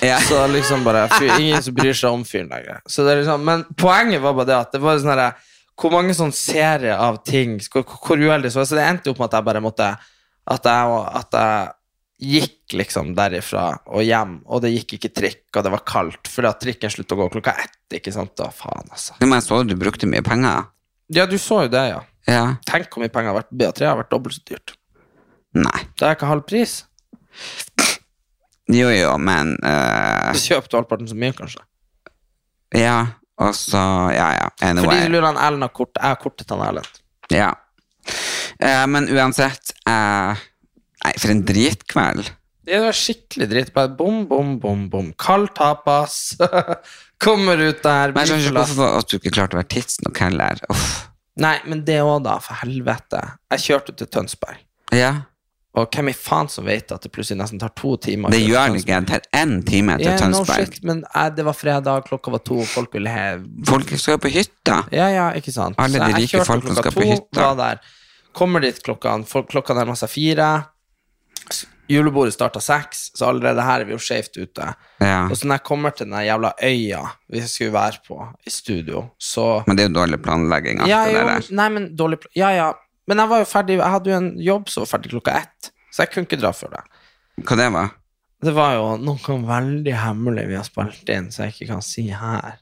Ja. 0.03 0.17
Så 0.19 0.41
liksom 0.51 0.83
bare 0.83 1.05
fyr, 1.13 1.37
Ingen 1.39 1.63
som 1.63 1.75
bryr 1.77 1.95
seg 1.95 2.11
om 2.11 2.25
fyren 2.27 2.49
lenger. 2.51 2.81
Så 2.85 3.05
det 3.05 3.13
er 3.13 3.21
liksom, 3.21 3.45
men 3.47 3.63
poenget 3.79 4.23
var 4.23 4.35
bare 4.35 4.49
det 4.49 4.57
at 4.57 4.75
det 4.75 4.81
var 4.83 4.99
sånn 4.99 5.13
herre 5.13 5.29
Hvor 5.79 5.93
mange 5.93 6.15
sånne 6.17 6.35
serier 6.35 6.99
av 6.99 7.21
ting 7.27 7.57
Hvor, 7.71 7.85
hvor 7.87 8.19
uheldig 8.19 8.51
så, 8.51 8.65
så 8.67 8.75
det 8.75 8.83
endte 8.89 9.13
opp 9.13 9.21
med 9.23 9.29
at 9.29 9.37
jeg 9.39 9.47
bare 9.47 9.63
måtte 9.63 9.87
At 10.51 10.67
jeg, 10.67 10.99
at 11.21 11.39
jeg 11.39 11.73
gikk 12.25 12.75
liksom 12.79 13.09
derifra 13.15 13.65
og 13.91 14.03
hjem, 14.07 14.37
og 14.47 14.61
det 14.63 14.69
gikk 14.71 14.93
ikke 14.97 15.09
trikk, 15.11 15.41
og 15.51 15.65
det 15.65 15.71
var 15.73 15.81
kaldt, 15.87 16.29
fordi 16.31 16.47
at 16.47 16.61
trikken 16.63 16.93
sluttet 16.93 17.11
å 17.11 17.17
gå 17.19 17.25
klokka 17.33 17.51
ett. 17.59 17.75
ikke 17.97 18.13
sant? 18.15 18.31
Da, 18.39 18.47
faen, 18.55 18.87
altså. 18.87 19.17
Men 19.19 19.35
jeg 19.35 19.43
så 19.43 19.59
du 19.67 19.75
brukte 19.75 20.07
mye 20.07 20.23
penger. 20.23 20.69
Ja, 21.11 21.25
du 21.27 21.35
så 21.41 21.65
jo 21.65 21.73
det, 21.73 21.83
ja. 21.91 21.99
Ja. 22.25 22.45
Tenk 22.65 22.87
hvor 22.87 23.03
mye 23.03 23.11
penger 23.13 23.33
har 23.33 23.41
vært 23.41 23.51
på 23.51 23.59
BA3. 23.59 23.87
har 23.89 23.99
vært 23.99 24.13
dobbelt 24.15 24.37
så 24.37 24.45
dyrt. 24.47 24.77
Nei. 25.59 25.83
Det 25.99 26.07
er 26.07 26.15
ikke 26.15 26.31
halv 26.31 26.47
pris. 26.47 26.77
Jo, 28.73 28.89
jo, 28.89 29.11
men 29.21 29.53
uh, 29.61 30.31
Så 30.33 30.55
kjøper 30.55 30.71
du 30.71 30.77
halvparten 30.79 31.09
så 31.09 31.17
mye, 31.19 31.35
kanskje. 31.37 31.61
Ja, 32.75 32.97
og 33.41 33.53
så 33.57 33.81
Ja, 34.15 34.31
ja. 34.39 34.47
Anyway. 34.65 34.87
Fordi 34.87 35.05
du 35.05 35.13
lurer 35.17 35.29
han 35.29 35.37
Erlend 35.41 35.67
har 35.67 35.73
kort. 35.75 35.93
Jeg 35.99 36.15
har 36.15 36.17
kortet 36.21 36.49
han 36.53 36.63
Erlend. 36.65 37.01
Ja. 37.33 37.51
Uh, 38.57 38.85
men 38.89 39.09
uansett 39.13 39.75
uh, 39.89 40.33
Nei, 41.05 41.13
for 41.21 41.33
en 41.33 41.43
dritkveld. 41.45 42.31
Det 42.65 42.79
var 42.81 42.97
skikkelig 42.97 43.47
dritt. 43.51 43.73
Bare 43.75 43.91
bom, 43.93 44.23
bom, 44.29 44.55
bom, 44.61 44.87
bom. 44.89 45.11
Kald 45.21 45.51
tapas. 45.57 46.33
Kommer 47.25 47.61
ut 47.61 47.83
der. 47.83 48.15
Men 48.15 48.25
jeg 48.25 48.41
skjønner 48.41 48.47
ikke 48.49 48.63
hvorfor 48.63 48.97
at 49.03 49.11
du 49.11 49.19
ikke 49.19 49.33
klarte 49.35 49.57
å 49.57 49.61
være 49.61 49.69
tidsnok 49.75 50.21
heller. 50.23 50.63
Uff. 50.73 50.87
Nei, 51.43 51.59
men 51.69 51.83
det 51.85 51.99
òg, 52.01 52.23
da. 52.25 52.39
For 52.41 52.57
helvete. 52.63 53.21
Jeg 53.53 53.65
kjørte 53.67 53.93
til 53.99 54.09
Tønsberg. 54.09 54.63
Ja, 54.95 55.13
Og 55.75 55.89
hvem 55.91 56.09
i 56.11 56.13
faen 56.15 56.47
som 56.51 56.67
vet 56.67 56.91
at 56.95 57.03
det 57.03 57.11
plutselig 57.11 57.39
nesten 57.41 57.59
tar 57.59 57.73
to 57.75 57.95
timer? 57.99 58.31
det 58.31 58.41
gjør 58.45 58.71
det 58.71 58.83
ikke. 58.83 58.99
Det 59.03 59.09
tar 59.11 59.41
én 59.41 59.57
time 59.67 59.97
til 59.99 60.11
no 60.11 60.17
Tønsberg. 60.21 60.69
shit, 60.71 60.83
men 60.87 61.03
eh, 61.11 61.29
det 61.35 61.43
var 61.47 61.57
fredag, 61.57 62.05
klokka 62.07 62.31
var 62.31 62.43
to, 62.47 62.61
folk 62.69 62.95
ville 62.95 63.11
he... 63.11 63.25
Folk 63.67 63.91
skal 63.97 64.15
jo 64.15 64.21
på 64.23 64.31
hytta. 64.31 64.81
Ja, 64.95 65.09
ja, 65.11 65.27
ikke 65.35 65.51
sant. 65.55 65.75
Alle 65.81 65.99
de 65.99 66.21
rike 66.23 66.45
folkene 66.47 66.77
skal 66.77 66.93
skal 66.93 66.95
på 66.95 67.09
hytta. 67.09 67.49
Der. 67.59 67.83
Kommer 68.35 68.63
dit 68.63 68.79
klokka, 68.83 69.17
klokka 69.51 69.75
nærmer 69.75 69.99
seg 69.99 70.11
fire. 70.11 70.49
Julebordet 71.87 72.33
starta 72.33 72.61
seks, 72.63 73.11
så 73.13 73.27
allerede 73.29 73.61
her 73.61 73.83
er 73.83 73.85
vi 73.85 73.93
jo 73.93 73.99
skjevt 74.01 74.39
ute. 74.39 74.71
Ja. 75.03 75.27
Og 75.29 75.35
så 75.37 75.45
når 75.45 75.59
jeg 75.59 75.65
kommer 75.67 75.93
til 75.93 76.07
den 76.07 76.17
jævla 76.25 76.55
øya 76.65 77.01
vi 77.29 77.43
skulle 77.45 77.75
være 77.75 78.01
på 78.07 78.17
i 78.45 78.49
studio, 78.49 79.03
så 79.19 79.63
Men 79.67 79.77
det 79.77 79.85
er 79.85 79.91
jo 79.91 79.95
dårlig 79.99 80.21
planlegging. 80.23 80.81
ja, 80.89 81.03
det 81.05 81.19
jo, 81.19 81.55
nei, 81.59 81.69
men 81.69 81.91
dårlig 81.95 82.23
pl 82.23 82.33
Ja, 82.39 82.49
ja. 82.55 82.71
Men 83.07 83.21
jeg 83.21 83.29
var 83.31 83.43
jo 83.43 83.47
ferdig, 83.49 83.77
jeg 83.77 83.93
hadde 83.95 84.11
jo 84.11 84.17
en 84.17 84.31
jobb 84.41 84.69
som 84.73 84.81
var 84.85 84.91
ferdig 84.95 85.11
klokka 85.13 85.35
ett, 85.43 85.71
så 85.93 86.03
jeg 86.05 86.11
kunne 86.13 86.29
ikke 86.29 86.41
dra 86.41 86.51
før 86.57 86.73
det. 86.77 86.83
Hva 87.45 87.57
det 87.59 87.69
var? 87.75 87.89
Det 88.45 88.53
var 88.53 88.73
jo 88.75 88.85
noe 89.01 89.35
veldig 89.47 89.93
hemmelig 89.97 90.47
vi 90.49 90.57
har 90.59 90.65
spilt 90.67 91.09
inn, 91.13 91.31
så 91.33 91.45
jeg 91.45 91.55
ikke 91.55 91.69
kan 91.73 91.81
si 91.85 92.07
her. 92.11 92.57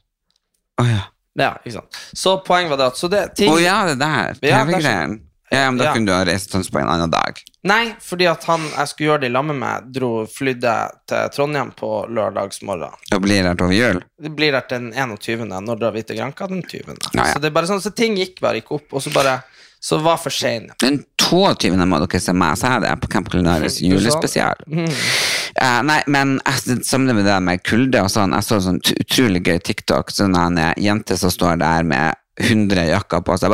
Oh, 0.80 0.88
ja. 0.88 1.02
Ja, 1.34 1.52
ikke 1.64 1.80
sant. 1.80 1.96
Så 2.14 2.36
poenget 2.46 2.70
var 2.70 2.78
det 2.78 2.86
at 2.92 2.98
Så 3.00 3.08
det 3.10 3.22
ting 3.34 3.50
Å 3.50 3.56
ja, 3.58 3.80
det 3.88 3.96
der. 3.98 4.36
TV-greien. 4.38 5.16
Ja, 5.50 5.64
men 5.70 5.78
da 5.78 5.84
Ja. 5.88 5.92
kunne 5.94 6.06
du 6.06 6.12
ha 6.14 6.24
reist 6.26 6.48
til 6.50 6.60
Tønsberg 6.60 6.82
en 6.84 6.90
annen 6.92 7.10
dag. 7.10 7.40
Nei, 7.66 7.94
fordi 8.02 8.26
at 8.30 8.44
han 8.44 8.62
jeg 8.70 8.88
skulle 8.90 9.08
gjøre 9.10 9.20
det 9.24 9.28
i 9.30 9.34
lag 9.34 9.44
med 9.48 9.56
meg, 9.58 9.88
dro, 9.92 10.10
flydde 10.30 10.72
til 11.10 11.28
Trondheim 11.34 11.70
på 11.78 11.90
lørdagsmorgen. 12.10 12.94
Og 13.14 13.22
blir 13.22 13.42
til 13.50 13.64
over 13.66 13.74
jul. 13.74 14.00
Det 14.22 14.32
blir 14.34 14.52
der 14.56 14.64
den 14.70 14.92
21., 14.94 15.46
når 15.62 15.78
drar 15.82 15.92
vi 15.94 16.02
til 16.02 16.16
Granka 16.18 16.46
den 16.50 16.62
20. 16.62 16.96
Ja, 17.14 17.26
ja. 17.26 17.32
Så 17.34 17.40
det 17.42 17.50
er 17.50 17.56
bare 17.58 17.66
sånn, 17.70 17.82
så 17.82 17.94
ting 17.94 18.16
gikk 18.18 18.40
bare 18.40 18.62
ikke 18.62 18.78
opp, 18.78 18.92
og 18.94 19.02
så 19.02 19.12
bare 19.14 19.42
så 19.84 19.98
var 20.00 20.16
for 20.16 20.32
sein. 20.32 20.70
Den 20.80 21.02
22. 21.20 21.76
må 21.84 22.00
dere 22.00 22.20
se 22.22 22.32
meg, 22.32 22.56
så 22.56 22.70
er 22.72 22.84
det 22.86 22.94
på 23.02 23.10
Camp 23.12 23.28
Culinaris 23.32 23.82
julespesial. 23.84 24.64
Uh, 24.64 25.80
nei, 25.90 26.00
men 26.08 26.38
jeg, 26.40 26.80
med 27.04 27.24
det 27.26 27.38
med 27.44 27.64
kulde 27.68 28.04
og 28.04 28.12
sånn, 28.12 28.32
jeg 28.32 28.48
så 28.48 28.60
en 28.60 28.66
sånn 28.70 28.82
utrolig 28.94 29.44
gøy 29.44 29.60
TikTok. 29.60 30.12
Sånn 30.14 30.38
en 30.40 30.60
jente 30.80 31.18
som 31.20 31.32
står 31.32 31.60
der 31.60 31.84
med 31.88 32.16
100 32.40 32.88
jakker 32.88 33.20
på 33.22 33.36
seg 33.38 33.52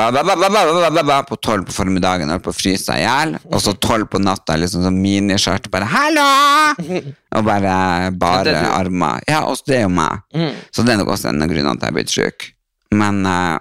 på 1.28 1.36
tolv 1.44 1.66
på 1.68 1.74
formiddagen 1.74 2.30
og 2.32 2.44
på 2.46 2.52
å 2.52 2.56
fryse 2.56 2.94
i 2.96 3.02
hjel. 3.02 3.34
Og 3.50 3.60
så 3.60 3.74
tolv 3.76 4.08
på 4.12 4.22
natta, 4.22 4.56
liksom 4.56 4.86
sånn 4.86 5.02
miniskjørt, 5.02 5.68
bare 5.72 5.88
'hallo!' 5.90 7.02
Og 7.36 7.44
bare 7.46 8.10
bare 8.10 8.54
ja, 8.54 8.70
armer. 8.78 9.20
Ja, 9.28 9.42
og 9.46 9.60
det 9.66 9.82
er 9.82 9.84
jo 9.84 9.92
meg. 9.94 10.22
Mm. 10.34 10.54
Så 10.72 10.82
det 10.82 10.94
er 10.94 11.02
nok 11.02 11.12
også 11.14 11.28
en 11.30 11.42
av 11.42 11.50
grunnene 11.50 11.76
til 11.76 11.84
at 11.84 11.90
jeg 11.90 11.92
er 11.92 11.98
blitt 11.98 12.14
sjuk. 12.14 12.48
Men 12.90 13.20
uh, 13.26 13.58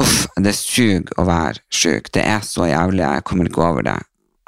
uff, 0.00 0.26
det 0.40 0.54
suger 0.56 1.04
å 1.20 1.24
være 1.28 1.60
syk. 1.74 2.10
Det 2.14 2.24
er 2.24 2.40
så 2.46 2.66
jævlig, 2.70 3.02
jeg 3.04 3.24
kommer 3.28 3.48
ikke 3.50 3.62
over 3.66 3.82
det. 3.86 3.96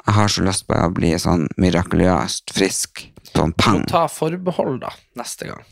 Jeg 0.07 0.15
har 0.15 0.27
så 0.31 0.43
lyst 0.45 0.67
på 0.67 0.75
å 0.79 0.91
bli 0.95 1.11
sånn 1.19 1.47
mirakuløst 1.59 2.53
frisk. 2.55 3.05
Sånn 3.33 3.51
Du 3.55 3.61
pang. 3.63 3.81
må 3.83 3.89
ta 3.91 4.05
forbehold, 4.07 4.79
da, 4.81 4.93
neste 5.19 5.49
gang. 5.49 5.63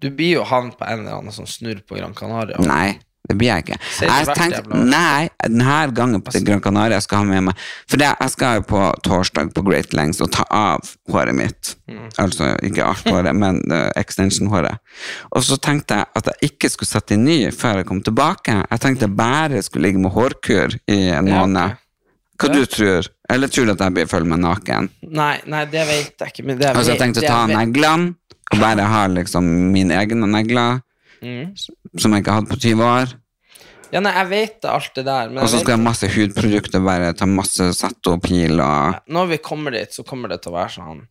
Du 0.00 0.10
blir 0.12 0.34
jo 0.36 0.44
havnet 0.44 0.76
på 0.76 0.84
en 0.84 1.00
eller 1.00 1.16
annen 1.22 1.32
sånn 1.32 1.48
snurr 1.48 1.80
på 1.88 1.96
Gran 1.96 2.12
Canaria. 2.14 2.58
Nei, 2.60 2.98
det 3.26 3.36
blir 3.38 3.48
jeg 3.50 3.64
ikke. 3.64 3.78
Jeg 4.06 4.26
tenkte, 4.38 4.80
nei, 4.86 5.28
denne 5.42 5.78
gangen 5.96 6.22
på 6.22 6.34
Gran 6.46 6.60
Canaria 6.62 7.00
skal 7.02 7.18
jeg 7.18 7.26
ha 7.26 7.30
med 7.32 7.48
meg 7.48 7.64
For 7.90 7.98
det, 8.00 8.10
jeg 8.20 8.34
skal 8.34 8.60
jo 8.60 8.66
på 8.70 8.82
torsdag 9.06 9.52
på 9.56 9.64
Great 9.66 9.94
Lengths 9.96 10.22
og 10.24 10.30
ta 10.36 10.44
av 10.54 10.92
håret 11.12 11.34
mitt. 11.36 11.72
Mm. 11.90 12.04
Altså 12.22 12.52
ikke 12.66 12.84
alt 12.86 13.08
håret, 13.10 13.34
men 13.42 13.58
uh, 13.72 13.88
extension-håret. 13.98 14.78
Og 15.34 15.42
så 15.46 15.58
tenkte 15.62 15.98
jeg 16.00 16.10
at 16.20 16.30
jeg 16.32 16.52
ikke 16.52 16.70
skulle 16.72 16.90
sette 16.92 17.16
inn 17.16 17.26
ny 17.26 17.38
før 17.54 17.82
jeg 17.82 17.88
kom 17.90 18.02
tilbake. 18.06 18.60
Jeg 18.70 18.84
tenkte 18.84 19.08
jeg 19.08 19.18
bare 19.18 19.62
skulle 19.66 19.88
ligge 19.90 20.02
med 20.02 20.14
hårkur 20.14 20.78
i 20.86 21.00
en 21.16 21.30
måned. 21.32 21.82
Hva 22.36 22.48
Ja. 22.52 22.54
du 22.54 22.66
tror? 22.68 23.06
Eller 23.32 23.48
tror 23.48 23.64
du 23.66 23.72
at 23.72 23.80
jeg 23.80 23.94
blir 23.96 24.06
føler 24.10 24.28
med 24.28 24.42
naken? 24.44 24.90
Nei, 25.08 25.38
nei, 25.50 25.64
det 25.72 25.86
vet 25.88 26.20
jeg 26.20 26.34
ikke. 26.34 26.44
Men 26.46 26.58
det 26.60 26.68
Altså 26.74 26.92
jeg 26.92 27.00
tenkte 27.00 27.24
å 27.24 27.30
ta 27.30 27.46
neglene, 27.50 28.14
og 28.52 28.60
bare 28.60 28.84
ha 28.86 29.06
liksom 29.10 29.46
mine 29.72 29.96
egne 29.98 30.28
negler, 30.30 30.82
Mm. 31.22 31.54
som 31.98 32.12
jeg 32.12 32.22
ikke 32.22 32.34
har 32.34 32.42
hatt 32.42 32.50
på 32.50 32.58
20 32.60 32.84
år. 32.84 33.14
Ja, 33.94 34.00
nei, 34.02 34.12
jeg 34.16 34.28
vet 34.30 34.66
alt 34.68 34.96
det 34.98 35.04
der. 35.06 35.30
Og 35.38 35.48
så 35.48 35.60
skal 35.60 35.76
jeg 35.76 35.78
ha 35.78 35.84
masse 35.84 36.08
hudprodukter, 36.10 36.82
bare 36.84 37.12
ta 37.16 37.28
masse 37.30 37.68
sett 37.78 38.10
og 38.10 38.24
når 38.26 39.30
vi 39.30 39.38
kommer 39.38 39.76
dit, 39.76 39.92
så 39.94 40.02
kommer 40.06 40.32
det 40.32 40.42
til 40.42 40.52
å 40.52 40.58
være 40.58 40.74
sånn 40.76 41.04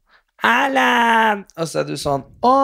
Erlend! 0.46 1.48
Og 1.58 1.70
så 1.70 1.82
er 1.82 1.88
du 1.88 1.96
sånn 1.98 2.26
Å! 2.46 2.56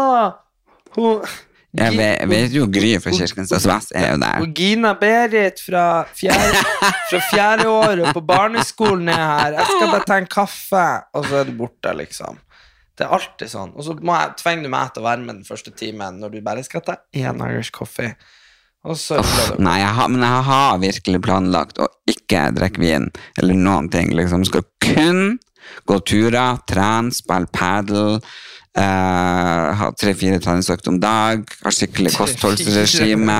Hun 0.97 1.23
Jeg 1.71 1.95
vet, 1.95 2.25
vet 2.27 2.53
jo 2.53 2.67
Gry 2.67 2.91
fra 2.99 3.13
Kirkens 3.15 3.53
SOS 3.55 3.93
er 3.95 4.09
jo 4.11 4.19
der. 4.21 4.43
Og 4.43 4.59
Gina 4.59 4.91
Berit 4.99 5.61
fra 5.63 6.03
fjerde, 6.11 6.59
fra 7.07 7.21
fjerde 7.31 7.67
året 7.71 8.11
på 8.11 8.23
barneskolen 8.27 9.07
er 9.13 9.21
her. 9.23 9.55
Jeg 9.55 9.69
skal 9.69 9.93
bare 9.93 10.07
ta 10.09 10.17
en 10.19 10.27
kaffe, 10.27 10.87
og 11.15 11.29
så 11.29 11.39
er 11.39 11.47
du 11.47 11.55
borte, 11.55 11.93
liksom. 11.95 12.41
Det 12.97 13.07
er 13.07 13.15
alltid 13.15 13.49
sånn. 13.49 13.71
Og 13.75 13.85
så 13.87 13.95
tvinger 14.41 14.67
du 14.67 14.71
meg 14.73 14.93
til 14.93 15.03
å 15.03 15.07
være 15.07 15.23
med 15.23 15.39
den 15.39 15.47
første 15.47 15.73
timen 15.73 16.19
når 16.21 16.35
du 16.35 16.39
bare 16.45 16.63
skal 16.67 16.83
ta 16.85 16.99
én 17.15 17.41
Irish 17.45 17.73
coffee. 17.75 18.13
Uff, 18.81 19.11
nei, 19.61 19.75
jeg 19.77 19.93
har, 19.93 20.07
men 20.09 20.23
jeg 20.25 20.45
har 20.47 20.79
virkelig 20.81 21.19
planlagt 21.21 21.77
å 21.77 21.85
ikke 22.09 22.47
drikke 22.55 22.81
vin 22.81 23.11
eller 23.37 23.57
noen 23.57 23.91
ting. 23.93 24.09
Liksom. 24.17 24.45
Skal 24.49 24.65
kun 24.81 25.37
gå 25.85 25.97
turer, 26.09 26.57
trene, 26.69 27.13
spille 27.13 27.49
padel, 27.53 28.17
eh, 28.77 29.67
ha 29.77 29.89
tre-fire 30.01 30.41
treningsøkter 30.41 30.95
om 30.95 30.97
dag, 31.01 31.45
ha 31.61 31.73
skikkelig 31.73 32.15
kostholdsregime. 32.17 33.37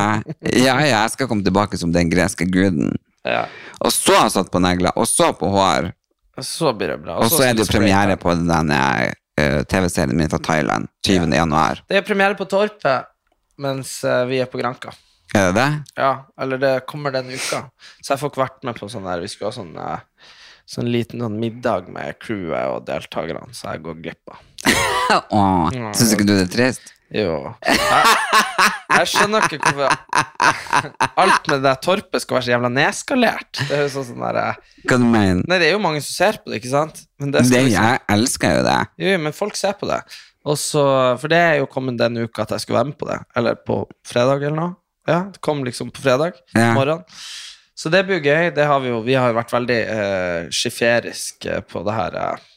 Ja, 0.53 0.77
ja, 0.77 0.91
jeg 0.93 1.15
skal 1.15 1.31
komme 1.31 1.45
tilbake 1.47 1.79
som 1.81 1.93
den 1.95 2.13
greske 2.13 2.45
guden. 2.45 2.93
Ja. 3.25 3.47
Og 3.81 3.93
så 3.93 4.13
har 4.17 4.27
jeg 4.29 4.37
satt 4.37 4.53
på 4.53 4.61
negler, 4.61 4.93
og 4.93 5.09
så 5.09 5.31
på 5.37 5.49
hår. 5.53 5.91
Og 6.37 6.45
så 6.47 6.71
blir 6.77 6.93
det 6.93 7.01
bra. 7.03 7.17
Og 7.21 7.33
så 7.33 7.49
er 7.49 7.57
det 7.57 7.67
premiere 7.69 8.15
på 8.17 8.33
den 8.37 8.71
eh, 9.39 9.61
TV-serien 9.63 10.17
min 10.17 10.29
fra 10.32 10.39
Thailand 10.43 10.89
20. 11.05 11.32
januar. 11.36 11.84
Det 11.88 11.99
er 11.99 12.05
premiere 12.07 12.38
på 12.39 12.47
Torpet 12.49 13.09
mens 13.61 14.03
eh, 14.03 14.25
vi 14.29 14.41
er 14.41 14.49
på 14.49 14.59
Granka. 14.61 14.93
Er 15.34 15.51
det 15.51 15.55
det? 15.61 15.69
Ja, 15.95 16.11
eller 16.41 16.59
det 16.59 16.73
kommer 16.89 17.13
den 17.15 17.29
uka. 17.32 17.63
Så 18.01 18.13
jeg 18.13 18.19
får 18.19 18.32
ikke 18.34 18.43
vært 18.43 18.65
med 18.67 18.79
på 18.79 18.89
sånn 18.91 19.05
der 19.07 19.21
Vi 19.23 19.29
skulle 19.32 19.51
ha 19.51 19.55
sånn, 19.55 19.75
eh, 19.79 20.32
sånn 20.67 20.89
liten 20.91 21.23
sånn 21.23 21.38
middag 21.39 21.88
med 21.91 22.17
crewet 22.19 22.73
og 22.73 22.88
deltakerne, 22.89 23.47
så 23.55 23.75
jeg 23.75 23.86
går 23.86 24.01
glipp 24.03 24.34
av. 24.34 24.41
Åh, 25.38 25.69
syns 25.95 26.15
ikke 26.15 26.27
du 26.27 26.36
det 26.36 26.47
er 26.49 26.51
trist? 26.55 26.91
Jo. 27.12 27.53
Jeg, 27.68 27.78
jeg 28.95 29.07
skjønner 29.12 29.43
ikke 29.47 29.57
hvorfor 29.66 29.91
alt 31.20 31.49
med 31.51 31.64
det 31.66 31.74
torpet 31.84 32.24
skal 32.24 32.38
være 32.38 32.45
så 32.45 32.51
jævla 32.53 32.70
nedskalert. 32.72 33.49
Det 33.68 33.76
er 33.76 33.82
jo 33.86 33.89
sånn 33.97 34.07
sånn 34.12 34.24
der 34.24 34.39
eh, 34.41 34.59
Hva 34.88 34.97
du 35.01 35.05
mener 35.12 35.43
Nei, 35.49 35.57
det 35.62 35.68
er 35.70 35.74
jo 35.76 35.82
mange 35.84 36.01
som 36.05 36.14
ser 36.16 36.39
på 36.41 36.51
det, 36.53 36.62
ikke 36.62 36.72
sant? 36.72 37.01
Men 37.20 37.34
det 37.36 37.43
det, 37.49 37.64
liksom, 37.68 37.84
Jeg 37.84 38.01
elsker 38.16 38.55
jo 38.57 38.64
det. 38.70 38.78
jo, 39.05 39.16
men 39.26 39.36
folk 39.36 39.59
ser 39.59 39.76
på 39.80 39.89
det. 39.91 39.99
Også, 40.51 40.84
for 41.22 41.30
det 41.30 41.38
er 41.51 41.55
jo 41.59 41.68
kommet 41.70 41.99
denne 41.99 42.24
uka 42.26 42.45
at 42.47 42.55
jeg 42.55 42.64
skulle 42.64 42.80
være 42.80 42.89
med 42.93 42.97
på 42.97 43.09
det. 43.12 43.20
Eller 43.38 43.59
på 43.68 43.82
fredag 44.07 44.41
eller 44.47 44.57
noe. 44.57 44.74
Ja, 45.09 45.20
det 45.34 45.41
kom 45.43 45.64
liksom 45.68 45.91
på 45.93 46.01
fredag 46.05 46.39
Ja. 46.55 46.72
morgen. 46.78 47.03
Så 47.78 47.89
det 47.93 48.03
blir 48.07 48.20
jo 48.22 48.26
gøy. 48.30 48.49
Det 48.55 48.66
har 48.70 48.80
vi 48.84 48.89
jo 48.93 49.01
Vi 49.05 49.14
har 49.18 49.30
jo 49.32 49.38
vært 49.38 49.53
veldig 49.53 49.78
eh, 49.97 50.49
skifferisk 50.53 51.45
eh, 51.49 51.62
på 51.66 51.82
det 51.86 51.93
her 51.97 52.18
eh, 52.24 52.47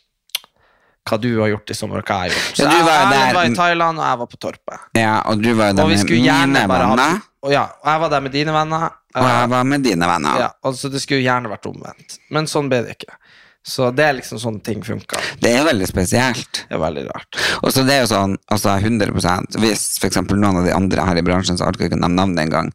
Hva 1.04 1.18
du 1.20 1.28
har 1.42 1.50
gjort 1.52 1.70
i 1.70 1.74
sommer, 1.76 2.00
og 2.00 2.08
hva 2.08 2.22
jeg 2.24 2.32
har 2.32 2.36
gjort. 2.38 2.56
Så 2.56 2.64
Ja, 2.64 2.70
jeg, 2.72 2.84
var 2.88 3.12
jeg 3.12 3.34
var 3.36 3.44
i 3.44 3.54
Thailand, 3.58 3.98
og 4.00 4.06
jeg 4.08 4.18
var 4.22 4.28
på 4.32 4.38
Torpet. 4.40 4.84
Ja, 4.96 5.14
og 5.28 5.42
du 5.42 5.50
var 5.52 5.72
jo 5.72 5.76
der 5.76 5.84
med 5.84 6.08
mine 6.08 6.68
venner, 6.70 7.18
og 7.44 7.52
ja, 7.52 7.64
og 7.82 7.90
jeg 7.92 8.00
var 8.00 8.14
der 8.14 8.20
med 8.24 8.32
dine 8.32 8.52
venner. 8.56 8.86
og 9.14 9.28
jeg 9.28 9.50
var 9.52 9.64
med 9.68 9.84
dine 9.84 10.08
venner. 10.08 10.38
ja, 10.40 10.48
altså 10.64 10.88
det 10.88 11.02
skulle 11.04 11.20
gjerne 11.20 11.52
vært 11.52 11.68
omvendt. 11.68 12.18
Men 12.32 12.48
sånn 12.48 12.70
ble 12.72 12.80
det 12.86 12.96
ikke. 12.96 13.18
Så 13.64 13.86
det 13.96 14.04
er 14.04 14.16
liksom 14.18 14.36
sånne 14.40 14.60
ting 14.60 14.82
funka. 14.84 15.16
Det 15.40 15.48
er 15.56 15.64
veldig 15.64 15.86
spesielt. 15.88 16.66
Det 16.68 16.74
er 16.76 16.80
veldig 16.82 17.04
rart. 17.06 17.38
Og 17.62 17.70
så 17.72 17.84
det 17.88 17.94
er 17.94 18.02
jo 18.02 18.10
sånn, 18.10 18.34
altså 18.52 18.74
100% 18.76 19.56
Hvis 19.62 19.84
eksempel 20.04 20.36
noen 20.36 20.58
av 20.60 20.66
de 20.68 20.74
andre 20.76 21.06
her 21.08 21.16
i 21.16 21.22
bransjen, 21.24 21.56
så 21.56 21.70
orker 21.70 21.86
jeg 21.86 21.92
ikke 21.94 22.00
nevne 22.02 22.18
navnet 22.18 22.42
engang, 22.44 22.68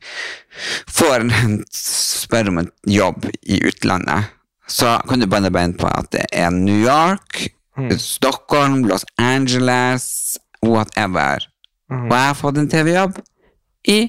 får 0.90 1.28
en 1.28 1.60
spørre 1.78 2.50
om 2.50 2.58
en 2.64 2.72
jobb 2.90 3.30
i 3.46 3.60
utlandet, 3.70 4.34
så 4.70 4.96
kan 5.10 5.22
du 5.22 5.28
bande 5.30 5.52
bein 5.54 5.76
på 5.78 5.86
at 5.90 6.10
det 6.14 6.26
er 6.34 6.50
New 6.54 6.82
York, 6.82 7.52
Mm. 7.80 7.98
Stockholm, 8.00 8.84
Los 8.90 9.06
Angeles, 9.18 10.38
whatever. 10.66 11.46
Mm. 11.92 12.08
Og 12.10 12.14
jeg 12.16 12.28
har 12.28 12.38
fått 12.38 12.60
en 12.62 12.70
TV-jobb 12.70 13.20
i 13.88 14.00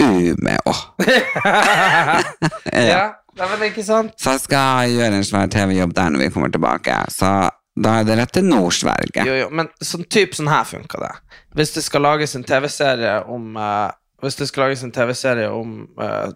Umeå. 0.00 0.74
Ja, 2.72 3.14
ja. 3.36 3.46
men 3.52 3.62
ikke 3.68 3.84
sant? 3.86 4.16
Så 4.18 4.34
jeg 4.34 4.44
skal 4.46 4.96
gjøre 4.96 5.20
en 5.20 5.26
svær 5.26 5.50
TV-jobb 5.52 5.94
der 5.94 6.10
når 6.14 6.24
vi 6.24 6.32
kommer 6.34 6.50
tilbake. 6.54 6.96
Så 7.14 7.30
da 7.78 7.94
er 8.00 8.08
det 8.08 8.18
rett 8.18 8.34
til 8.34 8.46
Nord-Sverige. 8.48 9.24
Jo, 9.28 9.36
jo, 9.44 9.48
men 9.54 9.70
sånn 9.84 10.06
typ 10.10 10.34
sånn 10.34 10.50
her 10.50 10.66
funka 10.66 10.98
det. 11.02 11.14
Hvis 11.58 11.76
det 11.76 11.84
skal 11.86 12.02
lages 12.06 12.34
en 12.34 12.46
TV-serie 12.46 13.20
om 13.30 13.56
uh, 13.58 13.90
Hvis 14.18 14.34
det 14.40 14.48
skal 14.50 14.66
lages 14.66 14.82
en 14.82 14.90
TV-serie 14.90 15.46
om 15.54 15.84
uh, 16.00 16.32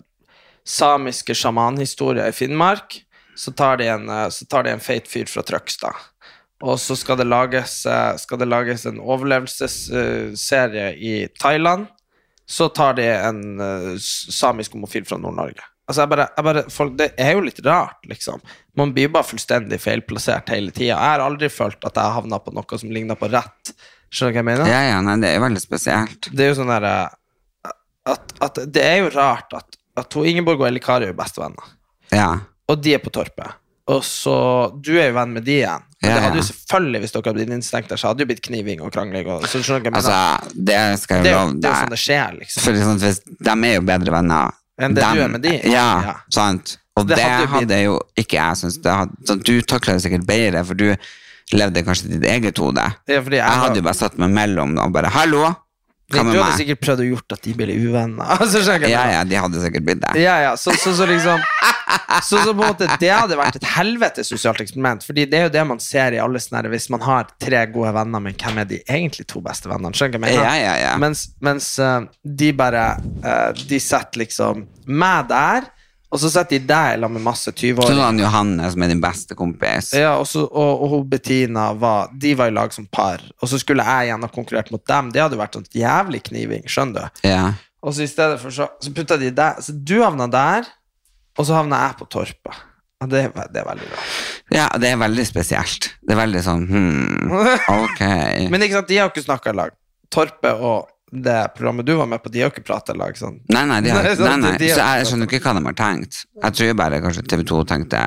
samiske 0.63 1.35
sjamanhistorier 1.35 2.31
i 2.31 2.37
Finnmark, 2.37 3.01
så 3.35 3.51
tar 3.59 3.81
de 3.81 3.89
en, 3.91 4.09
eh, 4.09 4.29
så 4.29 4.47
tar 4.47 4.63
de 4.63 4.71
en 4.71 4.81
feit 4.81 5.09
fyr 5.09 5.27
fra 5.27 5.43
Trøgstad. 5.43 5.97
Og 6.63 6.79
så 6.79 6.95
skal 6.99 7.19
det 7.19 7.27
lages, 7.27 7.81
eh, 7.91 8.15
skal 8.23 8.39
det 8.39 8.47
lages 8.51 8.87
en 8.87 9.01
overlevelsesserie 9.03 10.93
i 10.95 11.29
Thailand. 11.41 11.87
Så 12.47 12.69
tar 12.75 12.95
de 12.99 13.07
en 13.11 13.61
eh, 13.61 13.93
samisk 14.03 14.73
homofil 14.77 15.05
fra 15.09 15.19
Nord-Norge. 15.19 15.63
Altså, 15.89 16.05
jeg 16.05 16.11
bare, 16.13 16.27
jeg 16.37 16.45
bare, 16.47 16.63
folk, 16.71 16.93
Det 16.99 17.09
er 17.21 17.33
jo 17.35 17.43
litt 17.45 17.59
rart, 17.67 17.99
liksom. 18.09 18.43
Man 18.79 18.93
blir 18.95 19.11
bare 19.13 19.27
fullstendig 19.27 19.81
feilplassert 19.83 20.53
hele 20.55 20.71
tida. 20.71 20.93
Jeg 20.95 21.01
har 21.15 21.25
aldri 21.25 21.51
følt 21.53 21.83
at 21.83 21.97
jeg 21.99 22.05
har 22.07 22.15
havna 22.21 22.39
på 22.41 22.55
noe 22.55 22.79
som 22.79 22.95
ligner 22.95 23.19
på 23.19 23.29
rett. 23.33 23.75
Skjønner 24.13 24.33
du 24.33 24.37
hva 24.37 24.41
jeg 24.43 24.49
mener? 24.51 24.71
Ja, 24.71 24.81
ja, 24.93 25.01
nei, 25.05 25.17
det 25.23 25.31
er 25.31 25.39
jo 25.41 25.45
veldig 25.47 25.63
spesielt. 25.65 26.29
Det 26.31 26.45
er 26.45 26.53
jo 26.53 26.59
sånn 26.61 26.73
der 26.73 26.87
eh, 26.89 27.75
at, 28.13 28.35
at 28.45 28.63
Det 28.75 28.85
er 28.85 28.99
jo 29.03 29.11
rart 29.15 29.55
at, 29.57 29.79
at 29.99 30.17
Ingeborg 30.23 30.63
og 30.63 30.69
Eli 30.69 30.83
Kari 30.85 31.11
er 31.11 31.17
bestevenner. 31.17 31.75
Ja. 32.13 32.31
og 32.69 32.81
de 32.85 32.93
er 32.93 33.01
på 33.01 33.09
Torpet. 33.13 33.57
Og 33.89 34.03
så, 34.07 34.71
Du 34.83 34.93
er 34.99 35.09
jo 35.11 35.15
venn 35.17 35.33
med 35.35 35.45
de 35.45 35.57
igjen. 35.63 35.83
Men 36.03 36.11
Ja, 36.11 36.15
det 36.17 36.23
hadde 36.25 36.37
jo 36.41 36.43
selvfølgelig, 36.43 37.01
hvis 37.01 37.13
dere 37.13 37.23
hadde 37.27 37.39
blitt 37.39 37.53
innstengt 37.55 37.89
der, 37.89 37.97
så 37.97 38.09
hadde 38.09 38.19
det 38.19 38.25
jo 38.27 38.31
blitt 38.35 38.43
kniving 38.47 38.81
og 38.83 38.93
krangling. 38.93 39.27
Og, 39.31 39.43
så 39.47 39.59
Altså, 39.63 40.51
det 40.55 40.79
skal 40.99 41.23
det, 41.23 41.31
er 41.33 41.39
jo- 41.47 41.53
det 41.55 41.65
er 41.65 41.75
jo 41.75 41.83
sånn 41.83 41.91
det 41.95 41.99
skjer, 42.03 42.39
liksom. 42.41 42.63
For 42.63 42.73
liksom, 42.73 42.99
hvis, 42.99 43.21
de 43.39 43.51
er 43.51 43.75
jo 43.75 43.81
bedre 43.83 44.11
venner 44.11 44.51
Enn 44.81 44.95
det 44.95 45.05
du 45.15 45.21
er 45.23 45.29
med 45.29 45.43
de? 45.43 45.61
Ja, 45.71 46.03
Ja. 46.03 46.15
sant. 46.31 46.79
Og 46.97 47.07
Det 47.07 47.17
det, 47.17 47.25
hadde 47.25 47.47
blitt- 47.47 47.71
hadde 47.71 47.83
jo 47.85 48.01
ikke 48.19 48.37
jeg 48.37 48.57
syntes. 48.57 48.85
hadde- 48.85 49.43
Du 49.45 49.61
takla 49.63 49.93
det 49.95 50.03
sikkert 50.03 50.27
bedre, 50.27 50.65
for 50.67 50.75
du 50.75 50.97
levde 51.53 51.83
kanskje 51.85 52.09
ditt 52.09 52.23
eget 52.25 52.57
hode. 52.59 52.83
Ja, 53.09 53.21
Jeg 53.23 53.43
hadde 53.43 53.77
jo 53.77 53.83
bare 53.83 53.95
satt 53.95 54.19
meg 54.19 54.31
mellom 54.31 54.79
og 54.79 54.93
bare 54.93 55.09
'hallo', 55.11 55.57
hva 56.15 56.25
du 56.29 56.39
hadde 56.39 56.59
sikkert 56.61 56.83
prøvd 56.85 57.03
å 57.05 57.09
gjort 57.11 57.35
at 57.37 57.47
de 57.47 57.55
ble 57.59 57.77
uvenner. 57.89 58.33
Altså, 58.43 58.63
Ja, 58.89 59.05
ja, 59.17 59.23
de 59.29 59.39
hadde 59.39 59.63
sikkert 59.63 59.87
blitt 59.87 60.03
det. 60.05 60.15
Ja, 60.23 60.39
ja, 60.45 60.53
så, 60.61 60.75
så, 60.79 60.95
så 60.97 61.07
liksom 61.09 61.41
så, 62.23 62.39
så 62.39 62.53
på 62.53 62.63
en 62.63 62.69
måte 62.71 62.87
Det 63.01 63.11
hadde 63.13 63.37
vært 63.37 63.57
et 63.59 63.67
helvetes 63.75 64.31
sosialt 64.33 64.61
eksperiment. 64.65 65.05
Fordi 65.07 65.27
det 65.29 65.39
er 65.39 65.47
jo 65.49 65.53
det 65.55 65.65
man 65.69 65.81
ser 65.83 66.17
i 66.17 66.21
alle 66.23 66.41
sånne 66.43 66.71
Hvis 66.73 66.89
man 66.93 67.05
har 67.05 67.31
tre 67.43 67.65
gode 67.73 67.93
venner, 67.97 68.23
men 68.25 68.37
hvem 68.39 68.63
er 68.63 68.69
de 68.71 68.81
egentlig 68.85 69.27
to 69.31 69.43
beste 69.45 69.71
vennene? 69.71 69.95
Skjønner 69.97 70.19
du 70.19 70.25
hva 70.25 70.33
jeg 70.33 70.39
mener? 70.41 70.49
Ja, 70.49 70.57
ja, 70.61 70.75
ja. 70.87 70.95
Mens, 71.03 71.27
mens 71.45 71.69
eh, 71.83 72.01
de 72.43 72.51
bare 72.57 72.87
eh, 72.99 73.65
De 73.69 73.81
setter 73.83 74.25
liksom 74.25 74.67
meg 74.93 75.29
der, 75.31 75.69
og 76.13 76.21
så 76.21 76.29
sitter 76.29 76.59
de 76.59 76.67
der 76.69 76.99
sammen 77.01 77.17
med 77.17 77.25
masse 77.25 77.51
20-åringer. 77.51 77.97
var 77.97 78.11
han 78.11 78.21
Johanne 78.21 78.71
som 78.75 78.83
er 78.85 78.91
din 78.93 79.01
beste 79.01 79.37
kompis. 79.37 79.93
Ja, 79.97 80.11
og, 80.21 80.27
så, 80.29 80.45
og, 80.45 80.83
og 80.85 81.07
Bettina 81.09 81.71
var 81.73 82.11
De 82.13 82.35
var 82.37 82.53
i 82.53 82.55
lag 82.55 82.75
som 82.75 82.85
par. 82.85 83.23
Og 83.41 83.49
så 83.49 83.61
skulle 83.61 83.87
jeg 83.87 84.11
igjen 84.11 84.27
ha 84.27 84.29
konkurrert 84.33 84.69
mot 84.75 84.85
dem. 84.93 85.09
Det 85.15 85.23
hadde 85.25 85.41
vært 85.41 85.57
sånn 85.57 85.71
jævlig 85.73 86.21
kniving. 86.29 86.67
Skjønner 86.69 87.09
du? 87.09 87.25
Ja. 87.31 87.55
Og 87.83 87.97
så 87.97 88.05
i 88.05 88.11
stedet 88.11 88.37
for 88.43 88.53
så, 88.53 88.69
så 88.77 88.93
putta 88.95 89.17
de 89.19 89.33
der 89.35 89.57
Så 89.65 89.73
du 89.75 89.97
havna 90.03 90.29
der, 90.31 90.69
og 91.39 91.49
så 91.49 91.57
havna 91.57 91.81
jeg 91.87 91.99
på 92.03 92.11
Torpa. 92.13 92.61
Og 93.03 93.11
det, 93.11 93.25
det 93.51 93.63
er 93.63 93.67
veldig 93.67 93.89
bra. 93.91 94.03
ja, 94.55 94.69
det 94.79 94.93
er 94.93 95.01
veldig 95.01 95.25
spesielt. 95.27 95.89
Det 96.05 96.13
er 96.15 96.21
veldig 96.21 96.43
sånn 96.45 96.69
hmm, 96.69 97.33
ok. 97.83 98.03
Men 98.53 98.63
ikke 98.63 98.79
sant, 98.79 98.93
de 98.93 99.01
har 99.01 99.11
ikke 99.11 99.25
snakka 99.25 99.57
i 99.57 99.59
lag. 99.59 99.75
Torpe 100.13 100.53
og 100.61 100.93
det 101.13 101.39
programmet 101.57 101.85
du 101.87 101.93
var 101.99 102.07
med 102.09 102.23
på, 102.25 102.31
de 102.33 102.41
har 102.41 102.49
jo 102.49 102.55
ikke 102.55 102.65
prata 102.65 102.95
i 102.95 102.99
lag. 102.99 103.17
Sånn. 103.19 103.41
Nei, 103.53 103.65
nei, 103.69 103.81
har, 103.93 104.07
Nei, 104.19 104.37
nei, 104.41 104.53
nei. 104.57 104.69
Så 104.73 104.81
jeg 104.81 105.09
skjønner 105.11 105.29
ikke 105.29 105.43
hva 105.45 105.53
de 105.59 105.65
har 105.67 105.77
tenkt. 105.77 106.23
Jeg 106.43 106.57
tror 106.59 106.79
bare 106.81 107.01
kanskje 107.05 107.25
TV 107.29 107.43
2 107.51 107.59
tenkte 107.69 108.05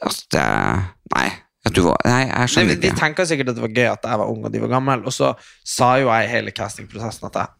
at 0.00 0.36
eh, 0.40 0.82
Nei, 1.14 1.28
at 1.66 1.74
du 1.76 1.80
var 1.84 1.96
Nei, 2.08 2.20
jeg 2.28 2.52
skjønner 2.54 2.76
ikke. 2.76 2.82
de 2.86 2.92
tenker 3.00 3.28
sikkert 3.28 3.52
at 3.52 3.58
det 3.58 3.64
var 3.64 3.72
gøy 3.76 3.88
at 3.92 4.04
jeg 4.12 4.20
var 4.22 4.30
ung 4.32 4.44
og 4.44 4.52
de 4.52 4.60
var 4.62 4.72
gamle, 4.74 4.98
og 5.04 5.12
så 5.16 5.32
sa 5.66 5.94
jo 6.00 6.08
jeg 6.12 6.28
i 6.28 6.30
hele 6.34 6.54
castingprosessen 6.56 7.28
at 7.30 7.40
jeg 7.40 7.56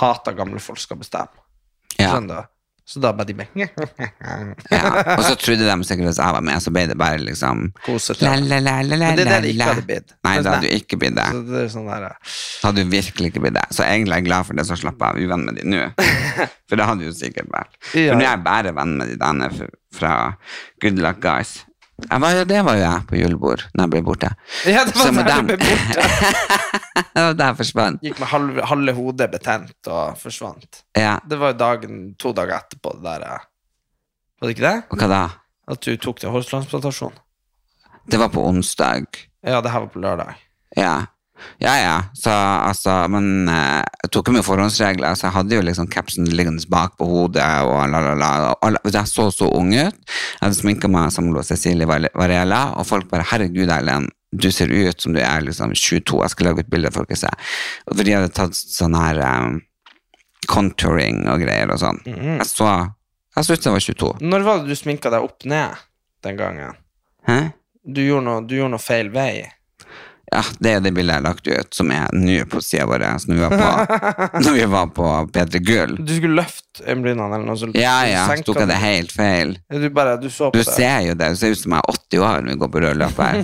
hater 0.00 0.36
gamle 0.36 0.60
folk 0.60 0.80
skal 0.82 1.00
bestemme. 1.00 1.42
Ja, 1.96 2.10
Skjønner 2.12 2.44
du? 2.44 2.52
Så 2.86 3.00
da 3.02 3.10
bare 3.18 3.26
de 3.26 3.34
med 3.34 3.48
ja. 3.58 4.80
Og 5.16 5.22
så 5.26 5.32
trodde 5.42 5.66
de 5.66 5.86
sikkert 5.88 6.12
at 6.12 6.20
jeg 6.20 6.34
var 6.36 6.44
med, 6.46 6.62
så 6.62 6.70
ble 6.70 6.84
det 6.86 6.94
bare 7.00 7.18
liksom 7.18 7.64
kosete. 7.82 8.22
Men 8.22 8.46
det 8.46 8.60
er 8.62 9.18
det 9.18 9.26
det 9.42 9.50
ikke 9.56 9.66
hadde 9.72 9.86
blitt. 9.88 10.14
Nei, 10.22 10.34
det 10.38 10.52
hadde 10.52 10.70
jo 10.70 10.78
ikke 10.78 11.00
blitt 11.02 11.16
det. 11.18 11.26
Så 11.34 11.42
det 11.48 11.64
er 11.64 11.72
sånn 11.74 11.90
der, 11.90 12.06
Det 12.14 12.68
hadde 12.68 12.84
du 12.86 12.94
virkelig 12.94 13.32
ikke 13.32 13.42
blitt 13.42 13.58
det. 13.58 13.66
Så 13.74 13.82
egentlig 13.82 14.14
er 14.14 14.22
jeg 14.22 14.28
glad 14.28 14.46
for 14.46 14.60
det, 14.60 14.68
så 14.70 14.78
slapp 14.78 15.02
jeg 15.02 15.26
uvenn 15.26 15.48
med 15.48 15.58
de 15.58 15.66
nå. 15.66 15.82
For 16.66 16.78
det 16.78 16.86
hadde 16.88 17.06
du 17.06 17.14
sikkert 17.14 17.50
vært. 17.50 17.76
Ja. 17.94 18.10
For 18.10 18.18
nå 18.18 18.24
er 18.24 18.30
jeg 18.32 18.42
bare 18.46 18.72
venn 18.74 18.96
med 18.98 19.12
de 19.12 19.18
denne 19.20 19.50
fra 19.94 20.14
Good 20.82 20.98
Luck 21.02 21.20
Guys. 21.22 21.60
Var, 21.96 22.42
det 22.44 22.58
var 22.60 22.76
jo 22.76 22.82
jeg 22.82 23.04
på 23.08 23.16
julebord 23.16 23.62
når 23.72 23.86
jeg 23.86 23.90
ble 23.94 24.00
borte. 24.04 24.28
Ja, 24.68 24.82
det 24.84 24.92
var 25.00 25.24
der 25.24 25.46
du 25.48 25.54
ble 25.56 25.56
borte. 25.64 26.02
Det 27.16 27.22
var 27.24 27.32
der 27.38 27.46
jeg 27.48 27.56
forsvant. 27.56 28.02
Gikk 28.04 28.18
med 28.20 28.28
halve, 28.28 28.64
halve 28.68 28.92
hodet 28.98 29.26
betent 29.32 29.88
og 29.88 30.18
forsvant. 30.20 30.82
Ja, 30.96 31.14
Det 31.24 31.38
var 31.40 31.54
jo 31.54 31.58
dagen, 31.62 32.02
to 32.20 32.32
dager 32.36 32.58
etterpå 32.58 32.92
det 33.00 33.14
der 33.22 33.24
Var 33.40 34.44
det 34.44 34.52
ikke 34.52 34.66
det? 34.66 34.74
og 34.92 35.00
hva 35.00 35.08
da? 35.08 35.22
At 35.72 35.80
du 35.88 35.96
tok 35.96 36.20
til 36.20 36.30
hårtransplantasjon? 36.34 37.16
Det 38.06 38.20
var 38.20 38.28
på 38.34 38.44
onsdag. 38.44 39.08
Ja, 39.42 39.62
det 39.64 39.72
her 39.72 39.86
var 39.86 39.88
på 39.94 40.02
lørdag. 40.04 40.36
Ja. 40.76 40.92
Ja, 41.62 41.74
ja. 41.80 41.94
Så, 42.14 42.30
altså, 42.32 42.94
men 43.12 43.48
eh, 43.48 43.82
jeg 44.04 44.12
tok 44.14 44.30
jo 44.30 44.36
med 44.36 44.44
forhåndsregler, 44.46 45.16
så 45.16 45.28
jeg 45.28 45.36
hadde 45.38 45.58
jo 45.58 45.64
liksom 45.64 45.88
capsen 45.92 46.28
liggende 46.28 46.64
bak 46.72 46.96
på 47.00 47.08
hodet, 47.08 47.46
og 47.66 47.86
la, 47.92 48.02
la, 48.04 48.14
la. 48.20 48.32
Og 48.60 48.90
Jeg 48.92 49.10
så 49.10 49.28
så 49.34 49.48
ung 49.56 49.72
ut. 49.74 49.96
Jeg 49.96 50.42
hadde 50.42 50.58
sminka 50.58 50.90
meg 50.92 51.12
som 51.14 51.30
Cecilie 51.46 51.88
Varela, 51.88 52.62
og 52.76 52.86
folk 52.86 53.10
bare 53.10 53.24
'Herregud, 53.26 53.70
Erlend, 53.70 54.12
du 54.32 54.50
ser 54.52 54.68
ut 54.68 55.00
som 55.00 55.14
du 55.14 55.20
er 55.20 55.40
liksom 55.40 55.72
22. 55.74 56.22
Jeg 56.22 56.30
skal 56.30 56.46
lage 56.50 56.64
et 56.64 56.70
bilde 56.70 56.92
folk 56.92 57.08
kan 57.08 57.20
se. 57.20 57.32
Og 57.86 57.96
for 57.96 58.04
de 58.04 58.14
hadde 58.16 58.32
tatt 58.34 58.56
sånn 58.56 58.96
her 58.98 59.20
um, 59.24 59.60
contouring 60.50 61.24
og 61.30 61.42
greier 61.44 61.70
og 61.72 61.80
sånn. 61.82 62.02
Jeg 62.06 62.48
så 62.50 62.70
Jeg 63.36 63.44
så 63.44 63.52
ut 63.52 63.62
som 63.62 63.74
jeg 63.74 63.76
var 63.76 63.84
22. 63.84 64.28
Når 64.32 64.44
var 64.46 64.60
det 64.62 64.72
du 64.72 64.78
sminka 64.78 65.10
deg 65.12 65.24
opp 65.26 65.44
ned 65.44 65.76
den 66.24 66.38
gangen? 66.38 66.78
Hæ? 67.28 67.50
Du 67.84 68.00
gjorde 68.00 68.24
noe, 68.24 68.44
du 68.48 68.54
gjorde 68.56 68.72
noe 68.72 68.80
feil 68.80 69.10
vei. 69.12 69.44
Ja, 70.32 70.40
det 70.58 70.70
er 70.74 70.80
det 70.82 70.90
bildet 70.96 71.14
jeg 71.14 71.22
har 71.22 71.24
lagt 71.28 71.46
ut, 71.46 71.76
som 71.76 71.90
er 71.94 72.10
nå 72.16 72.40
på 72.50 72.58
sida 72.64 72.86
vår 72.90 73.04
når 73.28 73.36
vi 73.36 73.42
var 73.44 73.52
på, 73.54 74.40
når 74.42 74.56
vi 74.56 74.64
var 74.72 74.88
på 74.96 75.10
P3 75.36 75.60
Gull. 75.62 75.94
Du 76.02 76.12
skulle 76.16 76.40
løfte 76.40 76.82
øyenbrynene 76.82 77.28
eller 77.30 77.46
noe 77.46 77.58
Så 77.60 77.68
Ja, 77.78 77.94
ja, 78.10 78.24
så 78.26 78.42
tok 78.48 78.58
jeg 78.64 78.70
det 78.72 78.78
helt 78.82 79.14
feil. 79.14 79.54
Du 79.70 79.86
bare, 79.94 80.16
du 80.18 80.26
Du 80.26 80.58
det. 80.58 80.66
ser 80.66 81.06
jo 81.06 81.14
det, 81.14 81.30
du 81.30 81.40
ser 81.40 81.54
ut 81.54 81.62
som 81.62 81.76
jeg 81.76 81.84
er 81.84 81.94
80 81.94 82.24
år 82.26 82.42
når 82.42 82.50
vi 82.52 82.58
går 82.64 82.72
på 82.74 82.84
rød 82.86 83.02
løper. 83.04 83.40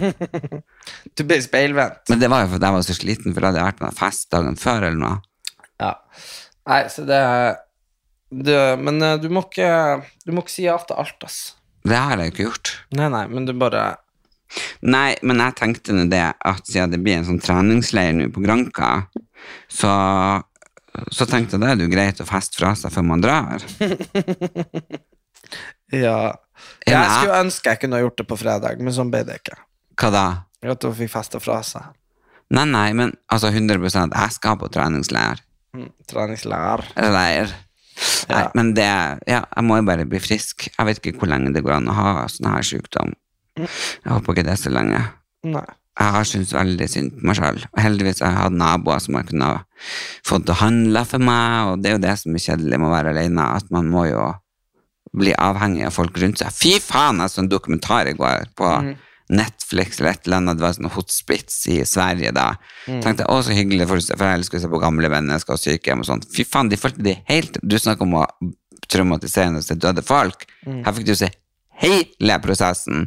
Du 1.16 1.22
ble 1.28 1.39
speilvendt. 1.45 2.03
Men 2.11 2.18
det 2.18 2.30
var 2.33 2.43
jo 2.43 2.53
fordi 2.57 2.66
jeg 2.66 2.74
var 2.74 2.87
så 2.89 2.95
sliten, 2.99 3.35
for 3.35 3.45
da 3.45 3.53
hadde 3.53 3.66
vært 3.68 3.83
en 3.87 3.99
fest 4.03 4.30
dagen 4.35 4.59
før 4.59 4.89
eller 4.89 4.99
noe. 4.99 5.18
Ja. 5.83 5.93
Nei, 6.66 6.83
så 6.91 7.07
det, 7.07 7.20
det 8.30 8.59
Men 8.83 9.03
eh, 9.03 9.16
du 9.22 9.26
må 9.35 9.43
ikke 9.49 9.70
Du 10.26 10.30
må 10.35 10.45
ikke 10.45 10.55
si 10.55 10.66
ja 10.66 10.76
til 10.87 10.99
alt, 10.99 11.18
ass. 11.26 11.41
Det 11.83 11.99
har 11.99 12.18
jeg 12.18 12.30
jo 12.30 12.35
ikke 12.35 12.47
gjort. 12.47 12.72
Nei, 12.99 13.09
nei, 13.11 13.24
men 13.30 13.47
du 13.49 13.55
bare 13.59 13.87
Nei, 14.82 15.14
men 15.22 15.40
jeg 15.42 15.57
tenkte 15.59 15.94
nå 15.96 16.07
det 16.12 16.24
at 16.34 16.66
siden 16.68 16.92
det 16.92 17.00
blir 17.03 17.20
en 17.20 17.28
sånn 17.28 17.40
treningsleir 17.42 18.12
nå 18.16 18.28
på 18.34 18.42
Granka, 18.44 18.90
så, 19.70 19.92
så 21.11 21.28
tenkte 21.30 21.57
jeg 21.57 21.64
det 21.64 21.70
er 21.72 21.84
jo 21.86 21.92
greit 21.92 22.20
å 22.22 22.28
feste 22.28 22.61
fra 22.61 22.74
seg 22.78 22.94
før 22.94 23.09
man 23.14 23.24
drar. 23.24 23.64
Ja. 25.92 26.32
Ja. 26.86 27.00
Jeg 27.03 27.09
skulle 27.11 27.40
ønske 27.42 27.72
jeg 27.74 27.80
kunne 27.82 27.98
ha 27.98 28.05
gjort 28.07 28.20
det 28.22 28.24
på 28.30 28.38
fredag, 28.40 28.80
men 28.80 28.94
sånn 28.96 29.11
ble 29.12 29.22
det 29.28 29.42
ikke. 29.42 29.59
Hva 30.00 30.11
da? 30.14 30.26
At 30.72 30.86
hun 30.86 30.94
fikk 30.96 31.11
festa 31.12 31.40
fra 31.42 31.59
seg. 31.66 31.90
Nei, 32.53 32.64
nei, 32.68 32.88
men 32.96 33.12
altså 33.32 33.50
100 33.53 33.78
jeg 33.82 34.34
skal 34.36 34.59
på 34.61 34.70
treningsleir. 34.72 35.42
Mm, 35.76 35.90
treningsleir. 36.09 36.84
Leir. 36.96 37.53
Nei, 38.28 38.44
men 38.57 38.72
det 38.76 38.88
Ja, 39.28 39.42
jeg 39.44 39.64
må 39.66 39.78
jo 39.78 39.86
bare 39.88 40.07
bli 40.09 40.20
frisk. 40.22 40.66
Jeg 40.68 40.88
vet 40.88 41.00
ikke 41.00 41.18
hvor 41.20 41.30
lenge 41.32 41.53
det 41.55 41.62
går 41.64 41.78
an 41.78 41.90
å 41.92 41.96
ha 41.96 42.12
sånn 42.30 42.50
her 42.53 42.66
sykdom. 42.66 43.14
Jeg 43.59 44.09
håper 44.09 44.34
ikke 44.36 44.46
det 44.48 44.55
er 44.55 44.61
så 44.61 44.72
lenge. 44.72 45.00
Nei. 45.53 45.64
Jeg 46.00 46.14
har 46.14 46.24
syntes 46.24 46.55
veldig 46.57 46.86
synd 46.88 47.11
på 47.18 47.26
meg 47.28 47.36
sjøl. 47.36 47.59
Heldigvis 47.76 48.22
har 48.24 48.30
jeg 48.32 48.40
hatt 48.40 48.55
naboer 48.57 49.03
som 49.05 49.18
jeg 49.18 49.28
kunne 49.28 49.48
få 49.53 50.30
fått 50.30 50.46
til 50.48 50.55
å 50.55 50.61
handle 50.62 51.03
for 51.05 51.20
meg, 51.28 51.68
og 51.68 51.82
det 51.82 51.90
er 51.90 51.98
jo 51.98 52.05
det 52.07 52.14
som 52.22 52.38
er 52.38 52.44
kjedelig 52.46 52.78
med 52.80 52.88
å 52.88 52.94
være 52.94 53.12
alene, 53.12 53.48
at 53.59 53.68
man 53.74 53.90
må 53.92 54.07
jo 54.09 54.30
bli 55.12 55.34
avhengig 55.36 55.84
av 55.84 55.92
folk 55.92 56.16
rundt 56.22 56.40
seg. 56.40 56.55
Fy 56.57 56.78
faen, 56.80 57.20
jeg 57.20 57.34
så 57.34 57.42
en 57.42 57.50
dokumentar 57.53 58.09
i 58.09 58.14
går 58.16 58.48
på 58.57 58.70
Netflix 59.32 60.00
eller 60.00 60.14
et 60.14 60.26
eller 60.26 60.40
annet, 60.40 60.59
det 60.59 60.64
var 60.64 60.74
sånn 60.76 60.90
hotspits 60.92 61.59
i 61.72 61.78
Sverige 61.88 62.32
da. 62.36 62.46
Tenkte, 63.05 63.28
å 63.28 63.38
så 63.44 63.53
hyggelig, 63.57 63.86
for, 63.88 64.00
for 64.16 64.32
jeg 64.32 64.48
skulle 64.48 64.64
se 64.64 64.72
på 64.72 64.80
gamle 64.82 65.12
mennesker 65.12 65.57
og 65.57 65.61
sykehjem 65.61 66.03
og 66.05 66.09
sånt. 66.09 66.26
Fy 66.32 66.44
faen, 66.48 66.72
de 66.72 66.80
følte 66.80 67.05
de 67.05 67.18
helt, 67.28 67.61
du 67.61 67.76
snakker 67.80 68.09
om 68.09 68.18
å 68.22 68.26
traumatiserende 68.92 69.62
til 69.64 69.80
døde 69.80 70.05
folk. 70.05 70.48
Her 70.64 70.96
fikk 70.96 71.09
du 71.09 71.14
se 71.20 71.28
hele 71.82 72.38
prosessen. 72.44 73.07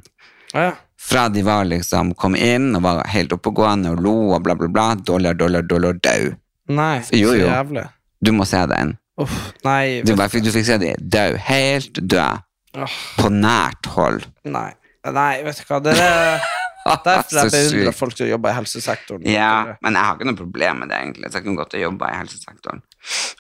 Å 0.56 0.66
ja. 0.70 0.74
Fra 1.06 1.28
de 1.30 1.43
var 1.45 1.68
liksom, 1.68 2.14
kom 2.18 2.38
inn 2.39 2.72
og 2.78 2.82
var 2.86 3.03
helt 3.12 3.34
oppegående 3.36 3.91
og 3.93 4.01
lo 4.01 4.14
og 4.34 4.45
bla, 4.45 4.56
bla, 4.58 4.70
bla. 4.72 4.86
Dollar, 4.95 5.36
dollar, 5.38 5.66
dollar, 5.68 5.97
død. 6.01 6.32
Nei, 6.74 6.95
Jo, 7.14 7.34
så 7.36 7.41
jævlig. 7.43 7.84
Du 8.26 8.32
må 8.34 8.47
se 8.49 8.62
den. 8.72 8.95
Uff, 9.22 9.36
nei, 9.68 10.01
Du, 10.08 10.16
bare, 10.18 10.41
du 10.41 10.49
fikk 10.51 10.66
se 10.66 10.80
de 10.82 10.95
død. 10.97 11.38
Helt 11.45 11.99
død. 12.01 12.41
Oh. 12.76 12.95
På 13.20 13.30
nært 13.32 13.91
hold. 13.95 14.26
nei. 14.43 14.72
Nei, 15.06 15.43
vet 15.45 15.60
du 15.60 15.68
hva, 15.70 15.78
det 15.86 15.91
er 16.01 16.41
derfor 17.06 17.38
jeg 17.38 17.51
Så 17.51 17.53
beundrer 17.53 17.93
folk 17.93 18.16
som 18.18 18.26
jobber 18.26 18.49
i 18.49 18.58
helsesektoren. 18.58 19.28
Ja, 19.30 19.76
men 19.86 19.93
jeg 19.93 20.01
har 20.08 20.18
ikke 20.18 20.28
noe 20.32 20.39
problem 20.39 20.82
med 20.82 20.89
det, 20.89 20.97
egentlig. 21.03 21.30
Så 21.30 21.38
jeg 21.38 21.45
kunne 21.45 21.60
godt 21.62 21.76
ha 21.78 21.82
jobba 21.84 22.10
i 22.10 22.18
helsesektoren. 22.24 22.82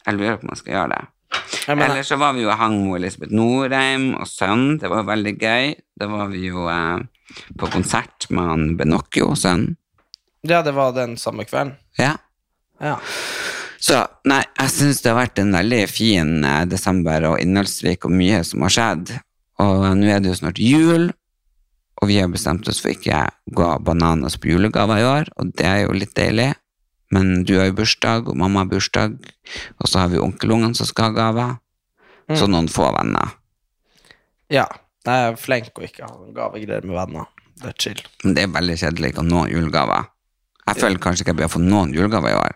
Jeg 0.05 0.17
lurer 0.19 0.37
på 0.37 0.45
om 0.45 0.53
jeg 0.53 0.61
skal 0.61 0.75
gjøre 0.75 0.91
det. 0.93 1.01
Ellers 1.67 2.11
så 2.11 2.17
var 2.21 2.35
vi 2.37 2.43
jo 2.43 2.51
og 2.53 2.59
hang 2.59 2.75
med 2.83 2.99
Elisabeth 2.99 3.33
Norheim 3.33 4.11
og 4.19 4.27
sønnen. 4.29 4.77
Det 4.81 4.89
var 4.91 5.07
veldig 5.07 5.33
gøy. 5.41 5.73
Da 5.97 6.07
var 6.11 6.29
vi 6.29 6.45
jo 6.51 6.67
eh, 6.69 6.99
på 7.57 7.69
konsert 7.73 8.27
med 8.29 8.49
han 8.51 8.67
Benocchio, 8.77 9.33
sønnen. 9.39 9.75
ja, 10.45 10.61
det 10.61 10.75
var 10.77 10.93
den 10.93 11.17
samme 11.17 11.45
kvelden. 11.47 11.73
Ja. 11.97 12.13
Ja. 12.81 12.99
Så 13.81 14.01
nei, 14.29 14.41
jeg 14.59 14.71
syns 14.73 15.01
det 15.01 15.11
har 15.11 15.19
vært 15.19 15.39
en 15.41 15.53
veldig 15.55 15.83
fin 15.89 16.43
eh, 16.45 16.65
desember 16.69 17.31
og 17.31 17.39
innholdsrik 17.41 18.05
og 18.05 18.13
mye 18.13 18.43
som 18.45 18.65
har 18.65 18.73
skjedd. 18.75 19.15
Og 19.63 19.85
nå 19.97 20.09
er 20.11 20.21
det 20.21 20.33
jo 20.33 20.37
snart 20.41 20.59
jul, 20.61 21.09
og 22.01 22.09
vi 22.09 22.19
har 22.19 22.29
bestemt 22.31 22.67
oss 22.69 22.81
for 22.83 22.91
ikke 22.91 23.23
å 23.25 23.55
gå 23.55 23.69
bananas 23.87 24.35
på 24.41 24.51
julegaver 24.51 24.99
i 25.01 25.07
år, 25.07 25.29
og 25.39 25.53
det 25.55 25.67
er 25.69 25.83
jo 25.85 25.95
litt 25.95 26.15
deilig. 26.17 26.51
Men 27.13 27.43
du 27.45 27.57
har 27.59 27.67
jo 27.69 27.75
bursdag, 27.77 28.29
og 28.31 28.37
mamma 28.39 28.63
har 28.63 28.71
bursdag, 28.71 29.17
og 29.77 29.87
så 29.89 30.01
har 30.01 30.09
vi 30.13 30.21
onkelungene 30.21 30.75
som 30.77 30.87
skal 30.89 31.11
ha 31.11 31.15
gaver. 31.19 31.53
Så 32.33 32.47
noen 32.49 32.67
få 32.71 32.87
venner. 32.97 33.35
ja. 34.49 34.65
Jeg 35.05 35.21
er 35.29 35.35
flink 35.37 35.67
og 35.77 35.83
ikke 35.85 36.01
ha 36.01 36.15
gavegreier 36.33 36.81
med 36.81 36.95
venner. 36.97 37.27
Det 37.61 37.67
er 37.69 37.75
chill. 37.77 37.99
Men 38.23 38.33
det 38.33 38.41
er 38.41 38.53
veldig 38.55 38.75
kjedelig 38.81 39.11
ikke 39.11 39.21
å 39.21 39.25
nå 39.27 39.43
julegaver. 39.51 40.07
Jeg 40.65 40.79
føler 40.81 40.97
kanskje 41.03 41.21
ikke 41.21 41.29
jeg 41.29 41.37
blir 41.37 41.45
å 41.45 41.53
få 41.53 41.61
noen 41.61 41.91
julegaver 41.93 42.31
i 42.33 42.37
år. 42.39 42.55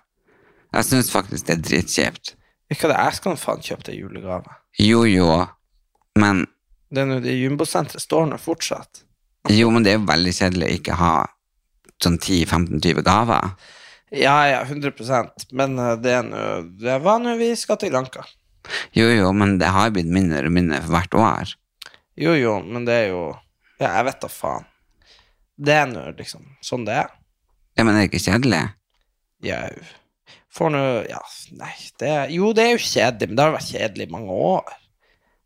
Jeg 0.74 0.88
syns 0.88 1.12
faktisk 1.14 1.46
det 1.46 1.54
er 1.54 1.62
dritkjipt. 1.68 2.32
Ikke 2.74 2.90
det, 2.90 2.98
jeg 2.98 3.20
skal 3.20 3.38
faen 3.38 3.62
kjøpe 3.68 3.86
deg 3.92 4.00
julegave. 4.02 4.56
Jo, 4.82 5.04
jo, 5.06 5.28
men 6.18 6.48
Det 6.90 7.04
er 7.04 7.12
nå 7.12 7.20
det 7.22 7.38
Jumbosenteret 7.38 8.02
står 8.02 8.26
nå 8.32 8.42
fortsatt. 8.42 9.04
Jo, 9.54 9.70
men 9.70 9.86
det 9.86 9.94
er 9.94 10.00
jo 10.00 10.10
veldig 10.10 10.34
kjedelig 10.40 10.66
å 10.72 10.78
ikke 10.80 10.98
ha 10.98 11.14
sånn 12.02 12.18
10-15-20 12.18 13.06
gaver. 13.06 13.54
Ja, 14.10 14.36
ja, 14.50 14.64
100% 14.66 15.52
Men 15.54 15.78
eh, 15.78 15.96
det 16.02 16.14
er 16.18 16.24
nå 16.26 16.44
Det 16.82 16.96
var 17.04 17.20
nå 17.22 17.36
vi 17.38 17.52
skal 17.60 17.78
til 17.82 17.94
Lanka. 17.94 18.24
Jo, 18.98 19.06
jo, 19.10 19.30
men 19.34 19.58
det 19.62 19.70
har 19.74 19.94
blitt 19.94 20.10
mindre 20.12 20.44
og 20.46 20.54
mindre 20.54 20.82
for 20.84 20.96
hvert 20.98 21.16
år. 21.18 21.54
Jo, 22.20 22.34
jo, 22.38 22.58
men 22.66 22.86
det 22.90 22.98
er 23.06 23.08
jo 23.14 23.24
Ja, 23.80 23.94
jeg 24.00 24.10
vet 24.10 24.20
da 24.26 24.30
faen. 24.34 24.68
Det 25.60 25.76
er 25.76 25.88
nå 25.92 26.04
liksom 26.18 26.44
sånn 26.64 26.86
det 26.88 26.98
er. 27.04 27.14
Ja, 27.78 27.86
men 27.86 27.96
er 27.96 28.04
det 28.04 28.10
ikke 28.10 28.26
kjedelig? 28.26 28.62
Jau. 29.46 29.88
får 30.56 30.74
nå 30.74 30.84
Ja, 31.08 31.22
nei, 31.62 31.74
det 32.02 32.12
er 32.12 32.34
Jo, 32.34 32.52
det 32.56 32.66
er 32.66 32.74
jo 32.76 32.84
kjedelig, 32.84 33.30
men 33.30 33.40
det 33.40 33.46
har 33.46 33.56
vært 33.56 33.72
kjedelig 33.72 34.08
i 34.08 34.14
mange 34.18 34.40
år. 34.52 34.79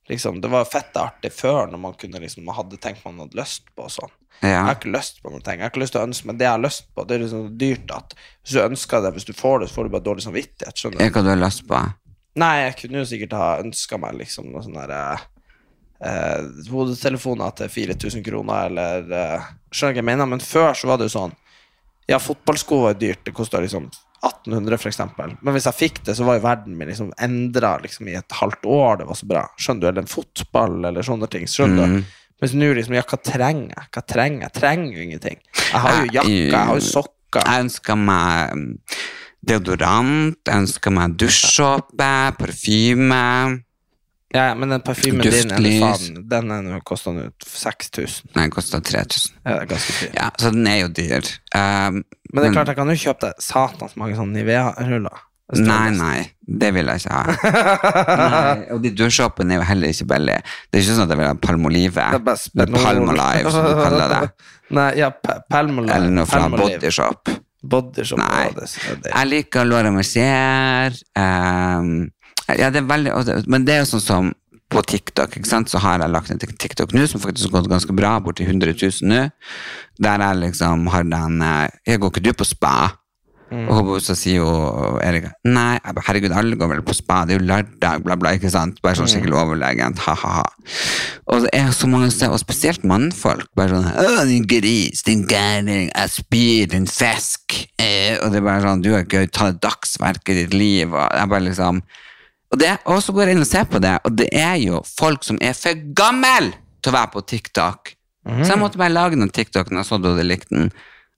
Liksom, 0.09 0.41
Det 0.41 0.49
var 0.51 0.65
fett 0.67 0.97
artig 0.99 1.31
før, 1.31 1.69
når 1.71 1.79
man 1.79 1.93
kunne 1.95 2.19
liksom 2.19 2.43
Man 2.43 2.57
hadde 2.57 2.77
tenkt 2.77 3.05
man 3.05 3.21
hadde 3.23 3.39
lyst 3.39 3.69
på 3.75 3.87
sånn. 3.87 4.11
Ja. 4.41 4.49
Jeg 4.49 4.63
har 4.67 4.75
ikke 4.75 4.91
lyst 4.91 5.21
på 5.23 5.31
noen 5.31 5.43
ting. 5.45 5.61
Jeg 5.61 5.67
har 5.67 5.71
ikke 5.71 5.83
lyst 5.83 5.93
til 5.95 6.01
å 6.01 6.07
ønske, 6.09 6.27
men 6.27 6.39
det 6.39 6.47
jeg 6.47 6.51
har 6.51 6.63
lyst 6.63 6.87
på, 6.91 7.05
det 7.07 7.15
er 7.15 7.21
liksom 7.23 7.45
dyrt 7.61 7.93
at 7.95 8.15
hvis 8.17 8.55
du 8.57 8.61
ønsker 8.63 9.03
det, 9.05 9.11
hvis 9.15 9.27
du 9.29 9.33
får 9.37 9.61
det, 9.61 9.69
så 9.69 9.77
får 9.77 9.87
du 9.87 9.93
bare 9.93 10.07
dårlig 10.09 10.25
samvittighet. 10.25 10.79
Skjønner 10.79 10.99
du? 10.99 11.13
Hva 11.15 11.23
du 11.23 11.29
har 11.31 11.39
lyst 11.39 11.63
på? 11.69 11.79
Nei, 12.43 12.55
jeg 12.65 12.75
kunne 12.81 13.03
jo 13.03 13.07
sikkert 13.07 13.37
ha 13.37 13.47
ønska 13.61 13.99
meg 14.01 14.17
liksom 14.19 14.49
noe 14.51 14.63
sånn 14.65 14.75
derre 14.75 15.01
eh, 16.03 16.47
hodetelefoner 16.73 17.53
til 17.61 17.71
4000 17.71 18.25
kroner, 18.25 18.71
eller 18.71 19.15
eh, 19.21 19.51
Skjønner 19.71 19.93
du 19.93 19.99
hva 19.99 20.03
jeg 20.03 20.09
mener? 20.11 20.31
Men 20.33 20.43
før 20.43 20.75
så 20.77 20.89
var 20.89 20.99
det 20.99 21.07
jo 21.07 21.15
sånn 21.15 21.37
Ja, 22.09 22.19
fotballsko 22.19 22.81
var 22.83 22.97
dyrt. 22.99 23.23
Det 23.23 23.31
kosta 23.37 23.61
liksom 23.63 23.87
1800, 24.23 24.77
for 24.79 24.89
eksempel. 24.89 25.33
Men 25.41 25.53
hvis 25.55 25.65
jeg 25.67 25.75
fikk 25.77 26.01
det, 26.07 26.15
så 26.17 26.23
var 26.27 26.37
jo 26.39 26.45
verden 26.45 26.77
min 26.79 26.87
liksom 26.89 27.11
endra 27.21 27.73
liksom, 27.83 28.07
i 28.07 28.15
et 28.19 28.35
halvt 28.39 28.65
år. 28.65 28.97
Det 29.01 29.07
var 29.09 29.19
så 29.19 29.27
bra. 29.27 29.41
Skjønner 29.59 29.81
du? 29.81 29.87
Eller 29.91 30.01
en 30.05 30.11
fotball, 30.13 30.77
eller 30.89 31.01
sånne 31.03 31.29
ting. 31.29 31.45
Skjønner 31.47 31.87
Mm. 31.87 31.97
du? 32.01 32.19
Mens 32.41 32.53
nå 32.59 32.73
liksom 32.75 32.95
Ja, 32.95 33.01
hva 33.07 33.19
trenger 33.23 33.69
jeg? 33.75 33.85
Hva 33.93 34.01
trenger 34.07 34.41
jeg? 34.47 34.53
Trenger 34.53 34.93
jo 34.97 35.03
ingenting. 35.07 35.37
Jeg 35.71 35.79
har 35.79 35.99
jo 36.01 36.09
jakke, 36.11 36.31
jeg 36.51 36.65
har 36.67 36.75
jo 36.79 36.87
sokker. 36.87 37.43
Jeg 37.45 37.63
ønsker 37.67 37.95
meg 37.97 38.51
mm, 38.53 38.77
deodorant, 39.45 40.37
jeg 40.47 40.55
ønsker 40.63 40.91
meg 40.93 41.15
dusjsåpe, 41.19 42.09
parfyme. 42.39 43.63
Ja, 44.33 44.47
ja, 44.49 44.53
men 44.57 44.71
den 44.73 44.81
parfymen 44.81 45.21
din 45.21 45.51
er 45.53 45.65
faen 45.83 46.15
Den 46.29 46.51
er 46.51 46.63
nå- 46.65 46.79
koster 46.85 47.13
nå 47.13 47.27
6000. 47.45 48.31
Nei, 48.33 48.47
den 48.47 48.53
koster 48.55 48.81
3000. 48.81 49.35
Ja, 49.45 49.59
ganske 49.69 49.93
dyrt. 49.99 50.15
Ja, 50.17 50.29
så 50.41 50.49
den 50.55 50.65
er 50.67 50.79
jo 50.81 50.87
dyr. 50.89 51.29
Um, 51.53 52.01
Men 52.33 52.41
det 52.41 52.47
er 52.49 52.55
klart, 52.55 52.71
jeg 52.73 52.79
kan 52.79 52.89
jo 52.89 52.97
kjøpe 53.03 53.27
deg 53.27 53.45
satans 53.45 53.93
mange 53.99 54.17
sånne 54.17 54.39
Nivea-ruller. 54.39 55.21
Nei, 55.53 55.91
nei, 55.93 56.17
det 56.47 56.71
vil 56.73 56.87
jeg 56.89 57.03
ikke 57.03 57.13
ha. 57.13 57.51
nei, 58.23 58.63
og 58.73 58.81
de 58.81 58.89
dusjåpene 58.97 59.53
er 59.53 59.59
jo 59.61 59.67
heller 59.69 59.93
ikke 59.93 60.07
billige. 60.09 60.41
Det 60.71 60.79
er 60.79 60.85
ikke 60.85 60.95
sånn 60.97 61.05
at 61.05 61.13
jeg 61.13 61.19
vil 61.19 61.29
ha 61.29 61.35
Palmolive. 61.43 62.07
Er 62.07 62.17
Eller 62.17 62.73
Palmolive, 62.73 63.53
som 63.53 63.67
du 63.67 63.73
kaller 63.77 64.15
det. 64.15 64.49
Nei, 64.79 64.87
ja, 64.97 65.11
Palmolive. 65.51 65.93
Eller 65.93 66.15
noe 66.15 66.25
fra 66.25 66.47
Bodyshop. 66.49 67.35
Bodyshop. 67.61 68.23
Nei. 68.23 68.47
det, 68.57 68.71
det. 69.03 69.13
Jeg 69.13 69.29
liker 69.29 69.69
Laura 69.69 69.93
Mercier. 69.93 70.97
Um, 71.13 72.09
ja, 72.59 72.71
det 72.73 72.83
er 72.83 72.89
veldig, 72.89 73.13
men 73.51 73.67
det 73.67 73.75
er 73.75 73.83
jo 73.83 73.91
sånn 73.95 74.07
som 74.07 74.31
på 74.73 74.81
TikTok, 74.89 75.37
ikke 75.37 75.49
sant? 75.49 75.69
så 75.69 75.81
har 75.83 76.01
jeg 76.01 76.13
lagt 76.13 76.31
en 76.33 76.41
TikTok 76.41 76.95
nå 76.95 77.05
som 77.09 77.21
faktisk 77.21 77.51
har 77.51 77.61
gått 77.61 77.71
ganske 77.75 77.93
bra, 77.95 78.15
borti 78.23 78.47
100 78.47 78.73
000 78.73 79.11
nå, 79.11 79.21
der 80.01 80.25
jeg 80.25 80.41
liksom 80.47 80.89
har 80.89 81.05
den 81.05 81.41
eh, 81.45 81.69
Jeg 81.85 82.01
går 82.01 82.13
ikke 82.13 82.25
du 82.25 82.33
på 82.39 82.47
spa? 82.47 82.75
Og 83.53 83.89
så 84.01 84.15
sier 84.17 84.39
jo 84.41 84.49
Erika 85.03 85.33
Nei, 85.45 85.77
herregud, 85.83 86.33
alle 86.33 86.57
går 86.57 86.71
vel 86.71 86.83
på 86.85 86.95
spa, 86.97 87.21
det 87.27 87.35
er 87.35 87.41
jo 87.41 87.47
lørdag, 87.49 88.03
bla, 88.05 88.17
bla, 88.19 88.33
ikke 88.37 88.51
sant? 88.53 88.79
Bare 88.83 88.97
sånn 88.97 89.09
skikkelig 89.11 89.37
overlegent, 89.37 90.01
ha-ha-ha. 90.07 90.45
Og 91.29 91.45
det 91.45 91.51
er 91.57 91.69
så 91.75 91.89
mange 91.91 92.09
steder, 92.13 92.33
og 92.33 92.41
spesielt 92.41 92.85
mannfolk, 92.87 93.49
bare 93.57 93.75
sånn 93.75 93.89
Å, 93.91 94.23
din 94.29 94.47
gris, 94.49 95.03
din 95.05 95.25
gærning, 95.29 95.91
jeg 95.91 96.13
spyr, 96.15 96.71
din 96.73 96.89
fisk. 96.89 97.59
Eh, 97.77 98.17
og 98.21 98.33
det 98.33 98.41
er 98.41 98.47
bare 98.47 98.65
sånn, 98.65 98.83
du 98.85 98.93
har 98.95 99.05
ikke 99.05 99.27
tatt 99.33 99.61
dagsverket 99.63 100.33
i 100.33 100.39
ditt 100.41 100.57
liv, 100.57 100.89
og 100.89 101.05
jeg 101.05 101.31
bare 101.35 101.47
liksom 101.51 101.83
og, 102.53 102.59
det, 102.61 102.75
og 102.85 103.01
så 103.01 103.13
går 103.15 103.27
jeg 103.31 103.35
inn 103.37 103.43
og 103.45 103.49
ser 103.49 103.65
på 103.69 103.81
det, 103.81 103.95
og 104.05 104.13
det 104.19 104.29
er 104.37 104.55
jo 104.61 104.83
folk 104.85 105.25
som 105.25 105.39
er 105.41 105.55
for 105.57 105.79
gammel 105.97 106.51
til 106.83 106.91
å 106.91 106.97
være 106.99 107.13
på 107.15 107.23
TikTok. 107.33 107.93
Så 108.45 108.53
jeg 108.53 108.59
måtte 108.61 108.79
bare 108.79 108.93
lage 108.93 109.17
den 109.19 109.31
TikToken 109.33 109.81
og 109.81 109.87
så 109.87 109.97
du 109.99 110.11
hadde 110.13 110.23
likt 110.23 110.51
den. 110.53 110.69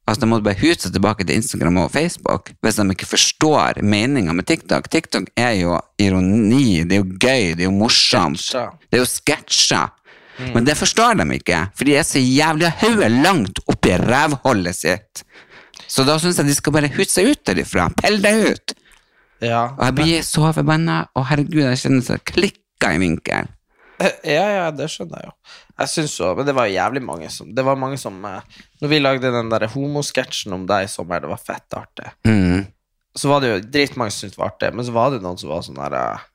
Altså, 0.08 0.22
De 0.24 0.30
måtte 0.30 0.46
bare 0.48 0.58
huse 0.58 0.90
tilbake 0.94 1.26
til 1.26 1.38
Instagram 1.38 1.78
og 1.84 1.92
Facebook 1.94 2.52
hvis 2.66 2.80
de 2.80 2.86
ikke 2.94 3.10
forstår 3.10 3.82
meninga 3.86 4.34
med 4.38 4.48
TikTok. 4.50 4.88
TikTok 4.90 5.28
er 5.38 5.52
jo 5.60 5.76
ironi, 6.02 6.82
det 6.86 6.98
er 6.98 7.04
jo 7.04 7.20
gøy, 7.20 7.52
det 7.58 7.66
er 7.66 7.70
jo 7.70 7.76
morsomt. 7.78 8.42
Sketcha. 8.42 8.66
Det 8.90 8.98
er 8.98 9.04
jo 9.04 9.10
sketsjer. 9.12 9.94
Men 10.56 10.66
det 10.68 10.76
forstår 10.80 11.20
de 11.22 11.28
ikke, 11.38 11.60
for 11.78 11.88
de 11.88 11.94
er 11.96 12.08
så 12.08 12.20
jævlig 12.22 12.72
hodet 12.82 13.12
langt 13.24 13.62
oppi 13.72 13.94
rævhullet 14.02 14.76
sitt. 14.76 15.22
Så 15.88 16.04
da 16.08 16.18
syns 16.20 16.42
jeg 16.42 16.50
de 16.50 16.56
skal 16.58 16.74
bare 16.76 16.90
hute 16.96 17.12
seg 17.12 17.30
ut 17.32 17.44
derifra. 17.48 17.88
Pell 18.02 18.18
deg 18.24 18.50
ut! 18.50 18.76
Ja. 19.44 19.76
Og 19.76 19.84
jeg 19.84 19.96
blir 19.98 20.24
så 20.26 20.52
forbanna, 20.56 21.06
og 21.18 21.28
herregud, 21.30 21.66
jeg 21.66 21.82
kjenner 21.82 22.06
så 22.06 22.18
klikka 22.24 22.94
i 22.96 23.02
vinkel. 23.02 23.52
ja, 24.36 24.46
ja, 24.52 24.68
det 24.76 24.90
skjønner 24.92 25.22
jeg 25.24 25.30
jo. 25.30 25.36
Jeg 25.80 25.92
synes 25.92 26.14
jo, 26.20 26.30
Men 26.36 26.48
det 26.48 26.56
var 26.56 26.68
jævlig 26.72 27.02
mange 27.04 27.30
som 27.32 27.48
Det 27.56 27.64
var 27.64 27.78
mange 27.80 27.98
som 28.00 28.18
eh, 28.28 28.42
Når 28.84 28.92
vi 28.92 29.00
lagde 29.00 29.32
den 29.32 29.50
der 29.52 29.66
homosketsjen 29.72 30.56
om 30.56 30.66
deg 30.68 30.88
i 30.88 30.92
sommer, 30.92 31.24
det 31.24 31.32
var 31.32 31.40
fett 31.40 31.76
artig. 31.76 32.12
Mm. 32.28 32.66
Så 33.16 33.32
var 33.32 33.44
det 33.44 33.52
jo 33.54 33.62
dritmange 33.72 34.12
som 34.12 34.26
syntes 34.26 34.36
det 34.36 34.42
var 34.44 34.52
artig, 34.52 34.74
men 34.76 34.88
så 34.88 34.96
var 34.96 35.14
det 35.14 35.22
noen 35.24 35.40
som 35.40 35.52
var 35.52 35.64
sånn 35.64 35.80
der 35.80 35.98
eh, 36.00 36.26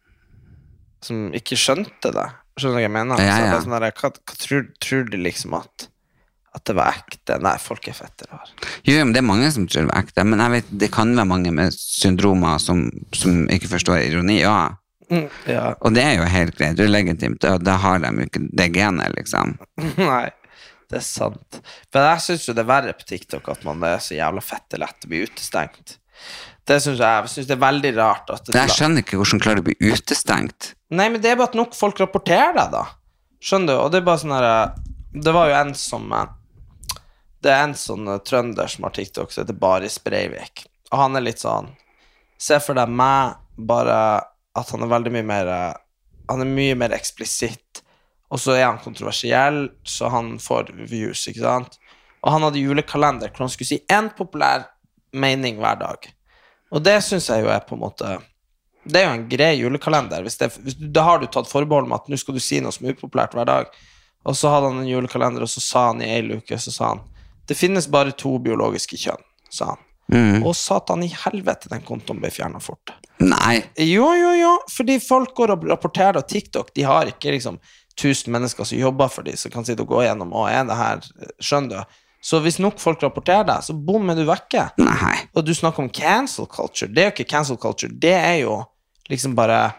Som 1.04 1.28
ikke 1.36 1.56
skjønte 1.60 2.12
det. 2.16 2.28
Skjønner 2.56 2.76
du 2.76 2.80
hva 2.80 2.86
jeg 2.86 2.96
mener? 2.96 3.20
Ja, 3.20 3.36
Så 3.36 3.44
jeg 3.44 3.52
ja. 3.52 3.60
sånn 3.66 3.76
der, 3.76 3.96
hva, 4.00 4.12
hva 4.16 4.40
tror, 4.44 4.66
tror 4.80 5.08
de 5.12 5.24
liksom 5.28 5.56
at 5.60 5.89
At 6.50 6.64
det 6.66 6.74
var 6.74 6.96
ekte? 6.98 7.36
Nei, 7.42 7.54
folk 7.62 7.86
er 7.86 7.94
fette 7.94 8.26
rare. 8.26 8.50
Jo, 8.82 8.96
men 9.04 9.12
det 9.14 9.20
er 9.20 9.28
mange 9.28 9.50
som 9.54 9.68
tror 9.70 9.86
det 9.86 9.94
er 9.94 10.02
ekte, 10.02 10.24
men 10.26 10.42
jeg 10.42 10.54
vet, 10.56 10.72
det 10.82 10.88
kan 10.94 11.12
være 11.14 11.30
mange 11.30 11.52
med 11.54 11.76
syndromer 11.76 12.58
som, 12.62 12.88
som 13.14 13.44
ikke 13.54 13.70
forstår 13.70 14.02
ironi. 14.08 14.40
Ja. 14.42 14.72
Ja. 15.46 15.72
Og 15.82 15.94
det 15.94 16.02
er 16.06 16.20
jo 16.20 16.26
helt 16.30 16.58
greit, 16.58 16.76
det 16.78 16.86
er 16.86 16.92
legitimt, 16.92 17.46
og 17.46 17.62
da 17.66 17.76
har 17.82 18.02
de 18.02 18.10
jo 18.14 18.26
ikke 18.28 18.44
det 18.58 18.68
genet, 18.74 19.14
liksom. 19.16 19.56
Nei, 20.10 20.28
det 20.90 21.00
er 21.00 21.06
sant. 21.06 21.60
Men 21.94 22.06
jeg 22.12 22.26
syns 22.26 22.46
jo 22.48 22.54
det 22.58 22.64
er 22.64 22.70
verre 22.70 22.94
på 22.98 23.06
TikTok 23.08 23.50
at 23.54 23.64
man 23.66 23.82
er 23.86 23.98
så 24.02 24.18
jævla 24.18 24.42
fette 24.44 24.78
lett 24.80 25.06
å 25.06 25.10
bli 25.10 25.24
utestengt. 25.26 25.96
Det 26.66 26.78
syns 26.82 27.00
jeg. 27.00 27.22
Jeg 27.24 27.32
synes 27.32 27.48
det 27.48 27.56
er 27.56 27.62
veldig 27.62 27.90
rart 27.96 28.30
at 28.30 28.46
det 28.46 28.58
Jeg 28.58 28.74
skjønner 28.74 29.02
ikke 29.02 29.18
hvordan 29.18 29.42
klarer 29.42 29.58
du 29.58 29.64
å 29.64 29.68
bli 29.70 29.90
utestengt. 29.90 30.74
Nei, 30.94 31.08
men 31.08 31.22
det 31.22 31.32
er 31.32 31.38
bare 31.40 31.50
at 31.50 31.58
nok 31.58 31.74
folk 31.78 32.02
rapporterer 32.02 32.54
deg, 32.58 32.74
da. 32.74 32.84
Skjønner 33.42 33.72
du? 33.72 33.78
Og 33.80 33.90
det 33.90 34.02
er 34.02 34.06
bare 34.06 34.20
sånn 34.20 34.34
herre 34.36 34.56
Det 35.24 35.32
var 35.32 35.48
jo 35.48 35.54
en 35.56 35.70
som 35.78 36.10
eh, 36.12 36.34
Det 37.40 37.52
er 37.52 37.62
en 37.64 37.76
sånn 37.78 38.08
eh, 38.08 38.20
trønder 38.26 38.70
som 38.70 38.86
har 38.86 38.96
TikTok 38.96 39.32
som 39.32 39.44
heter 39.44 39.56
Baris 39.60 39.98
Breivik. 40.04 40.66
Og 40.90 40.98
han 41.00 41.16
er 41.16 41.26
litt 41.28 41.42
sånn 41.42 41.70
Se 42.40 42.56
for 42.64 42.78
deg 42.78 42.88
meg, 42.88 43.36
bare 43.68 43.96
at 44.56 44.70
han 44.72 44.84
er 44.84 44.88
veldig 44.90 45.12
mye 45.12 45.26
mer 45.28 45.50
eh, 45.52 45.78
Han 46.32 46.44
er 46.44 46.50
mye 46.50 46.76
mer 46.78 46.94
eksplisitt. 46.96 47.82
Og 48.30 48.38
så 48.38 48.54
er 48.54 48.68
han 48.68 48.82
kontroversiell, 48.82 49.64
så 49.82 50.08
han 50.12 50.36
får 50.38 50.70
views, 50.86 51.24
ikke 51.26 51.42
sant? 51.42 51.80
Og 52.22 52.30
han 52.30 52.44
hadde 52.46 52.62
julekalender 52.62 53.32
hvor 53.32 53.48
han 53.48 53.52
skulle 53.52 53.72
si 53.72 53.80
én 53.90 54.12
populær 54.14 54.68
mening 55.10 55.58
hver 55.58 55.80
dag. 55.80 56.06
Og 56.70 56.84
det 56.86 57.00
syns 57.02 57.26
jeg 57.32 57.42
jo 57.42 57.50
er 57.50 57.64
på 57.66 57.74
en 57.74 57.82
måte 57.82 58.18
det 58.84 59.00
er 59.00 59.08
jo 59.08 59.16
en 59.16 59.28
grei 59.28 59.50
julekalender. 59.58 60.22
Hvis 60.24 60.38
det, 60.40 60.50
hvis 60.64 60.76
da 60.78 61.04
har 61.04 61.20
du 61.20 61.26
tatt 61.28 61.50
forbehold 61.50 61.88
med 61.88 61.98
at 61.98 62.08
nå 62.08 62.18
skal 62.20 62.36
du 62.36 62.40
si 62.42 62.60
noe 62.62 62.72
som 62.72 62.86
er 62.86 62.96
upopulært 62.96 63.34
hver 63.36 63.48
dag. 63.48 63.74
Og 64.24 64.36
så 64.36 64.52
hadde 64.52 64.70
han 64.72 64.82
en 64.82 64.88
julekalender, 64.88 65.44
og 65.44 65.50
så 65.52 65.62
sa 65.64 65.86
han 65.90 66.00
i 66.04 66.08
ei 66.08 66.22
uke 66.36 66.58
så 66.60 66.72
sa 66.72 66.92
han, 66.94 67.02
Det 67.48 67.56
finnes 67.58 67.88
bare 67.90 68.14
to 68.16 68.36
biologiske 68.42 68.98
kjønn, 69.00 69.22
sa 69.50 69.72
han. 69.72 69.86
Mm. 70.10 70.42
Og 70.42 70.56
satan 70.58 71.04
i 71.06 71.10
helvete, 71.24 71.70
den 71.70 71.84
kontoen 71.86 72.18
ble 72.18 72.32
fjerna 72.34 72.58
fort. 72.62 72.90
Nei. 73.22 73.60
Jo, 73.78 74.08
jo, 74.18 74.32
jo, 74.34 74.54
fordi 74.72 74.98
folk 75.02 75.36
går 75.38 75.54
og 75.54 75.68
rapporterer, 75.70 76.18
og 76.18 76.26
TikTok 76.30 76.72
de 76.74 76.86
har 76.88 77.10
ikke 77.12 77.34
liksom 77.36 77.60
1000 77.94 78.32
mennesker 78.34 78.66
som 78.66 78.80
jobber 78.80 79.10
for 79.12 79.26
dem, 79.26 79.38
som 79.38 79.52
kan 79.54 79.66
sitte 79.66 79.84
og 79.84 79.92
gå 79.92 80.04
gjennom 80.06 80.32
og 80.34 80.48
er 80.50 80.64
det 80.66 80.78
her, 80.78 81.04
skjønner 81.42 81.82
du? 81.82 81.98
Så 82.20 82.40
hvis 82.44 82.58
nok 82.60 82.80
folk 82.82 83.00
rapporterer 83.04 83.46
deg, 83.48 83.62
så 83.64 83.72
bom 83.72 84.10
er 84.12 84.18
du 84.18 84.26
vekke. 84.28 84.66
Nei. 84.82 85.14
Og 85.32 85.46
du 85.46 85.54
snakker 85.56 85.86
om 85.86 85.92
cancel 85.94 86.48
culture. 86.52 86.90
Det 86.92 87.00
er 87.00 87.08
jo 87.08 87.14
ikke 87.14 87.30
cancel 87.30 87.56
culture, 87.60 87.92
det 87.92 88.12
er 88.12 88.42
jo 88.42 88.58
liksom 89.08 89.32
bare 89.38 89.70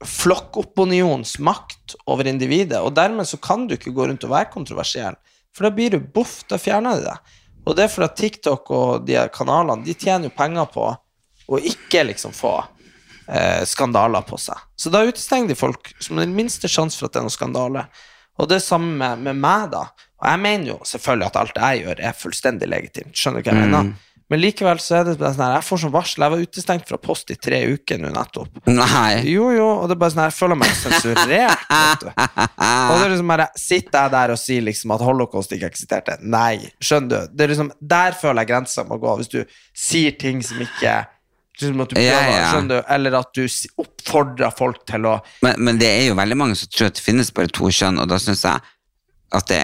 flokkopinions 0.00 1.36
makt 1.44 1.94
over 2.08 2.26
individet, 2.26 2.80
og 2.80 2.94
dermed 2.96 3.28
så 3.28 3.36
kan 3.42 3.66
du 3.68 3.76
ikke 3.76 3.92
gå 3.92 4.08
rundt 4.08 4.24
og 4.24 4.32
være 4.32 4.48
kontroversiell, 4.52 5.18
for 5.56 5.66
da 5.66 5.70
blir 5.74 5.94
du 5.94 6.00
boff, 6.00 6.40
da 6.50 6.58
fjerner 6.60 7.00
de 7.00 7.08
deg. 7.08 7.38
Og 7.66 7.76
det 7.76 7.86
er 7.86 7.92
fordi 7.92 8.22
TikTok 8.22 8.70
og 8.74 9.06
de 9.06 9.18
kanalene, 9.34 9.84
de 9.84 9.94
tjener 9.94 10.30
jo 10.30 10.36
penger 10.36 10.68
på 10.72 10.86
å 11.50 11.58
ikke 11.70 12.04
liksom 12.08 12.32
få 12.34 12.54
eh, 13.28 13.62
skandaler 13.68 14.24
på 14.26 14.38
seg. 14.40 14.58
Så 14.78 14.92
da 14.92 15.02
utestenger 15.06 15.52
de 15.52 15.58
folk 15.58 15.92
som 15.98 16.16
har 16.16 16.26
den 16.26 16.36
minste 16.36 16.70
sjanse 16.70 16.98
for 16.98 17.08
at 17.08 17.16
det 17.16 17.22
er 17.22 17.26
noe 17.28 17.34
skandale. 17.34 17.84
Og 18.40 18.48
det 18.48 18.60
er 18.60 18.64
samme 18.64 18.94
med, 18.96 19.26
med 19.26 19.40
meg, 19.42 19.68
da. 19.74 19.84
Og 20.20 20.28
jeg 20.28 20.40
mener 20.40 20.72
jo 20.72 20.78
selvfølgelig 20.88 21.26
at 21.28 21.40
alt 21.40 21.60
jeg 21.60 21.82
gjør, 21.84 22.00
er 22.08 22.16
fullstendig 22.16 22.68
legitimt. 22.70 23.16
Skjønner 23.16 23.42
du 23.42 23.50
hva 23.50 23.56
jeg 23.56 23.74
Mm. 23.90 23.92
Men 24.30 24.38
likevel 24.44 24.78
så 24.78 25.00
er 25.00 25.08
det 25.08 25.16
bare 25.18 25.32
sånn 25.34 25.42
her, 25.42 25.56
jeg 25.58 25.66
får 25.66 25.80
sånn 25.82 25.92
varsel. 25.94 26.24
Jeg 26.24 26.32
var 26.32 26.42
utestengt 26.46 26.90
fra 26.90 26.98
post 27.02 27.32
i 27.34 27.36
tre 27.36 27.58
uker 27.72 27.98
nå 27.98 28.12
nettopp. 28.14 28.60
Nei. 28.70 29.24
Jo, 29.26 29.48
jo, 29.56 29.66
og 29.80 29.90
det 29.90 29.96
er 29.96 30.02
bare 30.04 30.14
sånn 30.14 30.22
her, 30.22 30.30
jeg 30.30 30.38
føler 30.38 30.60
meg 30.60 30.74
sensurert, 30.78 31.64
vet 31.72 32.04
du. 32.04 32.10
Og 32.14 32.94
det 32.94 33.06
er 33.08 33.14
liksom 33.14 33.32
bare, 33.34 33.48
sitter 33.58 33.96
jeg 34.04 34.14
der 34.14 34.34
og 34.34 34.38
sier 34.38 34.66
liksom 34.68 34.94
at 34.94 35.06
holocaust 35.06 35.56
ikke 35.56 35.72
eksisterte? 35.72 36.20
Nei, 36.22 36.52
skjønner 36.78 37.10
du? 37.10 37.34
Det 37.34 37.46
er 37.46 37.54
liksom, 37.56 37.72
der 37.94 38.18
føler 38.20 38.44
jeg 38.44 38.52
grensa 38.52 38.86
må 38.86 39.00
gå, 39.02 39.16
hvis 39.18 39.32
du 39.34 39.40
sier 39.76 40.14
ting 40.20 40.44
som 40.46 40.62
ikke 40.62 41.00
liksom 41.60 41.82
at 41.82 41.90
du 41.90 41.96
prøver, 41.98 42.30
ja. 42.30 42.50
skjønner 42.54 42.78
du? 42.78 42.90
Eller 42.94 43.16
at 43.18 43.34
du 43.36 43.42
oppfordrer 43.82 44.54
folk 44.56 44.84
til 44.88 45.08
å 45.10 45.18
Men, 45.44 45.58
men 45.66 45.80
det 45.80 45.90
er 45.90 46.04
jo 46.08 46.18
veldig 46.18 46.38
mange 46.38 46.56
som 46.56 46.70
tror 46.72 46.88
at 46.92 47.00
det 47.00 47.04
finnes 47.04 47.34
bare 47.34 47.50
to 47.52 47.68
kjønn, 47.68 47.98
og 48.00 48.08
da 48.10 48.20
syns 48.22 48.46
jeg 48.46 48.62
at 49.32 49.46
det, 49.46 49.60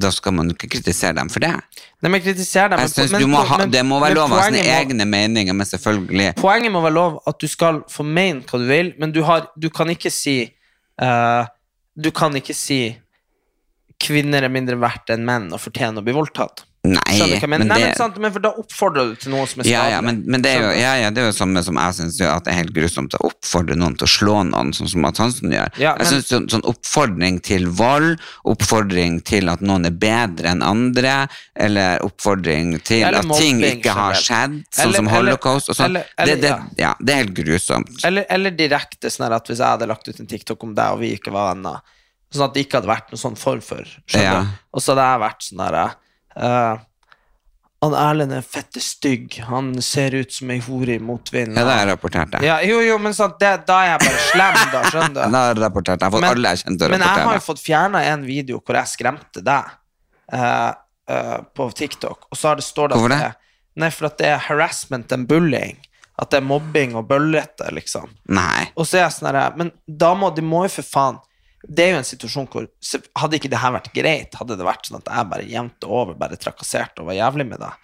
da 0.00 0.10
skal 0.14 0.32
man 0.32 0.50
ikke 0.54 0.68
kritisere 0.76 1.12
dem 1.18 1.28
for 1.32 1.44
det. 1.44 1.52
Nei, 2.00 2.10
men 2.10 2.22
kritisere 2.24 2.70
dem. 2.72 2.80
Jeg 2.80 2.92
synes 2.94 3.12
men- 3.12 3.20
du 3.20 3.28
må 3.28 3.42
ha, 3.44 3.58
men- 3.58 3.70
Det 3.70 3.84
må 3.84 4.00
være 4.00 4.14
lov 4.14 4.30
å 4.30 4.38
ha 4.40 4.46
sine 4.48 4.64
egne 4.64 5.04
meninger, 5.04 5.52
men 5.52 5.66
selvfølgelig 5.66 6.34
Poenget 6.36 6.72
må 6.72 6.80
være 6.82 6.94
lov 6.94 7.22
at 7.26 7.38
du 7.38 7.46
skal 7.48 7.82
få 7.88 8.04
mene 8.04 8.42
hva 8.42 8.58
du 8.58 8.66
vil, 8.66 8.94
men 8.98 9.12
du, 9.12 9.22
har, 9.22 9.48
du 9.58 9.68
kan 9.68 9.88
ikke 9.88 10.10
si 10.10 10.52
uh, 11.02 11.44
Du 12.00 12.10
kan 12.10 12.32
ikke 12.32 12.54
si 12.54 12.96
kvinner 14.00 14.42
er 14.42 14.48
mindre 14.48 14.78
verdt 14.80 15.10
enn 15.12 15.24
menn 15.26 15.52
og 15.52 15.60
fortjener 15.60 16.00
å 16.00 16.04
bli 16.04 16.14
voldtatt. 16.16 16.64
Nei, 16.82 17.36
men 17.44 17.66
Nei, 17.68 17.76
det 17.82 17.96
sant, 17.98 18.16
men 18.16 18.32
for 18.32 18.40
da 18.40 18.54
oppfordrer 18.56 19.10
du 19.10 19.16
til 19.20 19.34
noe 19.34 19.44
som 19.50 19.60
er 19.60 19.66
ja, 19.68 19.80
skadelig. 19.82 19.92
ja, 19.92 19.98
men, 20.06 20.20
men 20.32 20.40
det 20.40 20.52
er 20.56 20.62
jo, 20.62 20.68
ja, 20.80 20.92
ja, 20.96 21.10
det 21.12 21.20
er 21.20 21.26
jo 21.28 21.34
samme 21.36 21.60
som 21.62 21.76
jeg 21.76 21.96
syns 21.98 22.20
at 22.24 22.46
det 22.46 22.54
er 22.54 22.56
helt 22.56 22.72
grusomt 22.72 23.16
å 23.18 23.20
oppfordre 23.28 23.76
noen 23.76 23.98
til 24.00 24.06
å 24.06 24.08
slå 24.08 24.36
noen, 24.48 24.70
sånn 24.72 24.88
som 24.88 25.02
Mads 25.04 25.20
Hansen 25.20 25.52
gjør. 25.52 25.68
Ja, 25.76 25.92
men- 25.92 26.06
Jeg 26.06 26.08
synes 26.14 26.30
sånn, 26.32 26.46
sånn 26.48 26.64
oppfordring 26.72 27.42
til 27.44 27.66
vold, 27.68 28.16
oppfordring 28.48 29.20
til 29.28 29.52
at 29.52 29.60
noen 29.60 29.84
er 29.90 29.92
bedre 29.92 30.54
enn 30.54 30.64
andre, 30.64 31.28
eller 31.54 32.00
oppfordring 32.08 32.72
til 32.82 33.04
Eller 33.04 33.18
at 33.20 33.28
ting 33.36 33.60
mobbing 33.60 33.76
ikke 33.76 33.92
har 34.00 34.14
skjedd, 34.16 34.56
sånn 34.72 34.84
Eller- 34.86 34.96
som 35.02 35.06
holocaust 35.12 35.68
og 35.68 35.76
sånn. 35.76 36.00
det, 36.00 36.40
det, 36.40 36.48
ja. 36.48 36.58
ja, 36.78 36.94
det 36.98 37.12
er 37.12 37.24
helt 37.26 37.34
grusomt. 37.36 37.92
Eller, 38.08 38.24
eller 38.30 38.50
direkte 38.56 39.12
sånn 39.12 39.30
at 39.30 39.46
hvis 39.52 39.58
jeg 39.60 39.66
hadde 39.68 39.86
lagt 39.86 40.08
ut 40.08 40.18
en 40.18 40.26
TikTok 40.26 40.64
om 40.64 40.74
deg, 40.74 40.92
og 40.96 41.00
vi 41.04 41.12
ikke 41.18 41.30
var 41.30 41.52
venner, 41.54 41.82
sånn 42.32 42.48
at 42.48 42.54
det 42.54 42.64
ikke 42.64 42.80
hadde 42.80 42.88
vært 42.88 43.12
noen 43.12 43.20
sånn 43.20 43.36
form 43.36 43.60
for 43.60 43.84
Skjønner 44.08 44.22
Ja. 44.24 44.40
du? 44.44 44.48
Og 44.72 44.80
så 44.80 44.94
hadde 44.96 45.04
jeg 45.12 45.20
vært 45.28 45.42
sånn 45.52 45.60
her 45.68 45.94
eh, 46.36 46.78
Han 47.82 47.94
Erlend 47.96 48.32
er 48.36 48.42
fette 48.44 48.80
stygg. 48.84 49.38
Han 49.48 49.70
ser 49.82 50.12
ut 50.18 50.32
som 50.36 50.50
ei 50.52 50.58
hore 50.60 50.98
i 50.98 51.00
motvind. 51.00 51.54
Ja, 51.56 51.64
det 51.64 51.72
har 51.72 51.78
jeg 51.86 51.88
rapportert 51.94 52.34
det. 52.34 52.42
Ja, 52.44 52.58
jo, 52.66 52.80
jo, 52.84 52.98
men 53.00 53.14
sant, 53.16 53.38
det, 53.40 53.54
da 53.70 53.78
er 53.86 53.94
jeg 53.94 54.02
bare 54.04 54.20
slem, 54.26 54.58
da, 54.74 54.82
skjønner 54.92 55.14
Det 55.16 55.28
du? 55.32 55.36
har 55.38 55.48
jeg 55.54 55.60
rapportert. 55.62 55.96
Jeg 56.00 56.06
har 56.06 56.12
fått 56.12 56.26
Men- 56.26 56.34
alle 56.36 56.52
jeg 56.52 56.62
kjente 56.66 56.90
Men 56.92 57.00
jeg 57.06 57.24
har 57.24 57.38
jo 57.38 57.44
fått 57.46 57.62
fjerna 57.64 58.02
en 58.12 58.26
video 58.28 58.60
hvor 58.60 58.76
jeg 58.82 58.92
skremte 58.92 59.40
deg 59.46 59.70
uh, 60.36 60.72
uh, 61.10 61.38
på 61.56 61.70
TikTok, 61.80 62.28
og 62.30 62.36
så 62.36 62.52
det 62.60 62.66
står 62.68 62.92
det 62.92 63.00
Hvorfor 63.00 63.16
det? 63.16 63.32
Nei, 63.80 63.88
for 63.94 64.10
at 64.10 64.18
det 64.20 64.26
er 64.28 64.44
harassment 64.50 65.12
and 65.16 65.28
bullying. 65.30 65.78
At 66.20 66.28
det 66.34 66.42
er 66.42 66.44
mobbing 66.44 66.92
og 67.00 67.06
bøllete, 67.08 67.70
liksom. 67.72 68.10
Nei. 68.28 68.66
Og 68.76 68.84
så 68.84 68.98
er 68.98 69.06
jeg 69.06 69.14
sånn 69.16 69.30
her 69.32 69.54
Men 69.56 69.70
da 69.88 70.10
må 70.18 70.28
de 70.36 70.42
må 70.44 70.66
jo 70.66 70.72
for 70.74 70.84
faen 70.84 71.20
Det 71.68 71.84
er 71.84 71.90
jo 71.92 71.98
en 72.00 72.06
situasjon 72.08 72.46
hvor 72.48 72.68
Hadde 73.20 73.36
ikke 73.36 73.50
det 73.52 73.58
her 73.60 73.72
vært 73.74 73.90
greit, 73.92 74.36
hadde 74.40 74.56
det 74.56 74.64
vært 74.64 74.86
sånn 74.88 75.02
at 75.02 75.10
jeg 75.12 75.28
bare 75.32 75.48
jevnt 75.50 75.84
over 75.84 76.14
bare 76.16 76.38
trakasserte 76.40 77.02
og 77.02 77.10
var 77.10 77.18
jævlig 77.18 77.46
med 77.50 77.60
deg, 77.60 77.74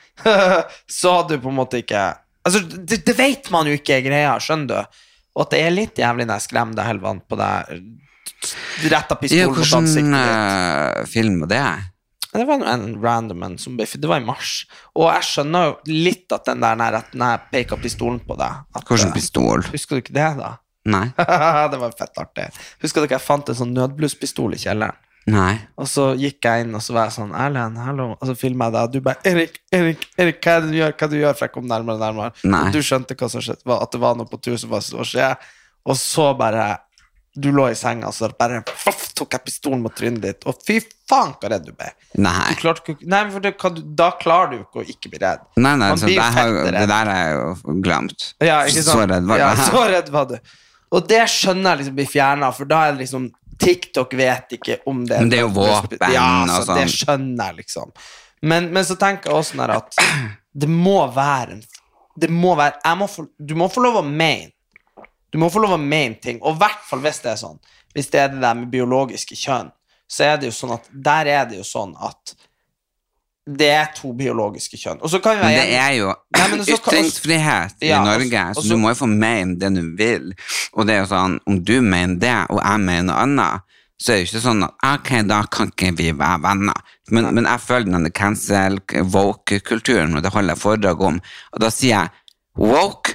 så 1.00 1.12
hadde 1.18 1.36
du 1.36 1.42
på 1.44 1.52
en 1.52 1.58
måte 1.60 1.82
ikke 1.84 2.06
Altså, 2.46 2.60
det, 2.62 3.00
det 3.04 3.16
vet 3.18 3.50
man 3.50 3.66
jo 3.66 3.74
ikke 3.74 3.96
er 3.98 4.04
greia, 4.06 4.36
skjønner 4.38 4.68
du? 4.70 5.00
Og 5.34 5.42
at 5.42 5.50
det 5.50 5.60
er 5.66 5.72
litt 5.74 5.98
jævlig 5.98 6.28
når 6.28 6.38
jeg 6.38 6.44
skremmer 6.46 6.78
deg 6.78 6.86
helvete 6.86 7.24
på 7.26 7.38
deg, 7.40 7.72
retta 8.92 9.16
pistolen 9.18 9.56
pistol 9.56 9.58
mot 9.58 9.74
ansiktet 9.80 10.14
ditt. 10.14 10.30
Hvilken 10.30 11.10
film 11.10 11.40
var 11.42 11.50
det? 11.50 11.64
Det 12.36 12.44
var 12.46 12.62
en 12.68 12.86
random 13.02 13.42
en 13.46 13.58
som 13.58 13.76
Det 13.76 13.88
var 14.04 14.20
i 14.20 14.24
mars. 14.24 14.66
Og 14.94 15.08
jeg 15.08 15.26
skjønner 15.30 15.66
jo 15.70 15.76
litt 15.90 16.32
at 16.36 16.44
den 16.44 16.60
der 16.60 16.76
jeg- 16.76 17.16
når 17.18 17.30
jeg 17.34 17.40
peka 17.52 17.76
pistolen 17.82 18.20
på 18.20 18.36
deg 18.36 18.52
at, 18.76 18.84
Hvordan 18.84 19.08
eh, 19.08 19.14
pistol? 19.14 19.62
Husker 19.72 19.96
du 19.96 20.02
ikke 20.02 20.14
det, 20.14 20.30
da? 20.38 20.56
Nei. 20.86 21.08
det 21.72 21.80
var 21.82 21.96
fett 21.98 22.22
artig. 22.22 22.46
Husker 22.84 23.04
dere 23.04 23.18
jeg 23.18 23.26
fant 23.26 23.50
en 23.50 23.58
sånn 23.58 23.74
nødblusspistol 23.76 24.54
i 24.56 24.62
kjelleren? 24.62 25.02
Nei. 25.26 25.56
Og 25.74 25.88
så 25.90 26.12
gikk 26.14 26.46
jeg 26.46 26.62
inn, 26.62 26.74
og 26.78 26.82
så 26.84 26.94
var 26.94 27.08
jeg 27.08 27.16
sånn 27.16 27.32
Erlend, 27.34 27.78
hallo. 27.82 28.12
Og 28.14 28.28
så 28.28 28.36
filma 28.38 28.68
jeg 28.68 28.76
deg, 28.76 28.86
og 28.86 28.94
du 28.94 29.00
bare 29.02 29.26
Erik, 29.26 29.58
Erik, 29.74 30.06
Erik, 30.14 30.38
hva 30.38 30.54
er 30.54 30.62
det 30.62 30.70
du 30.70 30.76
gjør? 30.78 30.92
Hva 30.92 31.06
er 31.06 31.10
det 31.10 31.16
du 31.16 31.22
gjør? 31.24 31.36
For 31.38 31.46
jeg 31.48 31.54
kom 31.56 31.70
nærmere 31.70 31.98
og 31.98 32.04
nærmere. 32.04 32.34
Nei. 32.46 32.64
Du 32.74 32.78
skjønte 32.86 33.16
hva 33.18 33.28
som 33.32 33.42
skjedde, 33.42 33.78
at 33.78 33.94
det 33.94 34.02
var 34.04 34.18
noe 34.18 34.30
på 34.30 34.38
tur 34.38 34.58
som 34.62 34.70
var 34.70 34.84
så 34.86 35.06
skje. 35.06 35.32
Og 35.86 35.98
så 35.98 36.32
bare 36.38 36.66
Du 37.36 37.50
lå 37.52 37.66
i 37.68 37.74
senga, 37.76 38.08
og 38.08 38.14
så 38.16 38.30
bare 38.32 38.62
foff, 38.70 39.10
tok 39.18 39.34
jeg 39.34 39.44
pistolen 39.44 39.82
mot 39.84 39.92
trynet 39.92 40.22
ditt, 40.22 40.46
og 40.48 40.56
fy 40.64 40.78
faen, 41.10 41.34
så 41.36 41.50
redd 41.52 41.66
du 41.66 41.74
ble. 41.76 41.90
Nei. 42.16 42.54
Du 42.54 42.62
klarte 42.62 42.94
Nei, 43.02 43.20
for 43.34 43.44
det, 43.44 43.52
kan 43.60 43.74
du, 43.76 43.82
da 43.98 44.06
klarer 44.16 44.54
du 44.54 44.62
ikke 44.62 44.80
å 44.80 44.86
ikke 44.94 45.10
bli 45.12 45.20
redd. 45.20 45.42
Nei, 45.60 45.74
nei, 45.82 45.90
så 46.00 46.08
blir 46.08 46.16
det, 46.16 46.30
har, 46.38 46.54
det 46.78 46.86
der 46.94 47.10
er 47.12 47.34
jo 47.34 47.74
glemt. 47.84 48.30
Ja? 48.40 48.62
Så 48.72 49.02
redd 49.02 49.28
var 49.28 49.42
ja, 49.42 49.50
så 49.58 49.84
redd 49.90 50.08
var 50.14 50.30
du. 50.30 50.38
Og 50.94 51.08
det 51.10 51.24
skjønner 51.30 51.72
jeg 51.72 51.82
liksom 51.82 51.96
blir 51.98 52.08
fjerna, 52.10 52.52
for 52.54 52.68
da 52.70 52.84
er 52.86 52.94
det 52.94 53.04
liksom 53.04 53.30
TikTok 53.58 54.12
vet 54.18 54.52
ikke 54.58 54.78
om 54.90 55.04
det 55.08 55.18
Men 55.22 55.30
det 55.32 55.38
er 55.40 55.46
jo 55.46 55.52
våpen 55.56 56.12
Ja, 56.12 56.44
og 56.44 56.66
sånn. 56.66 56.76
det 56.78 56.90
skjønner 56.92 57.50
jeg, 57.50 57.56
liksom. 57.62 57.94
Men, 58.46 58.68
men 58.74 58.84
så 58.84 58.98
tenker 59.00 59.30
jeg 59.32 59.40
også 59.40 59.56
sånn 59.56 59.72
at 59.72 59.96
det 60.60 60.68
må 60.70 60.98
være 61.14 61.58
Det 62.16 62.28
må 62.32 62.54
være 62.58 62.96
må 63.00 63.08
få, 63.10 63.26
Du 63.38 63.56
må 63.58 63.68
få 63.72 63.82
lov 63.84 64.02
å 64.02 64.04
mene. 64.06 64.52
Du 65.32 65.40
må 65.42 65.48
få 65.52 65.60
lov 65.60 65.74
å 65.76 65.80
mene 65.80 66.16
ting, 66.22 66.38
og 66.40 66.54
i 66.54 66.60
hvert 66.62 66.84
fall 66.86 67.02
hvis 67.04 67.18
det 67.24 67.32
er 67.32 67.40
sånn. 67.40 67.58
Hvis 67.92 68.06
det 68.12 68.20
er 68.22 68.28
det 68.32 68.40
der 68.40 68.54
med 68.56 68.70
biologiske 68.72 69.36
kjønn, 69.36 69.72
så 70.08 70.28
er 70.28 70.38
det 70.40 70.48
jo 70.48 70.54
sånn 70.54 70.76
at 70.76 70.86
der 70.92 71.28
er 71.32 71.48
det 71.50 71.58
jo 71.58 71.64
sånn 71.66 71.96
at 71.98 72.36
det 73.46 73.68
er 73.70 73.90
to 73.94 74.10
biologiske 74.12 74.76
kjønn. 74.80 74.98
Og 75.06 75.10
så 75.10 75.20
kan 75.22 75.38
være 75.38 75.54
det 75.54 75.76
er 75.78 75.92
jo 76.00 76.08
Nei, 76.34 76.46
så 76.66 76.74
ytringsfrihet 76.80 77.76
i 77.86 77.90
Ja, 77.92 78.00
Norge, 78.04 78.48
og 78.50 78.56
så 78.56 78.62
så- 78.62 78.68
du 78.68 78.76
må 78.82 78.88
jo 78.90 78.98
få 79.04 79.06
mene 79.06 79.54
det 79.58 79.72
du 79.74 79.94
vil. 79.96 80.32
Og 80.74 80.86
det 80.86 80.94
er 80.96 81.04
jo 81.04 81.14
sånn, 81.14 81.38
om 81.46 81.62
du 81.62 81.80
mener 81.80 82.16
det, 82.18 82.34
og 82.50 82.60
jeg 82.62 82.80
mener 82.80 83.02
noe 83.12 83.22
annet, 83.22 83.60
så 84.02 84.12
er 84.12 84.16
det 84.16 84.26
jo 84.26 84.38
ikke 84.38 84.44
sånn 84.48 84.64
at 84.64 84.74
ok, 84.82 85.22
da 85.28 85.42
kan 85.44 85.70
ikke 85.70 85.96
vi 85.96 86.10
være 86.12 86.42
venner. 86.42 86.74
Men, 87.10 87.34
men 87.34 87.44
jeg 87.44 87.60
føler 87.60 87.84
denne 87.92 88.10
cancel, 88.12 88.80
woke-kulturen, 88.90 90.16
og 90.16 90.22
det 90.22 90.32
holder 90.32 90.54
jeg 90.54 90.62
foredrag 90.62 91.00
om, 91.00 91.20
og 91.52 91.60
da 91.60 91.70
sier 91.70 91.94
jeg, 91.94 92.10
woke, 92.58 93.14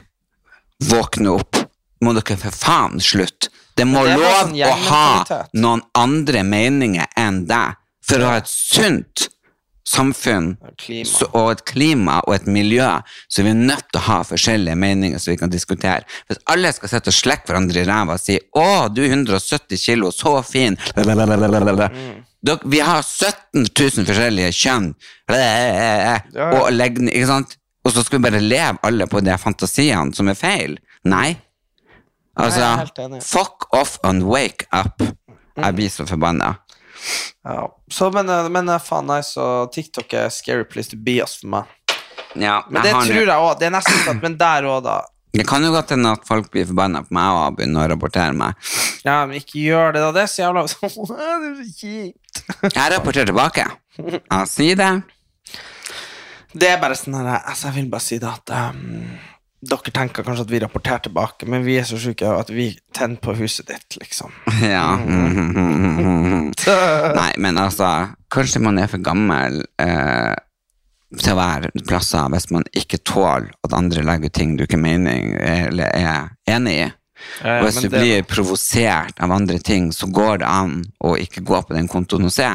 våkne 0.82 1.36
opp. 1.40 1.58
Må 2.02 2.16
dere 2.18 2.38
for 2.38 2.50
faen 2.56 2.98
slutte. 3.04 3.50
Det 3.78 3.86
må 3.86 4.02
det 4.08 4.18
lov 4.18 4.34
sånn 4.48 4.56
å 4.66 4.72
ha 4.88 5.46
noen 5.54 5.84
andre 5.96 6.42
meninger 6.44 7.06
enn 7.18 7.46
deg, 7.48 7.76
for 8.02 8.24
å 8.24 8.32
ha 8.32 8.40
et 8.42 8.50
sunt 8.50 9.28
samfunn 9.92 10.54
så, 11.06 11.28
og 11.36 11.52
et 11.52 11.64
klima 11.68 12.20
og 12.28 12.36
et 12.36 12.48
miljø, 12.48 12.88
så 13.30 13.44
vi 13.44 13.52
er 13.52 13.60
nødt 13.60 13.88
til 13.92 14.00
å 14.00 14.06
ha 14.08 14.18
forskjellige 14.28 14.78
meninger 14.80 15.20
så 15.20 15.32
vi 15.34 15.38
kan 15.42 15.52
diskutere. 15.52 16.06
Hvis 16.28 16.39
alle 16.54 16.72
skal 16.74 16.89
sitte 16.94 17.12
og 17.12 17.18
slekke 17.18 17.48
hverandre 17.52 17.84
i 17.84 17.88
ræva 17.88 18.16
og 18.16 18.20
si 18.24 18.39
'Å, 18.39 18.89
du 18.94 19.04
er 19.04 19.12
170 19.14 19.78
kilo, 19.78 20.12
så 20.12 20.42
fin', 20.44 20.78
mm. 21.92 22.24
Dere- 22.42 22.60
Vi 22.66 22.80
har 22.80 23.02
17 23.04 23.68
000 23.80 24.06
forskjellige 24.08 24.52
kjønn, 24.52 24.94
og 26.58 26.72
legning, 26.72 27.14
ikke 27.14 27.28
sant? 27.28 27.58
Og 27.86 27.92
så 27.94 28.04
skal 28.06 28.20
vi 28.20 28.30
bare 28.30 28.42
leve 28.42 28.78
alle 28.84 29.08
på 29.10 29.22
de 29.26 29.38
fantasiene 29.38 30.14
som 30.16 30.28
er 30.30 30.38
feil? 30.38 30.78
Nei. 31.04 31.38
Altså, 32.38 32.88
enig. 32.98 33.22
fuck 33.24 33.68
off 33.74 33.98
and 34.04 34.24
wake 34.24 34.66
up. 34.72 35.02
Jeg 35.58 35.76
blir 35.76 35.89
så 35.89 36.06
forbanna. 36.08 36.56
Ja. 37.47 37.66
Så, 37.91 38.12
men, 38.14 38.30
eh, 38.30 38.49
men 38.54 38.70
eh, 38.70 38.82
faen, 38.82 39.08
nei, 39.10 39.22
så 39.26 39.68
TikTok 39.74 40.14
er 40.18 40.34
scary 40.34 40.68
place 40.68 40.91
to 40.93 40.99
be 40.99 41.20
ass 41.24 41.39
for 41.41 41.54
meg. 41.56 41.78
Ja, 42.39 42.62
Men 42.70 42.86
det 42.86 42.93
tror 42.95 43.26
jeg 43.28 43.32
òg. 43.36 43.58
Det 43.60 43.68
er 43.68 43.74
nesten 43.76 44.06
sånn, 44.06 44.22
men 44.24 44.38
der 44.39 44.68
òg, 44.70 44.84
da. 44.86 45.02
Det 45.32 45.45
kan 45.47 45.64
jo 45.64 45.72
godt 45.72 45.93
hende 45.93 46.12
at 46.12 46.26
folk 46.28 46.49
blir 46.52 46.66
forbanna 46.68 47.06
på 47.06 47.16
meg 47.16 47.38
og 47.38 47.58
begynner 47.58 47.88
å 47.88 47.93
rapportere 47.93 48.36
meg. 48.36 48.72
Ja, 49.06 49.22
men 49.26 49.39
ikke 49.39 49.62
gjør 49.64 49.95
det, 49.95 50.04
da. 50.04 50.12
Det 50.16 50.24
er 50.26 50.32
så 50.32 50.43
jævla 50.43 50.66
Det 50.68 50.91
er 50.91 51.49
så 51.62 51.68
kjipt. 51.80 52.43
Jeg 52.68 52.93
rapporterer 52.95 53.32
tilbake. 53.32 53.68
Jeg 53.97 54.52
sier 54.52 54.80
det. 54.80 54.91
Det 56.52 56.68
er 56.68 56.80
bare 56.82 56.97
sånn 56.99 57.16
her 57.16 57.30
Altså, 57.38 57.70
jeg 57.70 57.78
vil 57.78 57.91
bare 57.93 58.04
si 58.04 58.18
det 58.20 58.28
at 58.28 58.52
um, 58.76 59.06
Dere 59.62 59.93
tenker 59.93 60.26
kanskje 60.26 60.43
at 60.47 60.52
vi 60.52 60.60
rapporterer 60.64 61.04
tilbake, 61.06 61.45
men 61.47 61.64
vi 61.64 61.76
er 61.78 61.86
så 61.86 61.99
syke 62.02 62.28
at 62.34 62.49
vi 62.52 62.72
tenner 62.97 63.22
på 63.22 63.36
huset 63.38 63.70
ditt, 63.70 63.99
liksom. 64.02 64.34
Ja. 64.66 64.97
Nei, 67.20 67.32
men 67.41 67.57
altså, 67.62 67.89
kanskje 68.34 68.62
man 68.64 68.80
er 68.82 68.88
for 68.91 69.03
gammel 69.03 69.62
eh, 69.82 70.34
til 71.20 71.34
å 71.34 71.38
være 71.39 71.72
plasser 71.88 72.30
hvis 72.32 72.49
man 72.55 72.64
ikke 72.78 73.01
tåler 73.07 73.49
at 73.66 73.74
andre 73.76 74.03
legger 74.07 74.32
ut 74.32 74.38
ting 74.38 74.55
du 74.57 74.64
ikke 74.66 74.80
mening, 74.80 75.34
eller 75.36 75.91
er 75.91 76.30
enig 76.47 76.76
i. 76.86 76.89
Og 77.45 77.68
hvis 77.68 77.78
men 77.82 77.86
du 77.86 77.95
blir 77.97 78.24
provosert 78.26 79.20
av 79.22 79.32
andre 79.36 79.59
ting, 79.62 79.91
så 79.93 80.07
går 80.09 80.39
det 80.41 80.47
an 80.49 80.80
å 81.05 81.16
ikke 81.20 81.43
gå 81.45 81.59
på 81.68 81.76
den 81.78 81.89
kontoen 81.91 82.26
og 82.26 82.34
se. 82.34 82.47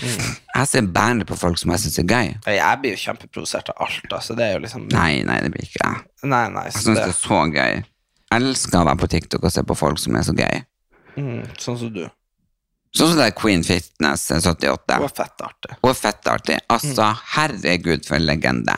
Jeg 0.00 0.68
ser 0.68 0.86
bare 0.92 1.24
på 1.28 1.36
folk 1.38 1.58
som 1.60 1.72
jeg 1.72 1.82
syns 1.84 1.98
er 2.02 2.06
gøy. 2.10 2.30
Jeg 2.56 2.80
blir 2.82 2.94
jo 2.96 3.00
kjempeprovosert 3.00 3.70
av 3.72 3.84
alt, 3.86 4.06
Altså. 4.12 4.34
det 4.36 4.44
er 4.46 4.56
jo 4.56 4.62
liksom 4.64 4.88
Nei, 4.92 5.22
nei, 5.24 5.36
det 5.44 5.52
blir 5.54 5.64
ikke 5.68 5.82
jeg. 5.82 6.02
Nei, 6.24 6.42
nei, 6.52 6.64
Jeg 6.68 6.78
syns 6.78 6.86
det, 6.86 6.94
det 6.96 7.12
er 7.12 7.18
så 7.20 7.40
gøy. 7.44 7.82
Jeg 8.26 8.40
elsker 8.40 8.80
å 8.80 8.86
være 8.88 9.00
på 9.04 9.10
TikTok 9.14 9.44
og 9.46 9.52
se 9.54 9.62
på 9.62 9.76
folk 9.78 10.00
som 10.02 10.16
er 10.18 10.26
så 10.26 10.34
gøy. 10.36 10.62
mm, 11.16 11.42
Sånn 11.62 11.78
som 11.80 11.92
du. 11.94 12.04
Sånn 12.94 13.12
som 13.12 13.18
det 13.18 13.30
er 13.30 13.36
Queen 13.36 13.64
Fitness 13.66 14.28
78. 14.30 15.00
Og 15.02 15.10
fett 15.12 15.42
artig. 15.44 15.74
Og 15.82 15.96
fett 15.96 16.30
artig. 16.32 16.60
Altså, 16.72 17.10
herregud, 17.34 18.06
for 18.06 18.18
en 18.18 18.28
legende. 18.28 18.76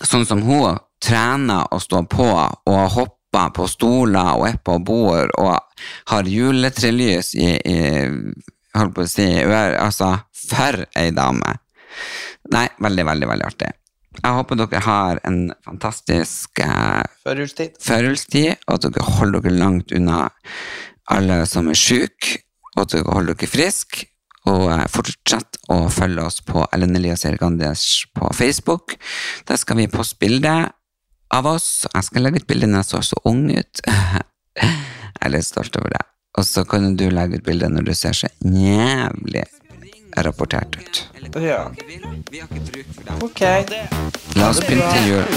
Sånn 0.00 0.26
som 0.28 0.44
hun 0.46 0.78
trener 1.00 1.66
og 1.72 1.82
står 1.82 2.06
på 2.12 2.28
og 2.30 2.84
hopper 2.94 3.52
på 3.56 3.66
stoler 3.70 4.36
og 4.36 4.46
er 4.48 4.56
på 4.64 4.76
bord 4.82 5.32
og 5.38 5.54
har 6.10 6.28
juletrelys 6.28 7.32
i, 7.38 7.52
i 7.56 7.76
holdt 8.76 8.96
på 8.96 9.04
å 9.04 9.10
si, 9.10 9.26
altså, 9.44 10.14
for 10.36 10.84
ei 10.98 11.10
dame. 11.14 11.56
Nei, 12.54 12.66
veldig, 12.82 13.06
veldig, 13.06 13.28
veldig 13.30 13.46
artig. 13.46 13.70
Jeg 14.20 14.36
håper 14.36 14.58
dere 14.58 14.80
har 14.84 15.20
en 15.24 15.38
fantastisk 15.64 16.60
eh, 16.64 17.04
førjulstid, 17.24 18.64
og 18.66 18.74
at 18.74 18.88
dere 18.88 19.12
holder 19.18 19.44
dere 19.46 19.60
langt 19.60 19.94
unna 19.96 20.24
alle 21.10 21.42
som 21.50 21.68
er 21.70 21.78
syke, 21.78 22.40
og 22.76 22.88
dere 22.92 23.14
holder 23.14 23.38
dere 23.38 23.50
friske. 23.50 24.06
Og 24.48 24.70
eh, 24.72 24.86
fortsett 24.88 25.58
å 25.72 25.82
følge 25.92 26.24
oss 26.24 26.40
på 26.46 26.64
Ellen 26.72 26.96
Elias 26.96 27.26
Ergandes 27.28 28.06
på 28.16 28.30
Facebook. 28.36 28.96
Der 29.48 29.60
skal 29.60 29.76
vi 29.82 29.90
poste 29.92 30.16
bilde 30.22 30.54
av 31.30 31.48
oss. 31.50 31.84
Jeg 31.92 32.08
skal 32.08 32.24
legge 32.24 32.40
ut 32.40 32.48
bilde 32.48 32.70
når 32.70 32.82
jeg 32.84 32.90
så 32.90 33.02
så 33.10 33.20
ung 33.28 33.46
ut. 33.52 33.84
Jeg 35.20 35.28
er 35.28 35.32
litt 35.34 35.44
stolt 35.44 35.76
over 35.76 35.92
det. 35.92 36.00
Og 36.40 36.46
så 36.48 36.64
kan 36.64 36.94
du 36.96 37.04
legge 37.12 37.36
ut 37.36 37.44
bilde 37.44 37.68
når 37.68 37.90
du 37.90 37.92
ser 37.94 38.16
så 38.16 38.30
jævlig 38.40 39.44
rapportert 40.24 40.78
ut. 40.80 41.02
Ja. 41.36 41.66
Ok. 43.20 43.44
La 44.40 44.48
oss 44.48 44.62
pynte 44.64 45.04
jul. 45.04 45.36